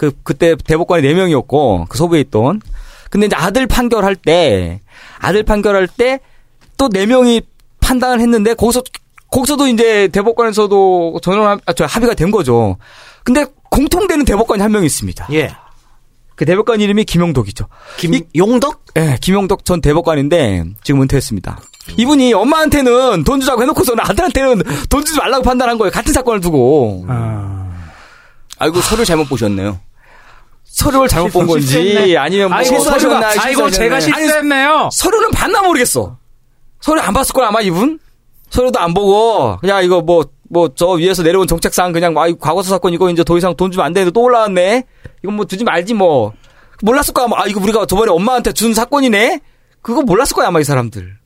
그 0.00 0.12
그때 0.22 0.54
대법관이 0.56 1.06
4 1.06 1.14
명이었고 1.14 1.84
그 1.90 1.98
소부에 1.98 2.20
있던 2.20 2.62
근데 3.10 3.26
이제 3.26 3.36
아들 3.36 3.66
판결할 3.66 4.16
때 4.16 4.80
아들 5.18 5.42
판결할 5.42 5.86
때 5.88 6.20
또 6.78 6.88
4명이 6.88 7.44
판단을 7.80 8.18
했는데 8.20 8.54
거기서 8.54 8.82
거기서도 9.30 9.66
이제 9.66 10.08
대법관에서도 10.08 11.18
전원 11.22 11.46
합- 11.50 11.60
아, 11.66 11.74
저 11.74 11.84
합의가 11.84 12.14
된 12.14 12.30
거죠. 12.30 12.78
근데 13.24 13.44
공통되는 13.70 14.24
대법관이 14.24 14.62
한 14.62 14.72
명 14.72 14.82
있습니다. 14.84 15.28
예. 15.32 15.50
그 16.36 16.46
대법관 16.46 16.80
이름이 16.80 17.04
김용덕이죠. 17.04 17.66
김용덕? 17.98 18.82
예, 18.96 19.18
김용덕 19.20 19.66
전 19.66 19.82
대법관인데 19.82 20.64
지금 20.82 21.02
은퇴했습니다. 21.02 21.58
이분이 21.98 22.32
엄마한테는 22.32 23.24
돈 23.24 23.40
주자고 23.40 23.60
해놓고서는 23.60 24.02
아들한테는 24.02 24.62
돈 24.88 25.04
주지 25.04 25.18
말라고 25.18 25.42
판단한 25.42 25.76
거예요. 25.76 25.90
같은 25.90 26.14
사건을 26.14 26.40
두고 26.40 27.04
아이고 28.58 28.80
서류 28.80 29.04
잘못 29.04 29.28
보셨네요. 29.28 29.78
서류를 30.70 31.08
잘못 31.08 31.32
본 31.32 31.46
건지. 31.46 32.16
아니면 32.16 32.48
뭐 32.48 32.58
아이고, 32.58 32.78
서류가 32.78 33.32
아이고, 33.40 33.70
제가 33.70 34.00
실수했네요. 34.00 34.88
서류는 34.92 35.30
봤나 35.32 35.62
모르겠어. 35.62 36.16
서류 36.80 37.00
안 37.00 37.12
봤을 37.12 37.32
거야 37.34 37.48
아마 37.48 37.60
이분. 37.60 37.98
서류도 38.50 38.78
안 38.80 38.94
보고 38.94 39.56
그냥 39.58 39.84
이거 39.84 40.00
뭐 40.00 40.24
뭐 40.52 40.68
저 40.74 40.88
위에서 40.88 41.22
내려온 41.22 41.46
정책상 41.46 41.92
그냥 41.92 42.16
아 42.18 42.26
이거 42.26 42.36
과거사 42.40 42.70
사건 42.70 42.92
이거 42.92 43.08
이제 43.08 43.22
더 43.22 43.38
이상 43.38 43.54
돈 43.54 43.70
주면 43.70 43.86
안 43.86 43.92
되는데 43.92 44.10
또 44.12 44.22
올라왔네. 44.22 44.82
이건 45.22 45.36
뭐 45.36 45.44
두지 45.44 45.62
말지 45.62 45.94
뭐. 45.94 46.32
몰랐을 46.82 47.12
거야 47.14 47.26
아마 47.26 47.42
아 47.42 47.46
이거 47.46 47.60
우리가 47.60 47.86
저번에 47.86 48.10
엄마한테 48.10 48.52
준 48.52 48.74
사건이네. 48.74 49.40
그거 49.80 50.02
몰랐을 50.02 50.32
거야 50.34 50.48
아마 50.48 50.58
이 50.60 50.64
사람들. 50.64 51.18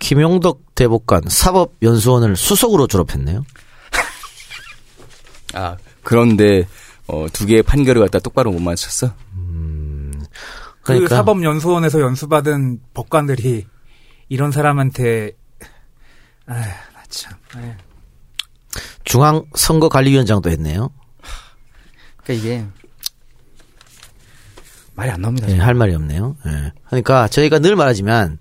김용덕 0.00 0.74
대법관 0.74 1.22
사법연수원을 1.28 2.34
수석으로 2.34 2.88
졸업했네요. 2.88 3.44
아 5.54 5.76
그런데 6.02 6.66
어, 7.12 7.26
두 7.32 7.46
개의 7.46 7.62
판결을 7.62 8.00
갖다 8.02 8.18
똑바로 8.18 8.50
못 8.52 8.60
맞췄어. 8.60 9.12
그 9.34 10.22
그러니까 10.82 11.16
사법연수원에서 11.16 12.00
연수받은 12.00 12.80
법관들이 12.94 13.66
이런 14.28 14.50
사람한테 14.52 15.32
아휴 16.46 16.60
나 16.60 17.02
참. 17.08 17.32
아휴. 17.56 17.72
중앙선거관리위원장도 19.04 20.50
했네요. 20.50 20.90
그러니까 22.22 22.32
이게 22.48 22.66
말이 24.94 25.10
안 25.10 25.20
나옵니다. 25.20 25.48
예, 25.50 25.56
할 25.58 25.74
말이 25.74 25.94
없네요. 25.94 26.36
예. 26.46 26.72
그러니까 26.86 27.26
저희가 27.28 27.58
늘 27.58 27.74
말하지만 27.76 28.38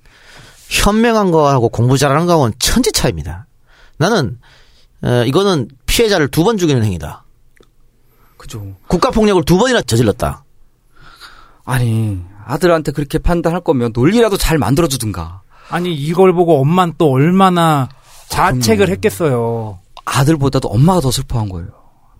현명한 0.69 1.31
거하고 1.31 1.69
공부 1.69 1.97
잘하는 1.97 2.25
거하고는 2.27 2.53
천지 2.59 2.91
차이입니다. 2.91 3.47
나는 3.97 4.39
어, 5.01 5.23
이거는 5.25 5.69
피해자를 5.85 6.27
두 6.29 6.43
번 6.43 6.57
죽이는 6.57 6.83
행위다. 6.83 7.23
그죠. 8.39 8.65
국가 8.87 9.11
폭력을 9.11 9.43
두 9.43 9.57
번이나 9.57 9.81
저질렀다. 9.81 10.43
아니 11.65 12.19
아들한테 12.45 12.91
그렇게 12.93 13.19
판단할 13.19 13.61
거면 13.61 13.91
논리라도 13.93 14.37
잘 14.37 14.57
만들어 14.57 14.87
주든가. 14.87 15.41
아니 15.69 15.93
이걸 15.93 16.33
보고 16.33 16.59
엄만 16.59 16.93
또 16.97 17.11
얼마나 17.11 17.89
자책을 18.29 18.89
했겠어요. 18.89 19.77
아들보다도 20.05 20.69
엄마가 20.69 21.01
더 21.01 21.11
슬퍼한 21.11 21.49
거예요. 21.49 21.67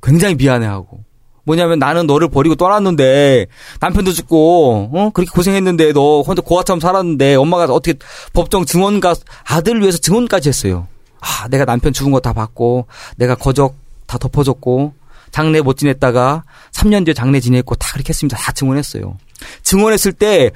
굉장히 0.04 0.36
미안해하고. 0.36 1.04
뭐냐면 1.46 1.80
나는 1.80 2.06
너를 2.06 2.28
버리고 2.30 2.54
떠났는데 2.56 3.48
남편도 3.80 4.12
죽고 4.12 4.92
어 4.94 5.10
그렇게 5.14 5.32
고생했는데 5.34 5.94
너 5.94 6.22
혼자 6.22 6.44
고아처럼 6.44 6.80
살았는데 6.80 7.36
엄마가 7.36 7.64
어떻게 7.74 7.98
법정 8.34 8.66
증언가 8.66 9.16
아들을 9.46 9.82
위해서 9.82 9.98
증언까지 9.98 10.50
했어요. 10.50 10.88
아 11.22 11.48
내가 11.48 11.66
남편 11.66 11.92
죽은 11.94 12.12
거 12.12 12.20
다 12.20 12.34
봤고 12.34 12.86
내가 13.16 13.34
거적 13.36 13.76
다 14.06 14.20
덮어줬고 14.20 14.94
장례 15.32 15.62
못 15.62 15.78
지냈다가 15.78 16.44
3년 16.72 17.06
뒤에 17.06 17.14
장례 17.14 17.40
지냈고 17.40 17.76
다 17.76 17.94
그렇게 17.94 18.10
했습니다. 18.10 18.38
다 18.38 18.52
증언했어요. 18.52 19.18
증언했을 19.64 20.14
때 20.14 20.52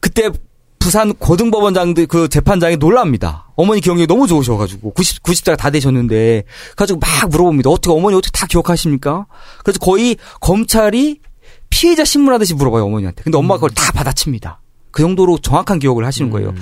그때 0.00 0.30
부산 0.78 1.14
고등법원장들 1.14 2.06
그 2.06 2.28
재판장이 2.28 2.76
놀랍니다. 2.76 3.48
어머니 3.56 3.80
기억력이 3.80 4.06
너무 4.06 4.26
좋으셔가지고 4.26 4.92
90 4.92 5.22
90대가 5.22 5.56
다 5.56 5.70
되셨는데 5.70 6.44
가지고 6.76 7.00
막 7.00 7.30
물어봅니다. 7.30 7.70
어떻게 7.70 7.90
어머니 7.90 8.16
어떻게 8.16 8.38
다 8.38 8.46
기억하십니까? 8.46 9.26
그래서 9.64 9.78
거의 9.78 10.16
검찰이 10.42 11.20
피해자 11.70 12.04
신문하듯이 12.04 12.54
물어봐요 12.54 12.84
어머니한테. 12.84 13.22
근데 13.22 13.38
엄마가 13.38 13.56
그걸 13.56 13.70
다 13.70 13.92
받아칩니다. 13.92 14.60
그 14.90 15.02
정도로 15.02 15.38
정확한 15.38 15.78
기억을 15.78 16.04
하시는 16.04 16.30
거예요. 16.30 16.54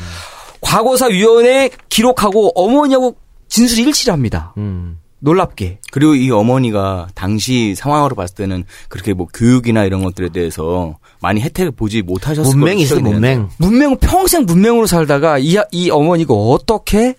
과거사 0.61 1.07
위원회 1.07 1.71
기록하고 1.89 2.53
어머니하고 2.55 3.17
진술이 3.49 3.83
일치를 3.83 4.13
합니다. 4.13 4.55
음. 4.57 4.99
놀랍게. 5.23 5.79
그리고 5.93 6.14
이 6.14 6.31
어머니가 6.31 7.07
당시 7.14 7.75
상황으로 7.77 8.14
봤을 8.16 8.35
때는 8.35 8.64
그렇게 8.89 9.14
뭐 9.14 9.27
교육이나 9.33 9.85
이런 9.85 10.03
것들에 10.03 10.29
대해서 10.31 10.99
많이 11.20 11.41
혜택을 11.41 11.70
보지 11.70 12.03
못하셨을 12.03 12.57
문맹이 12.57 12.83
있어, 12.83 12.99
문맹. 13.01 13.49
문명 13.59 13.97
평생 13.99 14.45
문명으로 14.45 14.87
살다가 14.87 15.39
이, 15.39 15.57
이 15.70 15.91
어머니가 15.91 16.35
어떻게 16.35 17.14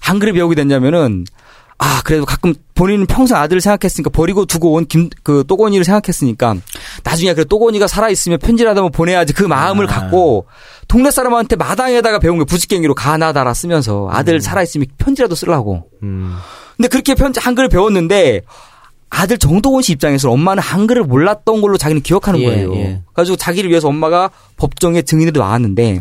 한글을 0.00 0.34
배우게 0.34 0.54
됐냐면은 0.54 1.24
아 1.82 2.02
그래도 2.04 2.26
가끔 2.26 2.52
본인은 2.74 3.06
평생 3.06 3.38
아들을 3.38 3.62
생각했으니까 3.62 4.10
버리고 4.10 4.44
두고 4.44 4.72
온 4.74 4.84
김 4.86 5.08
그 5.22 5.44
또건이를 5.48 5.82
생각했으니까 5.84 6.56
나중에 7.04 7.32
그 7.32 7.46
또건이가 7.48 7.86
살아 7.86 8.10
있으면 8.10 8.38
편지라도 8.38 8.80
한번 8.80 8.92
보내야지 8.92 9.32
그 9.32 9.44
마음을 9.44 9.86
갖고 9.86 10.44
동네 10.88 11.10
사람한테 11.10 11.56
마당에다가 11.56 12.18
배운 12.18 12.38
게 12.38 12.44
부직갱이로 12.44 12.94
가나다라 12.94 13.54
쓰면서 13.54 14.08
아들 14.10 14.42
살아 14.42 14.62
있으면 14.62 14.88
편지라도 14.98 15.34
쓰려고. 15.34 15.84
음. 16.02 16.36
근데 16.80 16.88
그렇게 16.88 17.14
편지 17.14 17.40
한글을 17.40 17.68
배웠는데 17.68 18.40
아들 19.10 19.36
정도원 19.36 19.82
씨 19.82 19.92
입장에서 19.92 20.30
엄마는 20.30 20.62
한글을 20.62 21.02
몰랐던 21.02 21.60
걸로 21.60 21.76
자기는 21.76 22.00
기억하는 22.00 22.40
예, 22.40 22.46
거예요. 22.46 22.74
예. 22.74 23.02
그래가지고 23.08 23.36
자기를 23.36 23.68
위해서 23.68 23.88
엄마가 23.88 24.30
법정에 24.56 25.02
증인으로 25.02 25.42
나왔는데 25.42 25.98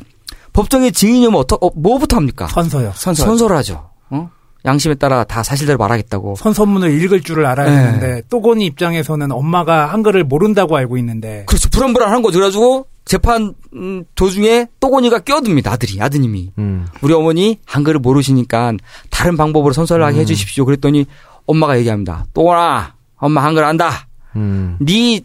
법정에 0.53 0.91
증인이면 0.91 1.35
어떠 1.35 1.57
어, 1.59 1.69
뭐부터 1.75 2.15
합니까? 2.15 2.47
선서요. 2.47 2.93
선서. 2.95 3.25
선서를 3.25 3.57
하죠. 3.57 3.89
어? 4.09 4.29
양심에 4.63 4.95
따라 4.95 5.25
다 5.25 5.43
사실대로 5.43 5.77
말하겠다고. 5.79 6.35
선서문을 6.37 6.91
읽을 7.01 7.23
줄을 7.23 7.45
알아야 7.45 7.69
네. 7.69 7.75
되는데 7.99 8.21
또곤이 8.29 8.65
입장에서는 8.67 9.33
엄마가 9.33 9.87
한글을 9.87 10.23
모른다고 10.23 10.77
알고 10.77 10.97
있는데 10.99 11.43
그렇죠. 11.45 11.67
불안불안한 11.71 12.21
거죠. 12.21 12.39
그래가지고 12.39 12.85
재판 13.09 13.55
음, 13.73 14.05
도중에 14.13 14.67
또곤이가 14.79 15.21
끼어듭니다. 15.21 15.71
아들이 15.71 15.99
아드님이 15.99 16.51
음. 16.59 16.85
우리 17.01 17.11
어머니 17.15 17.59
한글을 17.65 17.99
모르시니까 18.01 18.73
다른 19.09 19.35
방법으로 19.35 19.73
선서를 19.73 20.05
하게 20.05 20.19
해주십시오. 20.19 20.63
그랬더니 20.63 21.07
엄마가 21.47 21.79
얘기합니다. 21.79 22.27
또곤아, 22.35 22.93
엄마 23.17 23.43
한글 23.43 23.63
안다. 23.63 24.07
음. 24.35 24.77
네 24.79 25.21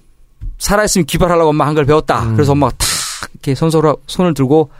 살아있으면 0.56 1.04
기발하려고 1.04 1.50
엄마 1.50 1.66
한글 1.66 1.84
배웠다. 1.84 2.32
그래서 2.32 2.52
엄마가 2.52 2.72
탁 2.78 2.88
이렇게 3.34 3.54
선서로 3.54 3.98
손을 4.06 4.32
들고 4.32 4.70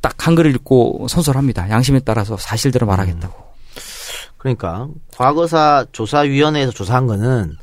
딱 0.00 0.26
한글을 0.26 0.52
읽고 0.56 1.06
선서를 1.08 1.38
합니다. 1.38 1.70
양심에 1.70 2.00
따라서 2.00 2.36
사실대로 2.36 2.88
말하겠다고. 2.88 3.34
그러니까 4.38 4.88
과거사 5.16 5.86
조사위원회에서 5.92 6.72
조사한 6.72 7.06
거는 7.06 7.56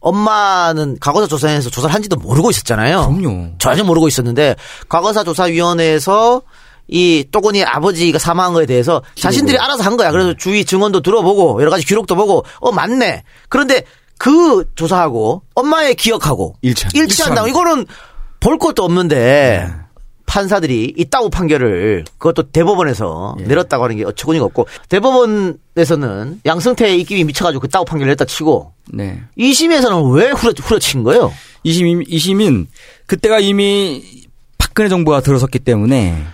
엄마는 0.00 0.98
과거사 1.00 1.26
조사에서 1.26 1.70
조사를 1.70 1.94
한지도 1.94 2.16
모르고 2.16 2.50
있었잖아요. 2.50 3.14
그럼요. 3.16 3.48
전혀 3.58 3.82
모르고 3.84 4.08
있었는데 4.08 4.56
과거사 4.88 5.24
조사위원회에서 5.24 6.42
이 6.90 7.24
또곤이 7.30 7.64
아버지가 7.64 8.18
사망한 8.18 8.54
거에 8.54 8.64
대해서 8.66 9.02
자신들이 9.14 9.58
알아서 9.58 9.82
한 9.82 9.96
거야. 9.96 10.10
그래서 10.10 10.32
주위 10.34 10.64
증언도 10.64 11.00
들어보고 11.00 11.60
여러 11.60 11.70
가지 11.70 11.84
기록도 11.84 12.14
보고 12.16 12.44
어 12.60 12.72
맞네. 12.72 13.24
그런데 13.48 13.84
그 14.18 14.64
조사하고 14.74 15.42
엄마의 15.54 15.94
기억하고 15.96 16.54
일치한- 16.64 16.94
일치한다고 16.94 17.48
이거는 17.48 17.86
볼 18.40 18.58
것도 18.58 18.84
없는데 18.84 19.68
판사들이 20.28 20.92
이따구 20.96 21.30
판결을 21.30 22.04
그것도 22.18 22.50
대법원에서 22.50 23.36
내렸다고 23.40 23.84
하는 23.84 23.96
게 23.96 24.04
어처구니가 24.04 24.44
없고 24.44 24.68
대법원에서는 24.88 26.42
양승태의 26.44 27.00
입김이 27.00 27.24
미쳐가지고 27.24 27.60
그따구 27.62 27.84
판결을 27.86 28.12
냈다 28.12 28.26
치고 28.26 28.72
네. 28.92 29.22
2심에서는 29.38 30.14
왜 30.14 30.30
후려, 30.30 30.52
후려친 30.56 31.02
거예요? 31.02 31.32
이심 31.64 32.02
이심인 32.06 32.68
그때가 33.06 33.40
이미 33.40 34.04
박근혜 34.58 34.88
정부가 34.88 35.20
들어섰기 35.20 35.60
때문에 35.60 36.24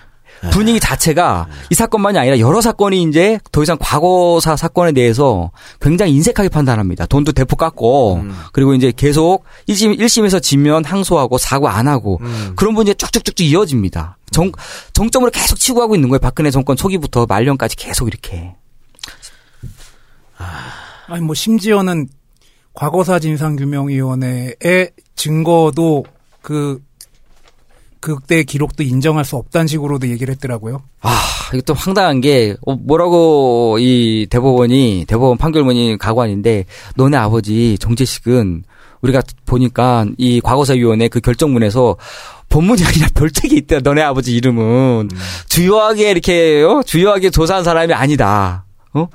분위기 0.51 0.79
자체가 0.79 1.47
이 1.69 1.75
사건만이 1.75 2.17
아니라 2.17 2.39
여러 2.39 2.61
사건이 2.61 3.03
이제 3.03 3.39
더 3.51 3.63
이상 3.63 3.77
과거사 3.79 4.55
사건에 4.55 4.91
대해서 4.91 5.51
굉장히 5.81 6.13
인색하게 6.13 6.49
판단합니다. 6.49 7.05
돈도 7.05 7.31
대폭 7.31 7.57
깎고 7.57 8.23
그리고 8.51 8.73
이제 8.73 8.91
계속 8.95 9.43
1심, 9.67 9.99
1심에서 9.99 10.41
지면 10.41 10.85
항소하고 10.85 11.37
사고 11.37 11.67
안 11.67 11.87
하고 11.87 12.19
그런 12.55 12.75
분이 12.75 12.95
쭉쭉쭉쭉 12.95 13.47
이어집니다. 13.47 14.17
정, 14.31 14.51
정점으로 14.93 15.31
계속 15.31 15.57
치고 15.57 15.79
가고 15.79 15.95
있는 15.95 16.09
거예요. 16.09 16.19
박근혜 16.19 16.51
정권 16.51 16.75
초기부터 16.75 17.25
말년까지 17.25 17.75
계속 17.75 18.07
이렇게. 18.07 18.55
아니 21.07 21.23
뭐 21.23 21.35
심지어는 21.35 22.07
과거사 22.73 23.19
진상규명위원회의 23.19 24.91
증거도 25.15 26.03
그 26.41 26.81
그때 28.05 28.43
기록도 28.43 28.83
인정할 28.83 29.25
수 29.25 29.35
없다는 29.35 29.65
식으로도 29.65 30.07
얘기를 30.09 30.31
했더라고요. 30.35 30.83
아, 31.01 31.19
이것도 31.53 31.73
황당한 31.73 32.21
게, 32.21 32.55
어, 32.65 32.75
뭐라고 32.75 33.77
이 33.79 34.27
대법원이, 34.29 35.05
대법원 35.07 35.37
판결문이 35.37 35.97
가관인데, 35.97 36.65
너네 36.95 37.17
아버지 37.17 37.77
정재식은 37.79 38.63
우리가 39.01 39.21
보니까 39.45 40.05
이 40.17 40.39
과거사위원회 40.41 41.07
그 41.07 41.19
결정문에서 41.19 41.97
본문이 42.49 42.83
아니라 42.85 43.07
별책이 43.15 43.55
있다. 43.55 43.79
너네 43.79 44.01
아버지 44.03 44.35
이름은. 44.35 45.09
주요하게 45.49 46.11
이렇게, 46.11 46.61
어? 46.61 46.83
주요하게 46.85 47.31
조사한 47.31 47.63
사람이 47.63 47.93
아니다. 47.93 48.65
어? 48.93 49.07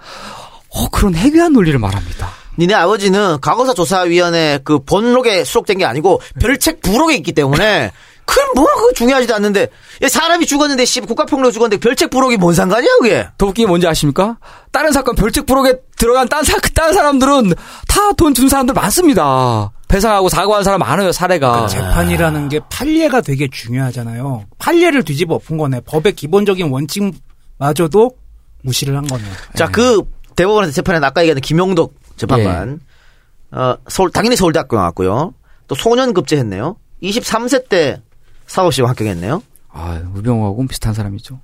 어, 0.68 0.88
그런 0.90 1.14
해괴한 1.14 1.52
논리를 1.52 1.78
말합니다. 1.78 2.40
니네 2.58 2.74
아버지는 2.74 3.38
과거사 3.40 3.72
조사위원회 3.72 4.58
그 4.64 4.80
본록에 4.80 5.44
수록된 5.44 5.78
게 5.78 5.84
아니고 5.84 6.20
별책 6.40 6.82
부록에 6.82 7.14
있기 7.16 7.32
때문에 7.32 7.90
그건 8.30 8.48
뭐 8.54 8.64
그거 8.76 8.92
중요하지도 8.94 9.34
않는데 9.34 9.68
야, 10.02 10.08
사람이 10.08 10.46
죽었는데 10.46 10.84
씨 10.84 11.00
국가평로 11.00 11.50
죽었는데 11.50 11.80
별책 11.80 12.10
부록이 12.10 12.36
뭔 12.36 12.54
상관이야 12.54 12.88
그게? 13.00 13.26
더 13.38 13.46
웃긴 13.46 13.64
게 13.64 13.68
뭔지 13.68 13.86
아십니까? 13.88 14.38
다른 14.70 14.92
사건 14.92 15.16
별책 15.16 15.46
부록에 15.46 15.80
들어간 15.96 16.28
딴, 16.28 16.44
사, 16.44 16.56
딴 16.74 16.92
사람들은 16.92 17.52
다 17.88 18.12
돈 18.16 18.32
준 18.34 18.48
사람들 18.48 18.74
많습니다. 18.74 19.72
배상하고 19.88 20.28
사과한 20.28 20.62
사람 20.62 20.78
많아요, 20.78 21.10
사례가. 21.10 21.66
재판이라는 21.66 22.48
게 22.48 22.60
판례가 22.70 23.20
되게 23.22 23.48
중요하잖아요. 23.50 24.44
판례를 24.58 25.02
뒤집어 25.02 25.34
엎은 25.34 25.56
거네. 25.56 25.80
법의 25.80 26.12
기본적인 26.12 26.70
원칙마저도 27.58 28.12
무시를 28.62 28.96
한 28.96 29.06
거네. 29.06 29.24
자그 29.56 30.02
대법원에서 30.36 30.72
재판에 30.72 31.04
아까 31.04 31.22
얘기했던 31.22 31.40
김용덕 31.40 31.92
재판관 32.16 32.80
어 33.52 33.74
서울 33.88 34.10
당연히 34.12 34.36
서울대학교 34.36 34.76
나왔고요 34.76 35.34
또 35.66 35.74
소년 35.74 36.12
급제했네요 36.14 36.76
23세 37.02 37.68
때 37.68 38.00
사법시험 38.50 38.88
합격했네요 38.90 39.42
아, 39.72 40.02
우병우하고는 40.16 40.66
비슷한 40.66 40.92
사람이죠. 40.92 41.38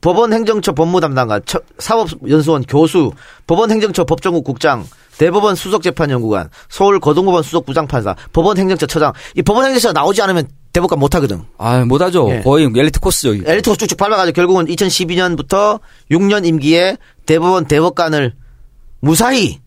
법원 0.00 0.32
행정처 0.32 0.72
법무 0.72 1.00
담당관, 1.00 1.42
처- 1.46 1.60
사법연수원 1.78 2.64
교수, 2.64 3.12
법원 3.46 3.70
행정처 3.70 4.02
법정국 4.02 4.42
국장, 4.42 4.84
대법원 5.18 5.54
수석재판연구관, 5.54 6.50
서울고등법원 6.68 7.44
수석부장판사, 7.44 8.16
법원 8.32 8.58
행정처 8.58 8.86
처장. 8.86 9.12
이 9.36 9.42
법원 9.42 9.66
행정처 9.66 9.92
나오지 9.92 10.20
않으면 10.20 10.48
대법관 10.72 10.98
못하거든. 10.98 11.42
아, 11.58 11.84
못하죠. 11.84 12.28
예. 12.32 12.40
거의 12.40 12.64
엘리트 12.64 12.98
코스죠. 12.98 13.34
이게. 13.34 13.48
엘리트가 13.48 13.76
쭉쭉 13.76 13.96
밟아가지고 13.96 14.34
결국은 14.34 14.64
2012년부터 14.66 15.78
6년 16.10 16.44
임기에 16.44 16.96
대법원 17.24 17.66
대법관을 17.66 18.34
무사히 18.98 19.60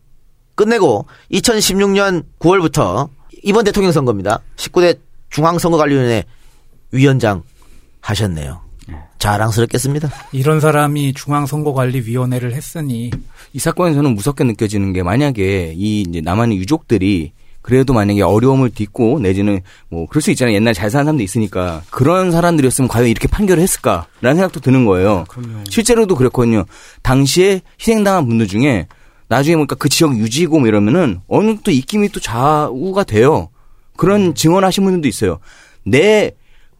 끝내고 0.56 1.06
2016년 1.32 2.24
9월부터 2.38 3.08
이번 3.44 3.64
대통령 3.64 3.92
선거입니다. 3.92 4.40
19대 4.56 4.98
중앙선거관리위원회 5.30 6.24
위원장 6.94 7.42
하셨네요. 8.00 8.60
자랑스럽겠습니다. 9.18 10.10
이런 10.32 10.60
사람이 10.60 11.14
중앙선거관리위원회를 11.14 12.52
했으니 12.52 13.10
이 13.52 13.58
사건에서는 13.58 14.14
무섭게 14.14 14.44
느껴지는 14.44 14.92
게 14.92 15.02
만약에 15.02 15.74
이 15.76 16.02
이제 16.02 16.20
남한의 16.20 16.58
유족들이 16.58 17.32
그래도 17.62 17.94
만약에 17.94 18.20
어려움을 18.20 18.68
딛고 18.70 19.20
내지는 19.20 19.60
뭐 19.88 20.06
그럴 20.06 20.20
수 20.20 20.30
있잖아요. 20.32 20.54
옛날 20.54 20.74
잘 20.74 20.90
사는 20.90 21.06
사람도 21.06 21.22
있으니까 21.22 21.82
그런 21.90 22.30
사람들이었으면 22.30 22.88
과연 22.88 23.08
이렇게 23.08 23.26
판결을 23.26 23.62
했을까라는 23.62 24.36
생각도 24.36 24.60
드는 24.60 24.84
거예요. 24.84 25.24
실제로도 25.70 26.14
그랬거든요. 26.14 26.66
당시에 27.02 27.62
희생당한 27.80 28.28
분들 28.28 28.46
중에 28.46 28.86
나중에 29.28 29.56
보니까 29.56 29.76
그 29.76 29.88
지역 29.88 30.18
유지고 30.18 30.58
뭐 30.58 30.68
이러면은 30.68 31.20
어느 31.26 31.46
정도 31.46 31.70
입김이 31.70 32.10
또 32.10 32.20
좌우가 32.20 33.04
돼요. 33.04 33.48
그런 33.96 34.34
증언하신 34.34 34.84
분들도 34.84 35.08
있어요. 35.08 35.38
내 35.86 36.32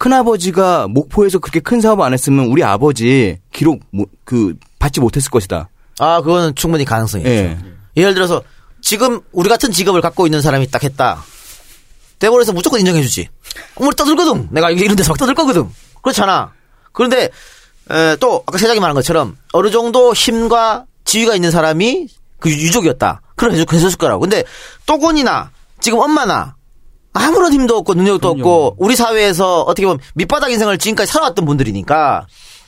큰아버지가 0.09 0.89
목포에서 0.89 1.39
그렇게 1.39 1.61
큰 1.61 1.81
사업 1.81 2.03
안 2.03 2.13
했으면 2.13 2.47
우리 2.47 2.63
아버지 2.63 3.39
기록 3.55 3.81
못- 3.91 4.11
그 4.25 4.55
받지 4.79 5.01
못했을 5.01 5.31
것이다. 5.31 5.71
아, 5.99 6.21
그거는 6.21 6.55
충분히 6.55 6.85
가능성이 6.85 7.25
있죠. 7.25 7.33
예. 7.33 7.59
예를 7.97 8.13
들어서 8.13 8.43
지금 8.83 9.23
우리 9.33 9.49
같은 9.49 9.71
직업을 9.73 10.03
갖고 10.03 10.27
있는 10.27 10.43
사람이 10.43 10.71
딱 10.71 10.85
했다. 10.85 11.23
대법원에서 12.19 12.53
무조건 12.53 12.81
인정해주지. 12.81 13.29
어, 13.77 13.87
우리 13.87 13.97
떠들 13.97 14.15
거든. 14.15 14.49
내가 14.51 14.71
이런 14.71 14.95
데서 14.95 15.11
막 15.13 15.17
떠들 15.17 15.35
거거든. 15.35 15.71
그렇잖아. 16.03 16.53
그런데 16.93 17.31
에, 17.91 18.17
또 18.21 18.43
아까 18.47 18.59
세장이 18.59 18.81
말한 18.81 18.95
것처럼 18.95 19.39
어느 19.55 19.71
정도 19.71 20.13
힘과 20.13 20.85
지위가 21.07 21.35
있는 21.35 21.51
사람이 21.51 22.09
그 22.41 22.51
유족이었다. 22.51 23.23
그럼 23.37 23.55
해줬, 23.55 23.73
해줬을 23.73 23.97
거라고. 23.97 24.21
근데 24.21 24.45
또곤이나 24.85 25.51
지금 25.81 25.99
엄마나 26.01 26.57
아무런 27.15 27.53
힘도 27.53 27.77
없고 27.79 27.95
능력도 27.95 28.29
없고 28.29 28.77
우리 28.79 28.97
사회에서 28.97 29.63
어떻게 29.63 29.87
보면 29.87 30.01
밑바닥 30.15 30.51
인생을 30.51 30.79
지금까지 30.79 31.11
살아왔던 31.13 31.45
분들이니까 31.47 32.27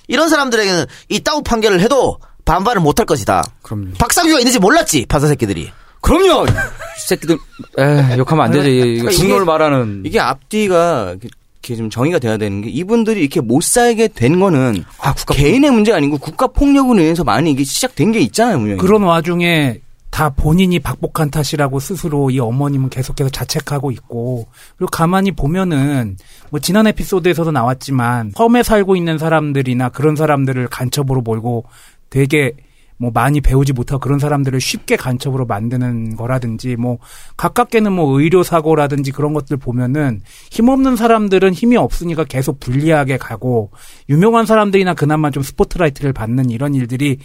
이런 0.09 0.29
사람들에게는 0.29 0.87
이 1.11 1.21
따우 1.21 1.43
판결을 1.43 1.81
해도 1.81 2.19
반발을 2.45 2.81
못할 2.81 3.05
것이다. 3.07 3.43
그럼요. 3.63 3.89
박상규가 3.99 4.39
있는지 4.39 4.59
몰랐지 4.61 5.05
판사 5.09 5.27
새끼들이. 5.27 5.71
그럼요! 6.01 6.45
이 6.47 7.09
새끼들, 7.09 7.37
에, 7.79 8.17
욕하면 8.17 8.45
안 8.45 8.53
되죠. 8.53 8.63
그러니까 8.71 9.11
중노를 9.11 9.45
말하는. 9.45 10.03
이게 10.07 10.21
앞뒤가 10.21 11.11
이렇게- 11.21 11.29
좀 11.77 11.91
정의가 11.91 12.21
돼야 12.21 12.37
되는 12.37 12.63
게 12.63 12.71
이분들이 12.71 13.19
이렇게 13.21 13.41
못 13.41 13.61
살게 13.65 14.07
된 14.07 14.39
거는 14.39 14.85
아, 15.01 15.13
국가 15.13 15.35
개인의 15.35 15.73
문제가 15.73 15.97
아니고 15.97 16.19
국가 16.19 16.47
폭력으로 16.47 17.01
인해서 17.01 17.25
많이 17.25 17.51
이게 17.51 17.65
시작된 17.65 18.13
게 18.13 18.21
있잖아요, 18.21 18.59
분명히. 18.59 18.81
그런 18.81 19.03
와중에 19.03 19.81
다 20.17 20.31
본인이 20.31 20.81
박복한 20.81 21.31
탓이라고 21.31 21.79
스스로 21.79 22.31
이 22.31 22.41
어머님은 22.41 22.89
계속해서 22.89 23.29
자책하고 23.29 23.91
있고 23.91 24.47
그리고 24.79 24.91
가만히 24.91 25.31
보면은 25.31 26.17
뭐 26.49 26.59
지난 26.59 26.87
에피소드에서도 26.87 27.51
나왔지만 27.51 28.33
섬에 28.35 28.63
살고 28.63 28.97
있는 28.97 29.19
사람들이나 29.19 29.91
그런 29.91 30.17
사람들을 30.17 30.69
간첩으로 30.69 31.21
몰고 31.21 31.67
되게 32.09 32.53
뭐 32.97 33.11
많이 33.13 33.43
배우지 33.43 33.75
못하고 33.75 34.01
그런 34.01 34.19
사람들을 34.19 34.59
쉽게 34.59 34.97
간첩으로 34.97 35.45
만드는 35.45 36.17
거라든지 36.17 36.77
뭐 36.77 36.97
가깝게는 37.37 37.93
뭐 37.93 38.19
의료 38.19 38.43
사고라든지 38.43 39.13
그런 39.13 39.35
것들 39.35 39.59
보면은 39.59 40.23
힘없는 40.51 40.97
사람들은 40.97 41.53
힘이 41.53 41.77
없으니까 41.77 42.25
계속 42.25 42.59
불리하게 42.59 43.19
가고 43.19 43.71
유명한 44.09 44.47
사람들이나 44.47 44.95
그나마 44.95 45.31
좀 45.31 45.43
스포트라이트를 45.43 46.15
받는 46.15 46.49
이런 46.49 46.75
일들이 46.75 47.19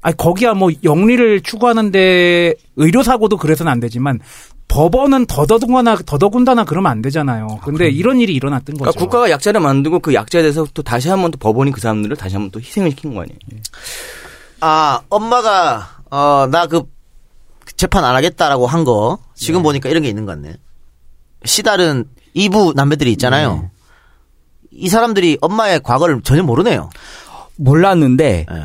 아니 0.00 0.16
거기야 0.16 0.54
뭐 0.54 0.70
영리를 0.84 1.40
추구하는데 1.42 2.54
의료 2.76 3.02
사고도 3.02 3.36
그래서는 3.36 3.70
안 3.72 3.80
되지만 3.80 4.20
법원은 4.68 5.26
더더군다나 5.26 5.96
더더군다나 6.04 6.64
그러면 6.64 6.92
안 6.92 7.02
되잖아요. 7.02 7.46
근데 7.64 7.88
이런 7.88 8.20
일이 8.20 8.34
일어났던 8.34 8.76
거죠. 8.76 8.90
그러니까 8.90 9.00
국가가 9.00 9.30
약자를 9.30 9.60
만들고 9.60 10.00
그 10.00 10.12
약자에 10.14 10.42
대해서 10.42 10.66
또 10.74 10.82
다시 10.82 11.08
한번 11.08 11.30
또 11.30 11.38
법원이 11.38 11.72
그 11.72 11.80
사람들을 11.80 12.16
다시 12.16 12.36
한번 12.36 12.50
또 12.50 12.60
희생을 12.60 12.90
시킨 12.90 13.14
거 13.14 13.22
아니에요. 13.22 13.38
아 14.60 15.00
엄마가 15.08 15.88
어 16.10 16.46
나 16.50 16.66
그 16.66 16.82
재판 17.76 18.04
안 18.04 18.14
하겠다라고 18.16 18.66
한 18.66 18.84
거 18.84 19.18
지금 19.34 19.62
보니까 19.62 19.88
이런 19.88 20.02
게 20.02 20.08
있는 20.08 20.26
것 20.26 20.32
같네. 20.32 20.54
시달은 21.44 22.06
이부 22.34 22.72
남매들이 22.76 23.10
있잖아요. 23.12 23.70
이 24.70 24.88
사람들이 24.88 25.38
엄마의 25.40 25.80
과거를 25.82 26.20
전혀 26.22 26.42
모르네요. 26.42 26.90
몰랐는데, 27.56 28.46
예. 28.50 28.64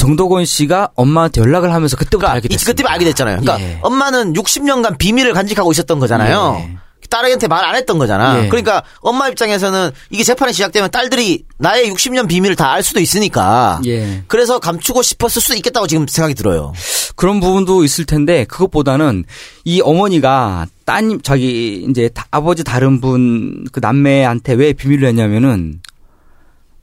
정덕원 0.00 0.44
씨가 0.46 0.88
엄마한테 0.94 1.40
연락을 1.42 1.72
하면서 1.74 1.94
그때부터 1.96 2.26
알게 2.26 2.48
그러니까 2.48 2.54
이- 2.54 2.56
됐습니다. 2.56 2.82
그때 2.82 2.92
알게 2.92 3.04
됐잖아요. 3.04 3.40
그러니까 3.40 3.60
예. 3.66 3.78
엄마는 3.82 4.32
60년간 4.32 4.96
비밀을 4.98 5.34
간직하고 5.34 5.70
있었던 5.72 5.98
거잖아요. 5.98 6.56
예. 6.58 6.76
딸한테 7.10 7.48
말 7.48 7.64
안 7.64 7.74
했던 7.74 7.98
거잖아. 7.98 8.44
예. 8.44 8.48
그러니까 8.48 8.82
엄마 9.00 9.28
입장에서는 9.28 9.90
이게 10.10 10.22
재판이 10.22 10.52
시작되면 10.52 10.90
딸들이 10.92 11.44
나의 11.58 11.90
60년 11.90 12.28
비밀을 12.28 12.54
다 12.56 12.70
알 12.72 12.82
수도 12.84 13.00
있으니까. 13.00 13.80
예. 13.86 14.22
그래서 14.28 14.58
감추고 14.60 15.02
싶었을 15.02 15.42
수도 15.42 15.54
있겠다고 15.56 15.86
지금 15.88 16.06
생각이 16.06 16.34
들어요. 16.34 16.72
그런 17.16 17.40
부분도 17.40 17.84
있을 17.84 18.06
텐데 18.06 18.44
그것보다는 18.44 19.24
이 19.64 19.80
어머니가 19.82 20.66
따님 20.86 21.20
자기 21.20 21.84
이제 21.90 22.08
다- 22.14 22.26
아버지 22.30 22.62
다른 22.64 23.00
분 23.00 23.64
그 23.72 23.80
남매한테 23.80 24.52
왜 24.54 24.72
비밀을 24.72 25.08
했냐면은 25.08 25.80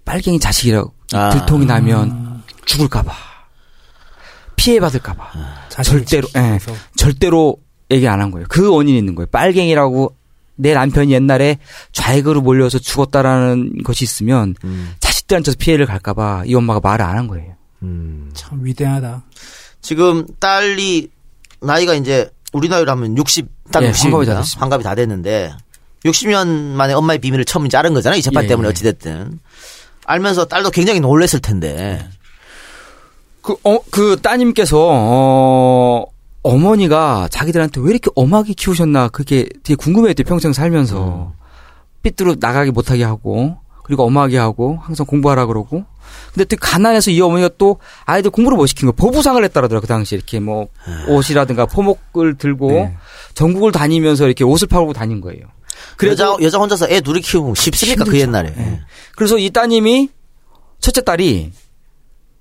빨갱이 0.05 0.39
자식이라고 0.39 0.93
아. 1.13 1.29
들통이 1.31 1.65
나면 1.65 2.26
죽을까봐 2.67 3.11
피해 4.55 4.79
받을까봐 4.79 5.31
자신을 5.69 6.05
절대로 6.05 6.27
예. 6.35 6.59
절대로 6.95 7.57
얘기 7.89 8.07
안 8.07 8.19
한 8.21 8.31
거예요. 8.31 8.45
그 8.49 8.69
원인이 8.69 8.97
있는 8.97 9.15
거예요. 9.15 9.27
빨갱이라고 9.31 10.15
내 10.55 10.73
남편이 10.73 11.11
옛날에 11.13 11.57
좌익으로 11.93 12.41
몰려서 12.41 12.79
죽었다라는 12.79 13.83
것이 13.83 14.03
있으면 14.03 14.55
자식들한테 14.99 15.55
피해를 15.55 15.85
갈까봐 15.85 16.43
이 16.47 16.55
엄마가 16.55 16.79
말을 16.83 17.05
안 17.05 17.17
한 17.17 17.27
거예요. 17.27 17.53
참 18.33 18.59
위대하다. 18.63 19.23
지금 19.81 20.25
딸이 20.39 21.09
나이가 21.61 21.93
이제 21.93 22.29
우리 22.53 22.67
나이로 22.69 22.91
하면 22.91 23.15
60, 23.17 23.47
딱 23.71 23.83
예, 23.83 23.91
60입니다. 23.91 24.03
환갑이 24.11 24.25
다. 24.25 24.43
환갑이 24.57 24.83
다 24.83 24.95
됐는데 24.95 25.53
60년 26.05 26.47
만에 26.73 26.93
엄마의 26.93 27.19
비밀을 27.19 27.45
처음 27.45 27.69
자른 27.69 27.93
거잖아요. 27.93 28.19
이 28.19 28.21
재판 28.21 28.43
예, 28.43 28.47
때문에 28.47 28.67
예. 28.67 28.69
어찌됐든. 28.71 29.39
알면서 30.05 30.45
딸도 30.45 30.71
굉장히 30.71 30.99
놀랬을 30.99 31.39
텐데. 31.41 32.05
그, 33.47 33.55
어, 33.63 33.79
그 33.89 34.17
따님께서, 34.21 34.77
어, 34.77 36.05
어머니가 36.43 37.29
자기들한테 37.31 37.79
왜 37.79 37.91
이렇게 37.91 38.11
엄하게 38.13 38.51
키우셨나 38.51 39.07
그게 39.07 39.47
되게 39.63 39.75
궁금했대요. 39.75 40.25
평생 40.25 40.51
살면서. 40.51 41.31
삐뚤어 42.03 42.35
나가게 42.41 42.71
못하게 42.71 43.05
하고, 43.05 43.55
그리고 43.85 44.03
엄하게 44.03 44.37
하고, 44.37 44.77
항상 44.81 45.05
공부하라 45.05 45.45
그러고. 45.45 45.85
근데 46.33 46.43
또 46.43 46.57
가난해서 46.59 47.11
이 47.11 47.21
어머니가 47.21 47.51
또 47.57 47.77
아이들 48.03 48.31
공부를 48.31 48.57
못 48.57 48.65
시킨 48.65 48.85
거 48.87 48.91
보부상을 48.91 49.41
했다라더라 49.41 49.79
그 49.79 49.87
당시에 49.87 50.17
이렇게 50.17 50.39
뭐 50.39 50.67
옷이라든가 51.07 51.65
포목을 51.65 52.37
들고 52.37 52.71
네. 52.71 52.97
전국을 53.33 53.71
다니면서 53.71 54.25
이렇게 54.25 54.43
옷을 54.43 54.67
팔고 54.67 54.91
다닌 54.93 55.21
거예요. 55.21 55.45
여자, 56.03 56.35
여자 56.41 56.57
혼자서 56.57 56.87
애 56.89 57.01
둘이 57.01 57.21
키우면 57.21 57.55
쉽습니까? 57.55 58.03
그 58.03 58.11
힘들죠. 58.11 58.23
옛날에. 58.23 58.53
예. 58.57 58.81
그래서 59.15 59.37
이 59.37 59.49
따님이 59.49 60.09
첫째 60.79 61.01
딸이 61.01 61.51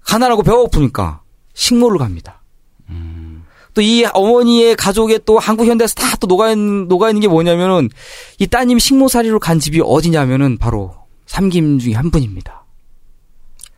가난하고 0.07 0.43
배고프니까 0.43 1.21
식모를 1.55 1.99
갑니다. 1.99 2.43
또이 3.75 4.07
어머니의 4.07 4.75
가족의 4.77 5.21
또 5.27 5.39
한국 5.39 5.67
현대에서 5.67 5.95
다 5.95 6.17
또 6.19 6.27
녹아 6.27 6.51
있는 6.51 6.89
녹아 6.89 7.09
있는 7.11 7.21
게 7.21 7.29
뭐냐면은 7.29 7.91
이 8.39 8.47
따님 8.47 8.79
식모살이로 8.79 9.39
간 9.39 9.61
집이 9.61 9.83
어디냐면은 9.85 10.57
바로 10.57 10.95
삼김 11.27 11.79
중에 11.79 11.93
한 11.93 12.11
분입니다. 12.11 12.65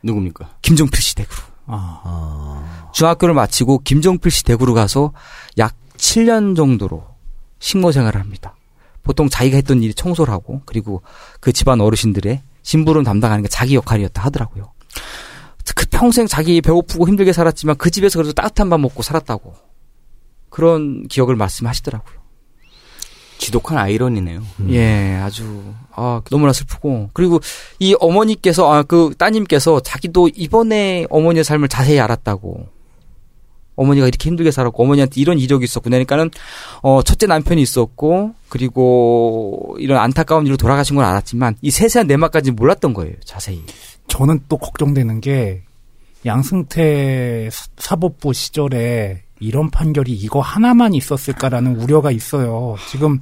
누굽니까? 0.05 0.51
김종필 0.63 1.03
씨 1.03 1.17
댁으로. 1.17 1.35
중학교를 2.93 3.35
마치고 3.35 3.81
김종필 3.81 4.31
씨 4.31 4.45
댁으로 4.45 4.73
가서 4.75 5.13
약 5.59 5.75
7년 5.97 6.55
정도로 6.55 7.05
식모 7.59 7.91
생활을 7.91 8.21
합니다. 8.21 8.55
보통 9.03 9.29
자기가 9.29 9.57
했던 9.57 9.83
일이 9.83 9.93
청소를 9.95 10.33
하고 10.33 10.63
그리고 10.65 11.03
그 11.41 11.53
집안 11.53 11.81
어르신들의 11.81 12.41
심부름 12.63 13.03
담당하는 13.03 13.43
게 13.43 13.49
자기 13.49 13.75
역할이었다 13.75 14.23
하더라고요. 14.23 14.71
그 15.99 16.01
평생 16.01 16.27
자기 16.27 16.61
배고프고 16.61 17.09
힘들게 17.09 17.33
살았지만 17.33 17.77
그 17.77 17.91
집에서 17.91 18.19
그래도 18.19 18.33
따뜻한 18.33 18.71
밥 18.71 18.79
먹고 18.79 19.03
살았다고. 19.03 19.53
그런 20.49 21.07
기억을 21.09 21.35
말씀하시더라고요. 21.37 22.19
지독한 23.39 23.79
아이러니네요. 23.79 24.43
예, 24.71 25.17
아주 25.23 25.63
아 25.93 26.23
너무나 26.31 26.53
슬프고. 26.53 27.11
그리고 27.13 27.41
이 27.79 27.95
어머니께서 27.99 28.73
아 28.73 28.83
그 28.83 29.13
따님께서 29.19 29.81
자기도 29.81 30.29
이번에 30.35 31.07
어머니의 31.11 31.45
삶을 31.45 31.69
자세히 31.69 31.99
알았다고. 32.01 32.67
어머니가 33.77 34.09
이렇게 34.09 34.29
힘들게 34.29 34.51
살았고 34.51 34.83
어머니한테 34.83 35.21
이런 35.21 35.39
이력이 35.39 35.65
있었고 35.65 35.85
그러니까는 35.91 36.31
어 36.83 37.03
첫째 37.03 37.27
남편이 37.27 37.63
있었고 37.63 38.35
그리고 38.49 39.77
이런 39.79 39.99
안타까운 39.99 40.47
일로 40.47 40.57
돌아가신 40.57 40.97
건 40.97 41.05
알았지만 41.05 41.57
이 41.63 41.71
세세한 41.71 42.09
내막까지 42.09 42.51
몰랐던 42.53 42.93
거예요 42.95 43.15
자세히. 43.25 43.63
저는 44.09 44.41
또 44.49 44.57
걱정되는 44.57 45.21
게 45.21 45.63
양승태 46.27 47.49
사- 47.51 47.67
사법부 47.77 48.33
시절에 48.33 49.23
이런 49.41 49.71
판결이 49.71 50.13
이거 50.13 50.41
하나만 50.41 50.95
있었을까라는 50.95 51.77
우려가 51.77 52.11
있어요. 52.11 52.77
지금 52.91 53.21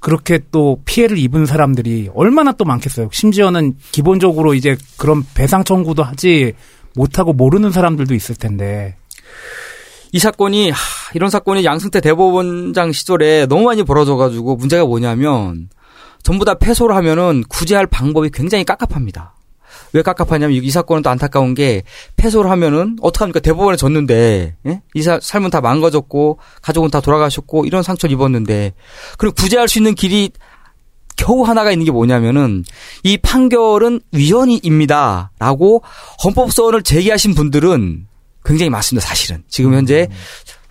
그렇게 0.00 0.40
또 0.52 0.82
피해를 0.84 1.18
입은 1.18 1.46
사람들이 1.46 2.10
얼마나 2.14 2.52
또 2.52 2.64
많겠어요. 2.64 3.08
심지어는 3.12 3.76
기본적으로 3.92 4.54
이제 4.54 4.76
그런 4.98 5.24
배상 5.34 5.64
청구도 5.64 6.02
하지 6.02 6.52
못하고 6.94 7.32
모르는 7.32 7.72
사람들도 7.72 8.14
있을 8.14 8.34
텐데. 8.36 8.96
이 10.12 10.18
사건이 10.18 10.70
하, 10.70 10.76
이런 11.14 11.30
사건이 11.30 11.64
양승태 11.64 12.00
대법원장 12.00 12.92
시절에 12.92 13.46
너무 13.46 13.64
많이 13.64 13.82
벌어져가지고 13.82 14.56
문제가 14.56 14.84
뭐냐면 14.84 15.68
전부 16.22 16.44
다 16.44 16.54
패소를 16.54 16.94
하면은 16.96 17.42
구제할 17.48 17.86
방법이 17.86 18.30
굉장히 18.32 18.64
깝깝합니다. 18.64 19.34
왜 19.92 20.02
깝깝하냐면 20.02 20.62
이 20.62 20.70
사건은 20.70 21.02
또 21.02 21.10
안타까운 21.10 21.54
게 21.54 21.82
패소를 22.16 22.50
하면은 22.50 22.96
어떡합니까 23.00 23.40
대법원에 23.40 23.76
졌는데 23.76 24.56
예? 24.66 24.82
이 24.94 25.02
사, 25.02 25.18
삶은 25.20 25.50
다 25.50 25.60
망가졌고 25.60 26.38
가족은 26.62 26.90
다 26.90 27.00
돌아가셨고 27.00 27.66
이런 27.66 27.82
상처를 27.82 28.12
입었는데 28.14 28.74
그리고 29.18 29.34
구제할 29.34 29.68
수 29.68 29.78
있는 29.78 29.94
길이 29.94 30.30
겨우 31.16 31.42
하나가 31.42 31.72
있는 31.72 31.86
게 31.86 31.90
뭐냐면은 31.90 32.64
이 33.02 33.16
판결은 33.16 34.00
위헌입니다라고 34.12 35.82
헌법소원을 36.24 36.82
제기하신 36.82 37.34
분들은 37.34 38.06
굉장히 38.44 38.70
많습니다 38.70 39.06
사실은 39.06 39.42
지금 39.48 39.74
현재 39.74 40.08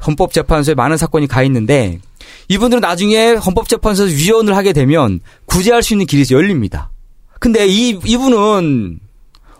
헌법재판소에 0.05 0.76
많은 0.76 0.97
사건이 0.97 1.28
가 1.28 1.43
있는데 1.43 1.99
이분들은 2.47 2.82
나중에 2.82 3.34
헌법재판소에서 3.34 4.16
위헌을 4.16 4.55
하게 4.55 4.72
되면 4.72 5.20
구제할 5.45 5.82
수 5.84 5.93
있는 5.93 6.05
길이 6.05 6.24
열립니다. 6.32 6.91
근데 7.39 7.68
이 7.68 7.99
이분은 8.05 8.99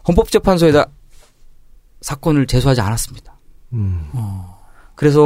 헌법재판소에다 0.08 0.86
사건을 2.02 2.48
제소하지 2.48 2.82
않았습니다. 2.82 3.38
어. 4.14 4.60
그래서 4.96 5.22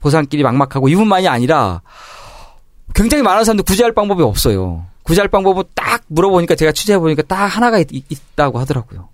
보상길이 0.00 0.42
막막하고 0.42 0.88
이분만이 0.88 1.28
아니라 1.28 1.82
굉장히 2.94 3.22
많은 3.22 3.44
사람들 3.44 3.64
구제할 3.64 3.92
방법이 3.92 4.22
없어요. 4.22 4.86
구제할 5.02 5.28
방법은 5.28 5.64
딱 5.74 6.02
물어보니까 6.08 6.54
제가 6.54 6.72
취재해 6.72 6.98
보니까 6.98 7.22
딱 7.22 7.46
하나가 7.46 7.78
있, 7.78 7.88
있다고 7.90 8.58
하더라고요. 8.58 9.08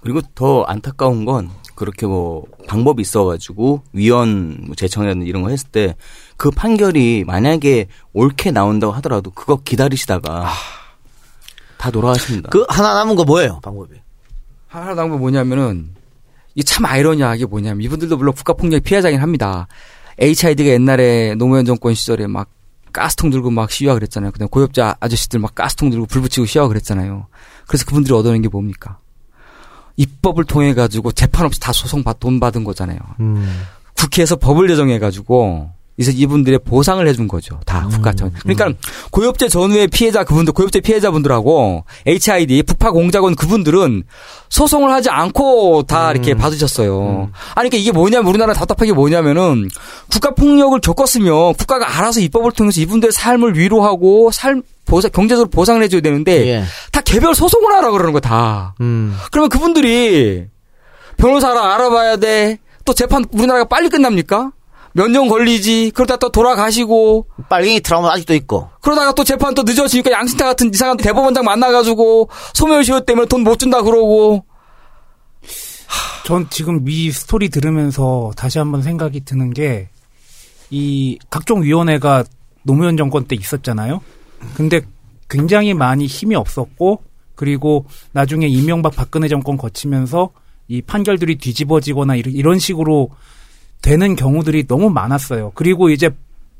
그리고 0.00 0.20
더 0.34 0.62
안타까운 0.62 1.24
건 1.24 1.50
그렇게 1.74 2.06
뭐 2.06 2.44
방법이 2.68 3.02
있어가지고 3.02 3.82
위헌 3.92 4.64
뭐 4.66 4.74
제청이라든지 4.76 5.26
이런 5.26 5.42
거 5.42 5.48
했을 5.48 5.68
때 5.68 5.94
그 6.36 6.50
판결이 6.50 7.24
만약에 7.26 7.86
옳게 8.12 8.50
나온다고 8.50 8.92
하더라도 8.94 9.30
그거 9.30 9.56
기다리시다가 9.56 10.46
다 11.78 11.90
돌아가십니다. 11.90 12.50
그 12.50 12.64
하나 12.68 12.94
남은 12.94 13.16
거 13.16 13.24
뭐예요? 13.24 13.60
방법이. 13.62 13.96
하나 14.68 14.94
남은 14.94 15.10
건 15.10 15.20
뭐냐면은 15.20 15.90
이게 16.54 16.64
참 16.64 16.86
아이러니하게 16.86 17.46
뭐냐면 17.46 17.82
이분들도 17.82 18.16
물론 18.16 18.34
국가폭력 18.34 18.82
피해자긴 18.82 19.20
합니다. 19.20 19.68
HID가 20.18 20.70
옛날에 20.70 21.34
노무현 21.34 21.66
정권 21.66 21.94
시절에 21.94 22.26
막 22.26 22.48
가스통 22.92 23.28
들고 23.28 23.50
막 23.50 23.70
시위하고 23.70 23.98
그랬잖아요. 23.98 24.32
그다음 24.32 24.48
고엽자 24.48 24.96
아저씨들 25.00 25.38
막 25.38 25.54
가스통 25.54 25.90
들고 25.90 26.06
불 26.06 26.22
붙이고 26.22 26.46
시위하고 26.46 26.68
그랬잖아요. 26.68 27.26
그래서 27.66 27.84
그분들이 27.84 28.14
얻어낸 28.14 28.40
게 28.40 28.48
뭡니까? 28.48 28.98
입법을 29.96 30.44
통해 30.44 30.72
가지고 30.72 31.12
재판 31.12 31.44
없이 31.44 31.60
다 31.60 31.72
소송 31.72 32.02
받, 32.02 32.18
돈 32.20 32.40
받은 32.40 32.64
거잖아요. 32.64 32.98
국회에서 33.94 34.36
법을 34.36 34.68
제정해 34.68 34.98
가지고 34.98 35.70
이제 35.98 36.12
이분들의 36.12 36.60
보상을 36.60 37.06
해준 37.06 37.26
거죠. 37.26 37.58
다 37.64 37.88
국가청. 37.90 38.30
그러니까 38.42 38.72
고엽제 39.10 39.48
전후의 39.48 39.88
피해자 39.88 40.24
그분들, 40.24 40.52
고엽제 40.52 40.80
피해자분들하고 40.80 41.84
HID 42.06 42.62
북파 42.64 42.90
공작원 42.90 43.34
그분들은 43.34 44.04
소송을 44.50 44.90
하지 44.92 45.08
않고 45.08 45.84
다 45.84 46.10
이렇게 46.10 46.34
받으셨어요. 46.34 47.30
아니 47.54 47.70
그러니까 47.70 47.76
이게 47.78 47.92
뭐냐면 47.92 48.28
우리나라 48.28 48.52
답답하게 48.52 48.92
뭐냐면은 48.92 49.68
국가 50.10 50.30
폭력을 50.32 50.78
겪었으면 50.80 51.54
국가가 51.54 51.98
알아서 51.98 52.20
입법을 52.20 52.52
통해서 52.52 52.80
이분들의 52.80 53.12
삶을 53.12 53.58
위로하고 53.58 54.30
삶 54.32 54.62
보상, 54.84 55.10
경제적으로 55.10 55.48
보상을 55.50 55.82
해줘야 55.82 56.00
되는데 56.00 56.46
예. 56.46 56.64
다 56.92 57.00
개별 57.00 57.34
소송을 57.34 57.74
하라 57.74 57.90
그러는 57.90 58.12
거 58.12 58.20
다. 58.20 58.74
음. 58.80 59.16
그러면 59.32 59.48
그분들이 59.48 60.44
변호사를 61.16 61.58
알아봐야 61.58 62.16
돼. 62.18 62.58
또 62.84 62.94
재판 62.94 63.24
우리나라가 63.32 63.64
빨리 63.64 63.88
끝납니까? 63.88 64.52
몇 64.96 65.08
년 65.10 65.28
걸리지. 65.28 65.90
그러다 65.94 66.16
또 66.16 66.30
돌아가시고 66.30 67.26
빨갱이 67.50 67.80
트라우마 67.80 68.12
아직도 68.12 68.34
있고. 68.34 68.70
그러다가 68.80 69.12
또 69.12 69.24
재판 69.24 69.52
또 69.54 69.62
늦어지니까 69.62 70.10
양승태 70.10 70.42
같은 70.44 70.72
이상한 70.72 70.96
대법원장 70.96 71.44
만나가지고 71.44 72.30
소멸시효 72.54 73.04
때문에 73.04 73.26
돈 73.26 73.44
못 73.44 73.58
준다 73.58 73.82
그러고. 73.82 74.44
전 76.24 76.48
지금 76.50 76.88
이 76.88 77.10
스토리 77.12 77.50
들으면서 77.50 78.32
다시 78.36 78.58
한번 78.58 78.82
생각이 78.82 79.20
드는 79.24 79.52
게, 79.52 79.90
이 80.70 81.18
각종 81.30 81.62
위원회가 81.62 82.24
노무현 82.64 82.96
정권 82.96 83.26
때 83.26 83.36
있었잖아요. 83.36 84.00
근데 84.54 84.80
굉장히 85.28 85.74
많이 85.74 86.06
힘이 86.06 86.34
없었고, 86.34 87.02
그리고 87.36 87.84
나중에 88.12 88.46
이명박 88.48 88.96
박근혜 88.96 89.28
정권 89.28 89.56
거치면서 89.58 90.30
이 90.68 90.80
판결들이 90.82 91.36
뒤집어지거나 91.38 92.16
이런- 92.16 92.34
이런 92.34 92.58
식으로 92.58 93.10
되는 93.86 94.16
경우들이 94.16 94.66
너무 94.66 94.90
많았어요. 94.90 95.52
그리고 95.54 95.90
이제 95.90 96.10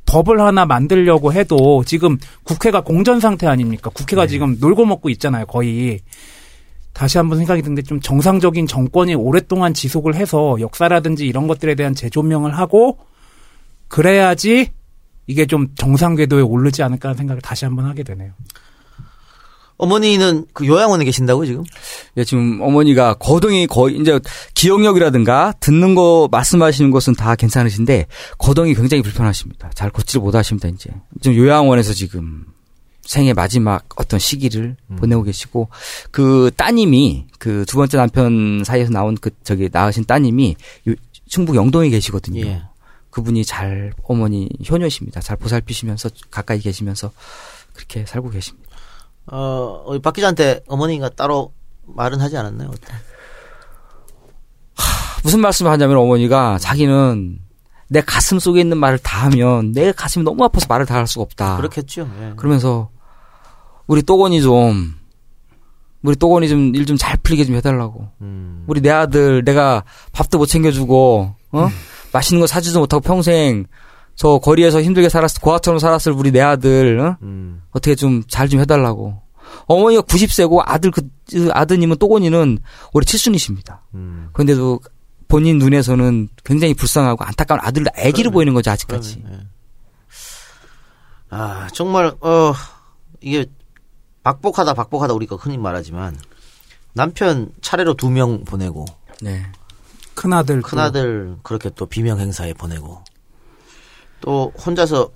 법을 0.06 0.40
하나 0.40 0.64
만들려고 0.64 1.32
해도 1.32 1.82
지금 1.84 2.18
국회가 2.44 2.82
공전 2.82 3.18
상태 3.18 3.48
아닙니까? 3.48 3.90
국회가 3.92 4.28
지금 4.28 4.56
놀고 4.60 4.86
먹고 4.86 5.10
있잖아요, 5.10 5.44
거의. 5.46 5.98
다시 6.92 7.18
한번 7.18 7.38
생각이 7.38 7.62
드는데 7.62 7.82
좀 7.82 8.00
정상적인 8.00 8.68
정권이 8.68 9.16
오랫동안 9.16 9.74
지속을 9.74 10.14
해서 10.14 10.56
역사라든지 10.60 11.26
이런 11.26 11.48
것들에 11.48 11.74
대한 11.74 11.96
재조명을 11.96 12.56
하고 12.56 12.98
그래야지 13.88 14.70
이게 15.26 15.46
좀 15.46 15.74
정상 15.74 16.14
궤도에 16.14 16.42
오르지 16.42 16.84
않을까 16.84 17.08
하는 17.08 17.18
생각을 17.18 17.42
다시 17.42 17.64
한번 17.64 17.86
하게 17.86 18.04
되네요. 18.04 18.30
어머니는 19.78 20.46
그 20.52 20.66
요양원에 20.66 21.04
계신다고 21.04 21.44
지금? 21.46 21.64
예, 22.16 22.24
지금 22.24 22.60
어머니가 22.62 23.14
거동이 23.14 23.66
거의 23.66 23.98
이제 23.98 24.18
기억력이라든가 24.54 25.52
듣는 25.60 25.94
거 25.94 26.28
말씀하시는 26.30 26.90
것은 26.90 27.14
다 27.14 27.34
괜찮으신데 27.36 28.06
거동이 28.38 28.74
굉장히 28.74 29.02
불편하십니다. 29.02 29.70
잘 29.74 29.90
걷지를 29.90 30.22
못하십니다 30.22 30.68
이제. 30.68 30.90
지금 31.20 31.36
요양원에서 31.36 31.92
지금 31.92 32.46
생애 33.02 33.32
마지막 33.32 33.84
어떤 33.96 34.18
시기를 34.18 34.76
보내고 34.96 35.22
계시고 35.22 35.68
그 36.10 36.50
따님이 36.56 37.26
그 37.38 37.64
두 37.66 37.76
번째 37.76 37.98
남편 37.98 38.62
사이에서 38.64 38.90
나온 38.90 39.14
그 39.20 39.30
저기 39.44 39.68
낳으신 39.70 40.04
따님이 40.06 40.56
요- 40.88 40.94
충북 41.28 41.54
영동에 41.54 41.88
계시거든요. 41.90 42.40
예. 42.46 42.62
그분이 43.10 43.44
잘 43.44 43.92
어머니 44.04 44.48
효녀십니다. 44.68 45.20
잘 45.20 45.36
보살피시면서 45.36 46.10
가까이 46.30 46.58
계시면서 46.60 47.12
그렇게 47.74 48.04
살고 48.06 48.30
계십니다. 48.30 48.65
어, 49.30 49.82
우리 49.86 49.98
박 50.00 50.12
기자한테 50.14 50.60
어머니가 50.68 51.08
따로 51.10 51.52
말은 51.86 52.20
하지 52.20 52.36
않았나요? 52.36 52.68
어때? 52.68 52.92
무슨 55.24 55.40
말씀을 55.40 55.70
하냐면 55.72 55.96
어머니가 55.98 56.58
자기는 56.58 57.38
내 57.88 58.00
가슴 58.00 58.38
속에 58.38 58.60
있는 58.60 58.78
말을 58.78 58.98
다 58.98 59.24
하면 59.26 59.72
내 59.72 59.92
가슴이 59.92 60.24
너무 60.24 60.44
아파서 60.44 60.66
말을 60.68 60.86
다 60.86 60.94
할 60.96 61.06
수가 61.06 61.22
없다. 61.22 61.56
그렇겠죠. 61.56 62.08
예. 62.20 62.32
그러면서 62.36 62.90
우리 63.86 64.02
또건이 64.02 64.42
좀 64.42 64.94
우리 66.02 66.14
또건이 66.16 66.48
좀 66.48 66.72
일 66.74 66.86
좀 66.86 66.96
잘 66.96 67.16
풀리게 67.16 67.44
좀 67.44 67.56
해달라고. 67.56 68.08
음. 68.20 68.64
우리 68.68 68.80
내 68.80 68.90
아들 68.90 69.44
내가 69.44 69.82
밥도 70.12 70.38
못 70.38 70.46
챙겨주고 70.46 71.34
어 71.52 71.68
맛있는 72.12 72.40
거 72.40 72.46
사주지도 72.46 72.80
못하고 72.80 73.00
평생 73.00 73.66
저 74.16 74.38
거리에서 74.38 74.82
힘들게 74.82 75.08
살았을 75.08 75.40
고아처럼 75.42 75.78
살았을 75.78 76.12
우리 76.12 76.32
내 76.32 76.40
아들 76.40 76.98
어? 76.98 77.16
음. 77.22 77.62
어떻게 77.70 77.94
좀 77.94 78.22
잘좀 78.26 78.60
해달라고. 78.60 79.22
어머니가 79.66 80.02
90세고 80.02 80.62
아들 80.64 80.90
그, 80.90 81.02
그 81.30 81.50
아드님은 81.52 81.98
또건이는 81.98 82.58
올해 82.92 83.04
칠순이십니다. 83.04 83.82
음. 83.94 84.30
그런데도 84.32 84.80
본인 85.28 85.58
눈에서는 85.58 86.28
굉장히 86.44 86.74
불쌍하고 86.74 87.24
안타까운 87.24 87.60
아들 87.62 87.84
아기로 87.96 88.30
보이는 88.30 88.54
거죠 88.54 88.70
아직까지. 88.70 89.22
그러네, 89.22 89.36
예. 89.38 89.46
아, 91.30 91.66
정말, 91.72 92.12
어, 92.20 92.52
이게, 93.20 93.46
박복하다, 94.22 94.74
박복하다, 94.74 95.12
우리가 95.14 95.34
흔히 95.36 95.58
말하지만, 95.58 96.16
남편 96.92 97.50
차례로 97.60 97.94
두 97.94 98.10
명 98.10 98.44
보내고, 98.44 98.84
네. 99.20 99.44
큰아들. 100.14 100.62
또 100.62 100.68
큰아들 100.68 101.36
그렇게 101.42 101.68
또 101.74 101.86
비명 101.86 102.20
행사에 102.20 102.52
보내고, 102.54 103.02
또 104.26 104.52
혼자서 104.58 105.08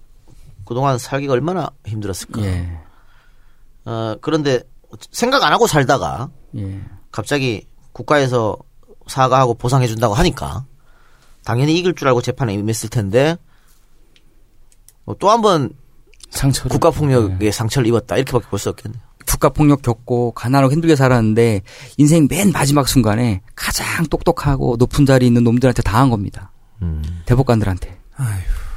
그동안 0.64 0.96
살기가 0.98 1.32
얼마나 1.32 1.68
힘들었을까. 1.84 2.42
예. 2.42 2.78
어, 3.84 4.14
그런데 4.20 4.62
생각 5.10 5.42
안 5.42 5.52
하고 5.52 5.66
살다가, 5.66 6.30
예. 6.56 6.80
갑자기 7.10 7.66
국가에서 7.90 8.56
사과하고 9.08 9.54
보상해 9.54 9.88
준다고 9.88 10.14
하니까, 10.14 10.64
당연히 11.44 11.76
이길 11.76 11.96
줄 11.96 12.06
알고 12.06 12.22
재판에 12.22 12.54
임했을 12.54 12.88
텐데, 12.88 13.36
뭐 15.04 15.16
또한번 15.18 15.70
상처. 16.30 16.68
국가 16.68 16.92
폭력의 16.92 17.50
상처를 17.50 17.88
입었다. 17.88 18.14
이렇게밖에 18.16 18.46
볼 18.46 18.60
수 18.60 18.68
없겠네요. 18.68 19.02
국가 19.26 19.48
폭력 19.48 19.82
겪고 19.82 20.30
가난하고 20.32 20.72
힘들게 20.72 20.94
살았는데 20.94 21.62
인생 21.96 22.28
맨 22.30 22.52
마지막 22.52 22.86
순간에 22.88 23.42
가장 23.56 24.06
똑똑하고 24.06 24.76
높은 24.76 25.04
자리에 25.06 25.26
있는 25.26 25.42
놈들한테 25.42 25.82
당한 25.82 26.10
겁니다. 26.10 26.52
대법관들한테. 27.26 27.98
아휴. 28.16 28.69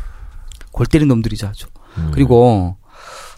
골 0.74 0.86
때린 0.86 1.08
놈들이죠 1.08 1.48
아주. 1.48 1.68
그리고 2.12 2.76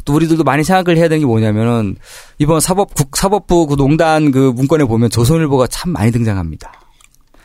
또 0.05 0.13
우리들도 0.13 0.43
많이 0.43 0.63
생각을 0.63 0.97
해야 0.97 1.07
되는 1.07 1.19
게 1.19 1.25
뭐냐면은 1.25 1.97
이번 2.37 2.59
사법 2.59 2.93
국 2.95 3.17
사법부 3.17 3.67
그 3.67 3.75
농단 3.75 4.31
그 4.31 4.51
문건에 4.55 4.85
보면 4.85 5.09
조선일보가 5.09 5.67
참 5.67 5.91
많이 5.91 6.11
등장합니다. 6.11 6.71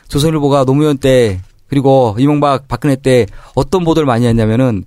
조선일보가 0.09 0.65
노무현 0.65 0.99
때 0.99 1.41
그리고 1.69 2.15
이명박 2.19 2.69
박근혜 2.69 2.97
때 2.97 3.27
어떤 3.55 3.85
보도를 3.85 4.07
많이 4.07 4.27
했냐면은 4.27 4.85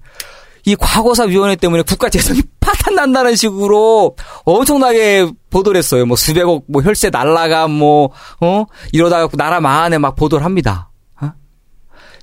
이 0.65 0.75
과거사 0.75 1.25
위원회 1.25 1.55
때문에 1.55 1.81
국가 1.83 2.09
재정이 2.09 2.41
파탄 2.61 2.95
난다는 2.95 3.35
식으로 3.35 4.15
엄청나게 4.45 5.29
보도를 5.49 5.79
했어요. 5.79 6.05
뭐 6.05 6.15
수백억 6.15 6.63
뭐 6.67 6.81
혈세 6.81 7.09
날라가 7.09 7.67
뭐어 7.67 8.67
이러다가 8.91 9.27
나라 9.35 9.59
망하네 9.59 9.97
막 9.97 10.15
보도를 10.15 10.45
합니다. 10.45 10.89
어? 11.19 11.31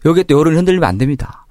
여기에 0.04 0.22
또 0.24 0.38
여론이 0.38 0.56
흔들리면 0.56 0.88
안 0.88 0.96
됩니다. 0.96 1.46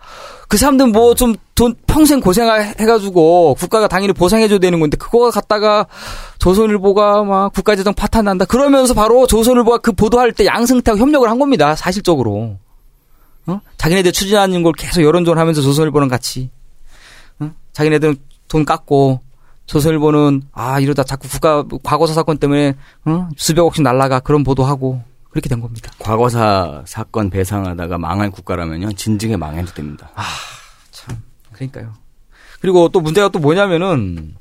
그 0.50 0.58
사람들은 0.58 0.92
뭐좀 0.92 1.36
돈 1.54 1.76
평생 1.86 2.20
고생해가지고 2.20 3.54
국가가 3.54 3.88
당연히 3.88 4.14
보상해줘야 4.14 4.58
되는 4.58 4.80
건데 4.80 4.98
그거 4.98 5.30
갖다가 5.30 5.86
조선일보가 6.40 7.24
막 7.24 7.54
국가재정 7.54 7.94
파탄 7.94 8.26
난다 8.26 8.46
그러면서 8.46 8.96
바로 8.96 9.28
조선일보가 9.28 9.78
그 9.78 9.92
보도할 9.92 10.32
때 10.32 10.48
양승태하고 10.48 11.00
협력을 11.00 11.30
한 11.30 11.38
겁니다 11.38 11.76
사실적으로 11.76 12.58
어? 13.46 13.62
자기네들 13.78 14.12
추진하는 14.12 14.64
걸 14.64 14.74
계속 14.74 15.04
여론조언하면서 15.04 15.62
조선일보는 15.62 16.08
같이 16.08 16.50
어? 17.40 17.52
자기네들은 17.74 18.16
돈 18.48 18.66
깎고 18.66 19.22
조선일보는 19.68 20.42
아 20.52 20.80
이러다 20.80 21.04
자꾸 21.04 21.28
국가 21.28 21.64
과거사 21.84 22.16
사건 22.16 22.40
때문에 22.40 22.74
어? 23.06 23.30
수백억씩 23.38 23.84
날라가 23.84 24.20
그런 24.20 24.44
보도하고 24.44 25.04
그렇게 25.30 25.48
된 25.50 25.62
겁니다. 25.62 25.92
과거사 26.00 26.84
사건 26.86 27.30
배상하다가 27.30 27.98
망할 27.98 28.32
국가라면요 28.32 28.94
진즉에 28.94 29.38
망해도 29.38 29.74
됩니다. 29.74 30.12
그러니까요. 31.54 31.94
그리고 32.62 32.90
또 32.90 33.00
문제가 33.02 33.30
또 33.30 33.40
뭐냐면은 33.40 34.36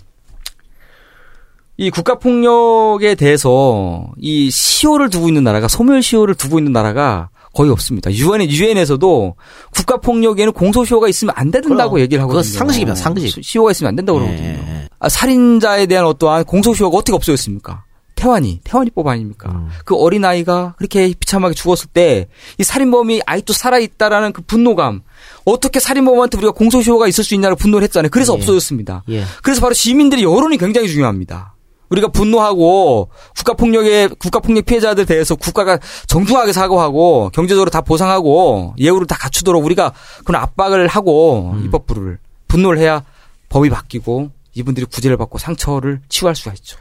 이 1.76 1.90
국가 1.90 2.16
폭력에 2.16 3.14
대해서 3.14 4.10
이 4.16 4.50
시효를 4.50 5.10
두고 5.10 5.28
있는 5.28 5.44
나라가 5.44 5.68
소멸 5.68 6.02
시효를 6.02 6.34
두고 6.34 6.58
있는 6.58 6.72
나라가 6.72 7.28
거의 7.54 7.70
없습니다. 7.70 8.12
유엔에 8.12 8.48
유엔에서도 8.48 9.36
국가 9.74 9.96
폭력에는 9.98 10.52
공소 10.52 10.84
시효가 10.84 11.08
있으면 11.08 11.34
안 11.36 11.50
된다고 11.50 11.92
그럼. 11.92 12.00
얘기를 12.00 12.22
하거든요. 12.24 12.42
상식입니다, 12.42 12.94
상식. 12.94 13.28
시- 13.30 13.42
시효가 13.42 13.70
있으면 13.72 13.88
안 13.90 13.96
된다고 13.96 14.18
그러거든요. 14.18 14.46
예. 14.48 14.88
아, 14.98 15.08
살인자에 15.08 15.86
대한 15.86 16.04
어떠한 16.06 16.44
공소 16.44 16.74
시효가 16.74 16.96
어떻게 16.98 17.14
없어졌습니까? 17.14 17.84
태완이, 18.18 18.60
태완이법 18.64 19.06
아닙니까? 19.06 19.48
음. 19.52 19.68
그 19.84 19.94
어린아이가 19.94 20.74
그렇게 20.76 21.14
비참하게 21.14 21.54
죽었을 21.54 21.88
때, 21.92 22.26
이 22.58 22.64
살인범이 22.64 23.22
아직도 23.24 23.52
살아있다라는 23.52 24.32
그 24.32 24.42
분노감, 24.42 25.02
어떻게 25.44 25.78
살인범한테 25.78 26.36
우리가 26.38 26.52
공소시효가 26.52 27.06
있을 27.06 27.22
수 27.22 27.36
있냐고 27.36 27.54
분노를 27.54 27.84
했잖아요. 27.84 28.10
그래서 28.10 28.32
예. 28.32 28.36
없어졌습니다. 28.36 29.04
예. 29.10 29.22
그래서 29.44 29.60
바로 29.60 29.72
시민들의 29.72 30.24
여론이 30.24 30.58
굉장히 30.58 30.88
중요합니다. 30.88 31.54
우리가 31.90 32.08
분노하고 32.08 33.08
국가폭력의 33.36 34.08
국가폭력 34.18 34.66
피해자들 34.66 35.06
대해서 35.06 35.36
국가가 35.36 35.78
정중하게 36.08 36.52
사과하고 36.52 37.30
경제적으로 37.32 37.70
다 37.70 37.82
보상하고 37.82 38.74
예우를 38.78 39.06
다 39.06 39.16
갖추도록 39.16 39.64
우리가 39.64 39.92
그런 40.24 40.42
압박을 40.42 40.88
하고 40.88 41.54
입법부를 41.64 42.18
분노를 42.48 42.80
해야 42.80 43.04
법이 43.48 43.70
바뀌고 43.70 44.32
이분들이 44.54 44.86
구제를 44.86 45.16
받고 45.16 45.38
상처를 45.38 46.00
치유할 46.08 46.34
수가 46.34 46.52
있죠. 46.54 46.76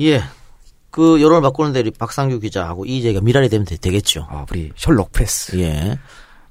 예. 0.00 0.22
그 0.92 1.20
여론을 1.20 1.40
바꾸는데 1.40 1.80
우리 1.80 1.90
박상규 1.90 2.38
기자하고 2.38 2.84
이재가 2.84 3.22
미랄이 3.22 3.48
되면 3.48 3.64
되, 3.64 3.76
되겠죠. 3.76 4.26
아, 4.30 4.44
우리 4.50 4.70
셜록 4.76 5.10
프레스 5.10 5.58
예. 5.58 5.98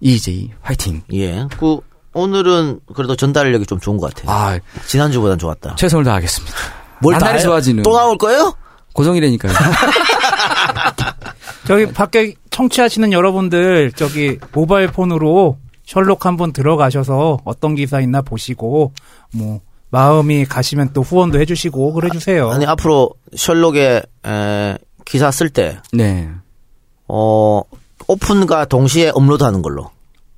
EJ 0.02 0.50
화이팅. 0.62 1.04
예. 1.14 1.46
그 1.58 1.80
오늘은 2.14 2.82
그래도 2.94 3.16
전달력이 3.16 3.68
좀 3.68 3.80
좋은 3.80 3.98
것 3.98 4.14
같아요. 4.14 4.36
아 4.36 4.60
지난주보단 4.88 5.38
좋았다. 5.38 5.76
최선을 5.76 6.04
다하겠습니다. 6.04 6.56
뭘 7.02 7.14
나날이 7.14 7.30
다 7.30 7.36
해요? 7.38 7.44
좋아지는 7.44 7.84
또 7.84 7.94
나올 7.94 8.18
거예요? 8.18 8.54
고정이라니까요. 8.94 9.54
저기 11.68 11.86
밖에 11.94 12.34
청취하시는 12.50 13.14
여러분들 13.14 13.92
저기 13.94 14.40
모바일 14.54 14.88
폰으로 14.88 15.60
셜록 15.86 16.26
한번 16.26 16.52
들어가셔서 16.52 17.40
어떤 17.46 17.76
기사 17.76 18.02
있나 18.02 18.22
보시고 18.24 18.92
뭐 19.34 19.62
마음이 19.92 20.46
가시면 20.46 20.92
또 20.94 21.02
후원도 21.02 21.40
해주시고 21.42 21.94
그래 21.94 22.10
주세요. 22.12 22.50
아니 22.50 22.66
앞으로 22.66 23.12
셜록에 23.36 24.02
에, 24.26 24.78
기사 25.06 25.32
쓸 25.32 25.50
때 25.50 25.80
네. 25.92 26.30
어, 27.08 27.62
오픈과 28.08 28.66
동시에 28.66 29.12
업로드하는 29.14 29.62
걸로. 29.62 29.92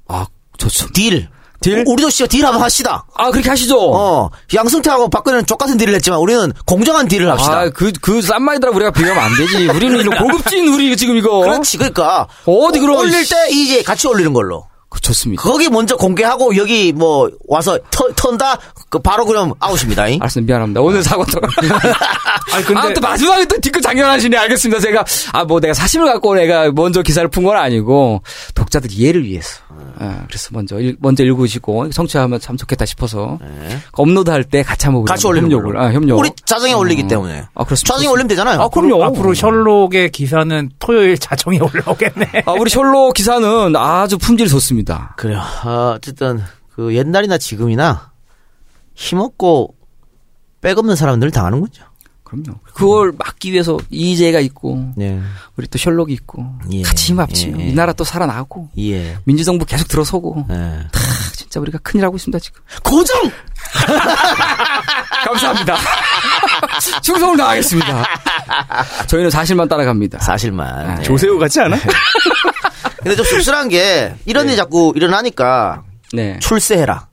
아, 0.07 0.25
좋죠. 0.57 0.91
deal. 0.91 1.29
deal? 1.61 1.83
우리도 1.87 2.09
씨 2.09 2.24
deal 2.24 2.45
한번 2.45 2.61
하시다. 2.61 3.05
아, 3.15 3.31
그렇게 3.31 3.49
하시죠. 3.49 3.79
어, 3.79 4.29
양승태하고 4.53 5.09
박근혜는 5.09 5.45
좆같은 5.45 5.77
deal을 5.77 5.95
했지만 5.95 6.19
우리는 6.19 6.51
공정한 6.65 7.07
deal을 7.07 7.29
합시다. 7.31 7.59
아, 7.59 7.69
그, 7.69 7.93
그, 8.01 8.21
쌈마이들이랑 8.21 8.71
우리가 8.73 8.91
비교하면 8.91 9.23
안 9.23 9.33
되지. 9.37 9.69
우리는 9.69 9.99
이런 10.01 10.17
고급진, 10.19 10.67
우리 10.67 10.97
지금 10.97 11.15
이거. 11.15 11.39
그렇지, 11.39 11.77
그러니까 11.77 12.27
어디 12.45 12.79
그럼. 12.79 12.97
올릴 12.97 13.25
때 13.29 13.49
이제 13.51 13.81
같이 13.81 14.07
올리는 14.07 14.33
걸로. 14.33 14.67
그, 14.93 15.01
좋습니다. 15.01 15.41
거기 15.41 15.67
먼저 15.69 15.95
공개하고 15.97 16.55
여기 16.55 16.93
뭐 16.93 17.29
와서 17.47 17.77
터, 17.89 18.07
턴다 18.15 18.59
그 18.89 18.99
바로 18.99 19.25
그럼 19.25 19.53
아웃입니다. 19.59 20.07
잉? 20.07 20.21
알았습니다. 20.21 20.51
미안합니다. 20.51 20.81
오늘 20.81 21.03
사과 21.03 21.25
또. 21.25 21.39
아니, 22.53 22.63
근데- 22.65 22.79
아, 22.79 22.93
또 22.93 23.01
마지막에 23.01 23.45
또 23.45 23.59
뒤끝 23.59 23.81
장렬하시네. 23.81 24.37
알겠습니다. 24.37 24.79
제가, 24.81 25.03
아, 25.31 25.43
뭐 25.45 25.59
내가 25.59 25.73
사심을 25.73 26.05
갖고 26.11 26.35
내가 26.35 26.71
먼저 26.71 27.01
기사를 27.01 27.27
푼 27.29 27.43
건 27.43 27.57
아니고, 27.57 28.21
독자들 28.55 28.89
이해를 28.93 29.25
위해서. 29.25 29.59
아, 29.99 30.23
그래서 30.27 30.49
먼저, 30.51 30.79
읽, 30.79 30.97
먼저 31.01 31.23
읽으시고, 31.23 31.91
성취하면 31.91 32.39
참 32.39 32.55
좋겠다 32.55 32.85
싶어서. 32.85 33.37
업로드 33.93 34.29
할 34.29 34.43
때 34.43 34.61
같이 34.63 34.85
한번 34.85 35.03
네. 35.05 35.09
같이 35.09 35.25
올리는 35.27 35.49
협력을. 35.51 35.77
아, 35.77 35.91
협력. 35.91 36.19
우리 36.19 36.29
자정에 36.45 36.73
올리기 36.73 37.07
때문에. 37.07 37.45
아, 37.55 37.63
그렇습니다. 37.63 37.93
자정에 37.95 38.07
올리면 38.07 38.27
되잖아요. 38.27 38.61
아, 38.61 38.69
그럼요. 38.69 39.03
앞으로 39.05 39.33
셜록의 39.33 40.11
기사는 40.11 40.69
토요일 40.79 41.17
자정에 41.17 41.57
올라오겠네. 41.63 42.43
아, 42.45 42.51
우리 42.53 42.69
셜록 42.69 43.13
기사는 43.13 43.75
아주 43.75 44.17
품질이 44.17 44.49
좋습니다. 44.49 44.82
그래요. 45.17 45.39
아, 45.39 45.93
어쨌든 45.95 46.41
그 46.75 46.95
옛날이나 46.95 47.37
지금이나 47.37 48.11
힘없고 48.95 49.75
백없는 50.61 50.95
사람은 50.95 51.19
늘 51.19 51.31
당하는 51.31 51.61
거죠. 51.61 51.83
그럼요. 52.23 52.59
그걸 52.73 53.13
막기 53.17 53.51
위해서 53.51 53.77
이재가 53.91 54.39
있고, 54.39 54.91
네. 54.95 55.21
우리 55.55 55.67
또 55.67 55.77
셜록이 55.77 56.13
있고, 56.13 56.45
예. 56.71 56.81
같이 56.81 57.11
힘 57.11 57.19
합치면 57.19 57.61
예. 57.61 57.65
이 57.67 57.73
나라 57.73 57.93
또 57.93 58.03
살아나고, 58.03 58.69
예. 58.79 59.17
민주정부 59.25 59.65
계속 59.65 59.87
들어서고, 59.87 60.45
예. 60.49 60.55
아, 60.55 60.89
진짜 61.35 61.59
우리가 61.59 61.77
큰일 61.83 62.05
하고 62.05 62.15
있습니다, 62.15 62.39
지금. 62.39 62.61
고정! 62.83 63.15
감사합니다. 65.25 65.77
충성을 67.03 67.37
다하겠습니다. 67.37 68.05
저희는 69.07 69.29
사실만 69.29 69.67
따라갑니다. 69.67 70.19
사실만. 70.19 70.67
아, 70.67 70.97
예. 70.99 71.03
조세호 71.03 71.37
같지 71.37 71.61
않아? 71.61 71.77
근데 73.03 73.15
좀 73.15 73.25
씁쓸한 73.25 73.69
게 73.69 74.15
이런 74.25 74.47
일이 74.47 74.55
자꾸 74.55 74.93
일어나니까 74.95 75.83
네. 76.13 76.39
출세해라. 76.39 77.07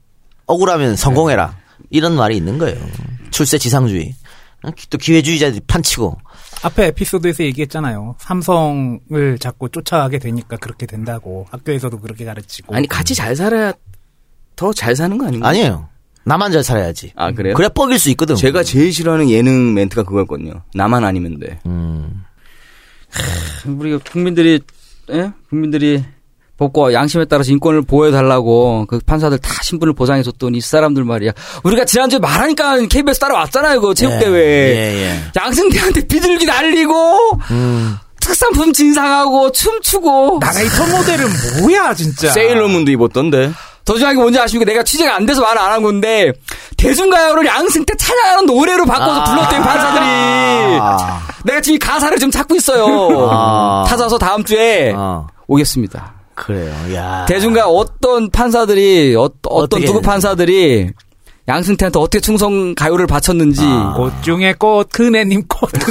억울하면 0.47 0.95
성공해라. 0.95 1.55
이런 1.89 2.15
말이 2.15 2.37
있는 2.37 2.57
거예요. 2.57 2.77
출세 3.31 3.57
지상주의. 3.57 4.15
어? 4.63 4.69
또 4.89 4.97
기회주의자들이 4.97 5.61
판치고. 5.67 6.17
앞에 6.63 6.87
에피소드에서 6.87 7.43
얘기했잖아요. 7.43 8.15
삼성을 8.19 9.37
자꾸 9.39 9.69
쫓아가게 9.69 10.19
되니까 10.19 10.57
그렇게 10.57 10.85
된다고. 10.85 11.47
학교에서도 11.49 11.99
그렇게 11.99 12.25
가르치고. 12.25 12.75
아니 12.75 12.87
같이 12.87 13.15
잘 13.15 13.35
살아야 13.35 13.73
더 14.55 14.71
잘 14.73 14.95
사는 14.95 15.17
거 15.17 15.25
아닌가? 15.27 15.47
아니에요. 15.49 15.89
나만 16.23 16.51
잘 16.51 16.63
살아야지. 16.63 17.13
아 17.15 17.31
그래요? 17.31 17.55
그래 17.55 17.67
뻑일 17.73 17.97
수 17.97 18.11
있거든. 18.11 18.35
제가 18.35 18.61
제일 18.63 18.93
싫어하는 18.93 19.29
예능 19.31 19.73
멘트가 19.73 20.03
그거였거든요. 20.03 20.61
나만 20.75 21.03
아니면 21.03 21.39
돼. 21.39 21.59
음. 21.65 22.23
우리 23.65 23.97
국민들이, 23.97 24.61
예? 25.11 25.31
국민들이 25.49 26.03
법과 26.57 26.93
양심에 26.93 27.25
따라서 27.25 27.51
인권을 27.51 27.81
보호해달라고 27.81 28.85
그 28.87 28.99
판사들 29.03 29.39
다 29.39 29.49
신분을 29.63 29.93
보장해줬더니 29.93 30.59
이 30.59 30.61
사람들 30.61 31.03
말이야. 31.03 31.31
우리가 31.63 31.85
지난주에 31.85 32.19
말하니까 32.19 32.77
KBS 32.85 33.19
따라왔잖아요. 33.19 33.81
그 33.81 33.95
체육대회. 33.95 34.31
예, 34.31 35.03
예. 35.03 35.19
양승태한테 35.35 36.05
비둘기 36.07 36.45
날리고, 36.45 37.39
음. 37.49 37.97
특산품 38.19 38.71
진상하고, 38.71 39.51
춤추고. 39.51 40.37
나레이터 40.39 40.85
모델은 40.85 41.27
뭐야 41.61 41.95
진짜. 41.95 42.29
세일러문도 42.29 42.91
입었던데. 42.91 43.51
더 43.83 43.93
중요한 43.95 44.15
게 44.15 44.21
뭔지 44.21 44.39
아십니까? 44.39 44.71
내가 44.71 44.83
취재가 44.83 45.15
안 45.15 45.25
돼서 45.25 45.41
말안한 45.41 45.81
건데, 45.81 46.31
대중가요를 46.77 47.43
양승태 47.47 47.95
찬양하는 47.97 48.45
노래로 48.45 48.85
바꿔서 48.85 49.23
불렀던 49.23 49.61
판사들이. 49.63 50.05
아. 50.79 51.21
내가 51.45 51.61
지금 51.61 51.75
이 51.75 51.79
가사를 51.79 52.17
좀 52.19 52.31
찾고 52.31 52.55
있어요. 52.55 53.29
아. 53.31 53.85
찾아서 53.87 54.17
다음 54.17 54.43
주에 54.43 54.93
어. 54.95 55.27
오겠습니다. 55.47 56.13
그래요. 56.35 56.73
야. 56.95 57.25
대중가 57.27 57.67
어떤 57.67 58.29
판사들이 58.29 59.15
어, 59.15 59.23
어떤 59.23 59.63
어떻게 59.63 59.85
누구. 59.85 60.01
판사들이 60.01 60.91
양승태한테 61.47 61.99
어떻게 61.99 62.19
충성 62.21 62.73
가요를 62.75 63.07
바쳤는지 63.07 63.61
아. 63.65 63.93
꽃 63.97 64.11
중에 64.23 64.53
꽃, 64.57 64.87
그네님 64.91 65.43
꽃. 65.47 65.69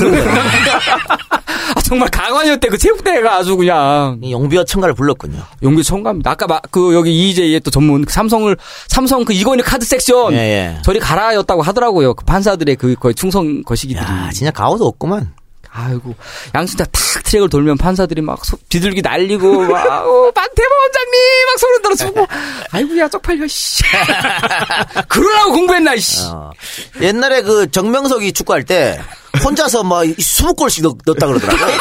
아, 1.76 1.80
정말 1.82 2.08
가관이었대 2.08 2.68
그 2.68 2.78
체육대회가 2.78 3.36
아주 3.36 3.56
그냥 3.56 4.18
이 4.22 4.32
용비어천가를 4.32 4.94
불렀군요. 4.94 5.40
용비어천가입니다. 5.62 6.30
아까 6.30 6.46
마- 6.46 6.60
그 6.70 6.94
여기 6.94 7.30
이재의 7.30 7.60
또 7.60 7.70
전문 7.70 8.04
그 8.04 8.12
삼성을 8.12 8.56
삼성 8.88 9.24
그 9.24 9.32
이건희 9.32 9.62
카드 9.62 9.84
섹션 9.84 10.32
예, 10.32 10.38
예. 10.38 10.78
저리 10.82 10.98
가라였다고 10.98 11.62
하더라고요. 11.62 12.14
그 12.14 12.24
판사들의 12.24 12.76
그 12.76 12.94
거의 12.94 13.14
충성 13.14 13.62
거시기들이. 13.62 14.04
야, 14.04 14.30
진짜 14.32 14.50
가오도 14.50 14.86
없구만. 14.86 15.32
아이고 15.72 16.14
양승태 16.54 16.84
탁 16.84 17.22
트랙을 17.24 17.48
돌면 17.48 17.76
판사들이 17.78 18.22
막 18.22 18.44
소- 18.44 18.58
비둘기 18.68 19.02
날리고 19.02 19.66
막 19.66 19.86
어, 19.86 20.30
반태모 20.32 20.68
원장님 20.80 21.46
막 21.46 21.58
소리 21.58 21.82
들어주고 21.82 22.26
아이고야 22.72 23.08
쪽팔려 23.08 23.46
씨 23.46 23.84
그러라고 25.08 25.52
공부했나 25.52 25.96
씨 25.96 26.26
어. 26.26 26.50
옛날에 27.00 27.42
그 27.42 27.70
정명석이 27.70 28.32
축구할 28.32 28.64
때 28.64 29.00
혼자서 29.44 29.84
막 29.84 30.02
20골씩 30.02 30.82
넣, 30.82 30.94
넣었다 31.06 31.26
그러더라고요. 31.26 31.66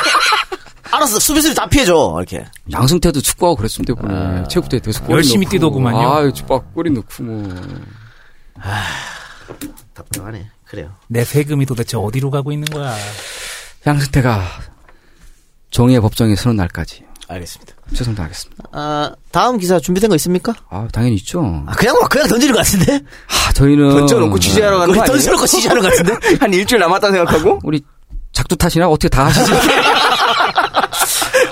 알았어, 0.91 1.19
수비수를 1.19 1.55
다 1.55 1.67
피해줘. 1.67 2.15
이렇게. 2.17 2.45
양승태도 2.71 3.21
축구하고 3.21 3.57
그랬습니다 3.57 3.93
이번에 3.93 4.43
체육대회 4.47 4.79
돼서 4.79 5.03
골 5.03 5.17
열심히 5.17 5.45
넣고. 5.45 5.51
뛰더구만요. 5.51 6.13
아유 6.13 6.33
축구 6.33 6.61
골이 6.73 6.89
넣고 6.91 7.23
뭐 7.23 7.47
답답하네. 9.93 10.49
그래요. 10.65 10.91
내 11.07 11.23
세금이 11.23 11.65
도대체 11.65 11.97
어디로 11.97 12.31
가고 12.31 12.51
있는 12.51 12.67
거야. 12.69 12.95
양승태가 13.85 14.41
정의의 15.71 16.01
법정에 16.01 16.35
서는 16.35 16.57
날까지 16.57 17.03
알겠습니다. 17.27 17.73
최선 17.93 18.15
다하겠습니다. 18.15 18.63
아, 18.71 19.11
다음 19.31 19.57
기사 19.59 19.79
준비된 19.79 20.09
거 20.09 20.15
있습니까? 20.15 20.53
아 20.69 20.87
당연히 20.91 21.15
있죠. 21.17 21.63
아, 21.67 21.73
그냥 21.75 21.95
막 21.99 22.09
그냥 22.09 22.27
던지는 22.27 22.55
것 22.55 22.65
같은데? 22.65 23.01
아 23.27 23.53
저희는 23.53 23.89
던져놓고 23.91 24.39
취재하러 24.39 24.79
가는 24.79 24.91
우리 24.93 24.99
거? 24.99 25.05
던져놓고 25.05 25.45
취재하는 25.45 25.81
것 25.83 25.89
같은데? 25.91 26.37
한 26.39 26.53
일주일 26.53 26.79
남았다 26.79 27.11
생각하고? 27.11 27.59
우리 27.63 27.81
작두 28.31 28.55
타시나 28.55 28.87
어떻게 28.87 29.09
다 29.09 29.25
하시지? 29.27 29.51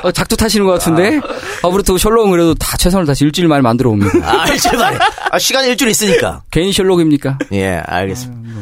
어, 0.04 0.12
작두 0.12 0.36
타시는 0.36 0.66
것 0.66 0.74
같은데 0.74 1.20
아 1.64 1.68
무래도 1.70 1.98
셜록은 1.98 2.32
그래도 2.32 2.54
다 2.56 2.76
최선을 2.78 3.06
다해서 3.06 3.24
일주일 3.26 3.48
만에 3.48 3.62
만들어 3.62 3.92
옵니다. 3.92 4.14
아, 4.24 4.48
일주일 4.48 4.78
만에. 4.78 4.98
아, 5.32 5.40
시간 5.40 5.66
일주일 5.66 5.92
있으니까. 5.92 6.42
개인 6.52 6.72
셜록입니까? 6.74 7.38
예, 7.54 7.82
알겠습니다. 7.86 8.62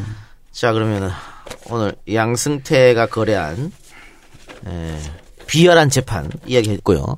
자, 0.51 0.71
그러면은, 0.71 1.09
오늘 1.69 1.95
양승태가 2.11 3.07
거래한, 3.07 3.71
에, 4.67 4.99
비열한 5.47 5.89
재판 5.89 6.29
이야기 6.45 6.71
했고요. 6.71 7.17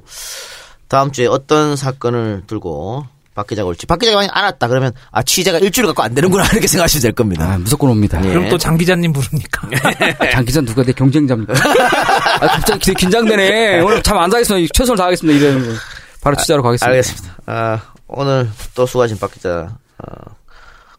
다음 0.87 1.11
주에 1.11 1.27
어떤 1.27 1.75
사건을 1.75 2.43
들고 2.47 3.05
박 3.35 3.45
기자가 3.47 3.67
올지. 3.67 3.85
박 3.85 3.99
기자가 3.99 4.17
만약 4.17 4.35
안 4.35 4.43
왔다 4.45 4.67
그러면, 4.67 4.91
아, 5.11 5.21
취재가 5.21 5.59
일주일 5.59 5.85
갖고 5.87 6.01
안 6.01 6.15
되는구나. 6.15 6.45
이렇게 6.51 6.65
생각하시면 6.67 7.01
될 7.03 7.11
겁니다. 7.11 7.53
아, 7.53 7.57
무조건 7.57 7.91
옵니다. 7.91 8.19
예. 8.25 8.29
그럼 8.29 8.49
또 8.49 8.57
장 8.57 8.77
기자님 8.77 9.13
부릅니까? 9.13 9.69
장 10.31 10.43
기자 10.43 10.59
누가 10.61 10.81
내 10.83 10.91
경쟁자입니까? 10.91 11.53
아, 11.53 12.47
갑자기 12.47 12.93
긴장되네. 12.95 13.81
오늘 13.81 14.01
잠 14.01 14.17
안 14.17 14.29
자겠습니다. 14.31 14.71
최선을 14.73 14.97
다하겠습니다. 14.97 15.39
이러는 15.39 15.67
거. 15.69 15.79
바로 16.21 16.35
취재하러 16.37 16.63
가겠습니다. 16.63 16.89
알겠습니다. 16.89 17.35
아, 17.45 17.81
오늘 18.07 18.49
또 18.73 18.85
수고하신 18.87 19.19
박 19.19 19.31
기자, 19.31 19.77
어, 19.99 20.35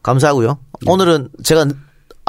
감사하고요. 0.03 0.59
오늘은 0.87 1.31
제가 1.43 1.67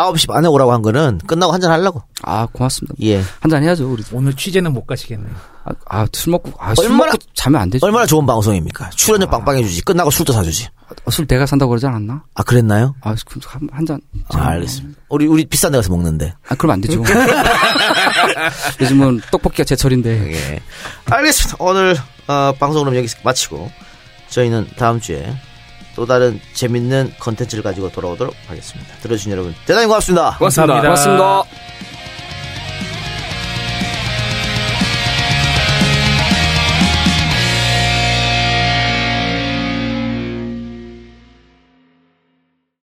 9시 0.07 0.27
반에 0.27 0.47
오라고 0.47 0.71
한 0.71 0.81
거는 0.81 1.19
끝나고 1.27 1.51
한잔 1.53 1.71
하려고. 1.71 2.01
아, 2.23 2.47
고맙습니다. 2.51 2.95
예. 3.01 3.21
한잔 3.39 3.63
해야죠, 3.63 3.91
우리. 3.91 4.03
오늘 4.11 4.33
취재는 4.33 4.73
못 4.73 4.85
가시겠네요. 4.85 5.31
아, 5.65 5.71
아, 5.89 6.07
술 6.13 6.31
먹고, 6.31 6.51
아, 6.59 6.73
술 6.75 6.85
얼마나- 6.85 7.11
먹고 7.11 7.17
자면 7.33 7.61
안 7.61 7.69
되죠. 7.69 7.85
얼마나 7.85 8.05
좋은 8.05 8.25
방송입니까? 8.25 8.89
출연료 8.91 9.27
빵빵해주지. 9.27 9.83
끝나고 9.83 10.09
술도 10.11 10.33
사주지. 10.33 10.67
어, 11.05 11.11
술 11.11 11.27
내가 11.27 11.45
산다고 11.45 11.69
그러지 11.69 11.85
않았나? 11.87 12.23
아, 12.33 12.43
그랬나요? 12.43 12.95
아, 13.01 13.13
그럼 13.27 13.41
한, 13.45 13.69
한 13.71 13.85
잔. 13.85 14.01
아, 14.33 14.47
알겠습니다. 14.49 14.99
우리, 15.09 15.27
우리 15.27 15.45
비싼 15.45 15.71
데 15.71 15.77
가서 15.77 15.89
먹는데. 15.91 16.33
아, 16.47 16.55
그럼 16.55 16.71
안 16.71 16.81
되죠. 16.81 17.03
요즘은 18.81 19.21
떡볶이가 19.31 19.63
제철인데. 19.63 20.33
예. 20.33 20.59
알겠습니다. 21.05 21.57
오늘, 21.59 21.95
어, 22.27 22.53
방송 22.59 22.83
그럼 22.83 22.95
여기서 22.97 23.17
마치고, 23.23 23.69
저희는 24.29 24.67
다음 24.77 24.99
주에 24.99 25.33
또 25.95 26.05
다른 26.05 26.39
재밌는 26.53 27.13
컨텐츠를 27.19 27.63
가지고 27.63 27.89
돌아오도록 27.91 28.33
하겠습니다. 28.47 28.93
들어주신 29.01 29.31
여러분, 29.31 29.53
대단히 29.65 29.85
고맙습니다. 29.87 30.37
고맙습니다. 30.37 30.81
감사합니다. 30.81 31.21
고맙습니다. 31.43 31.88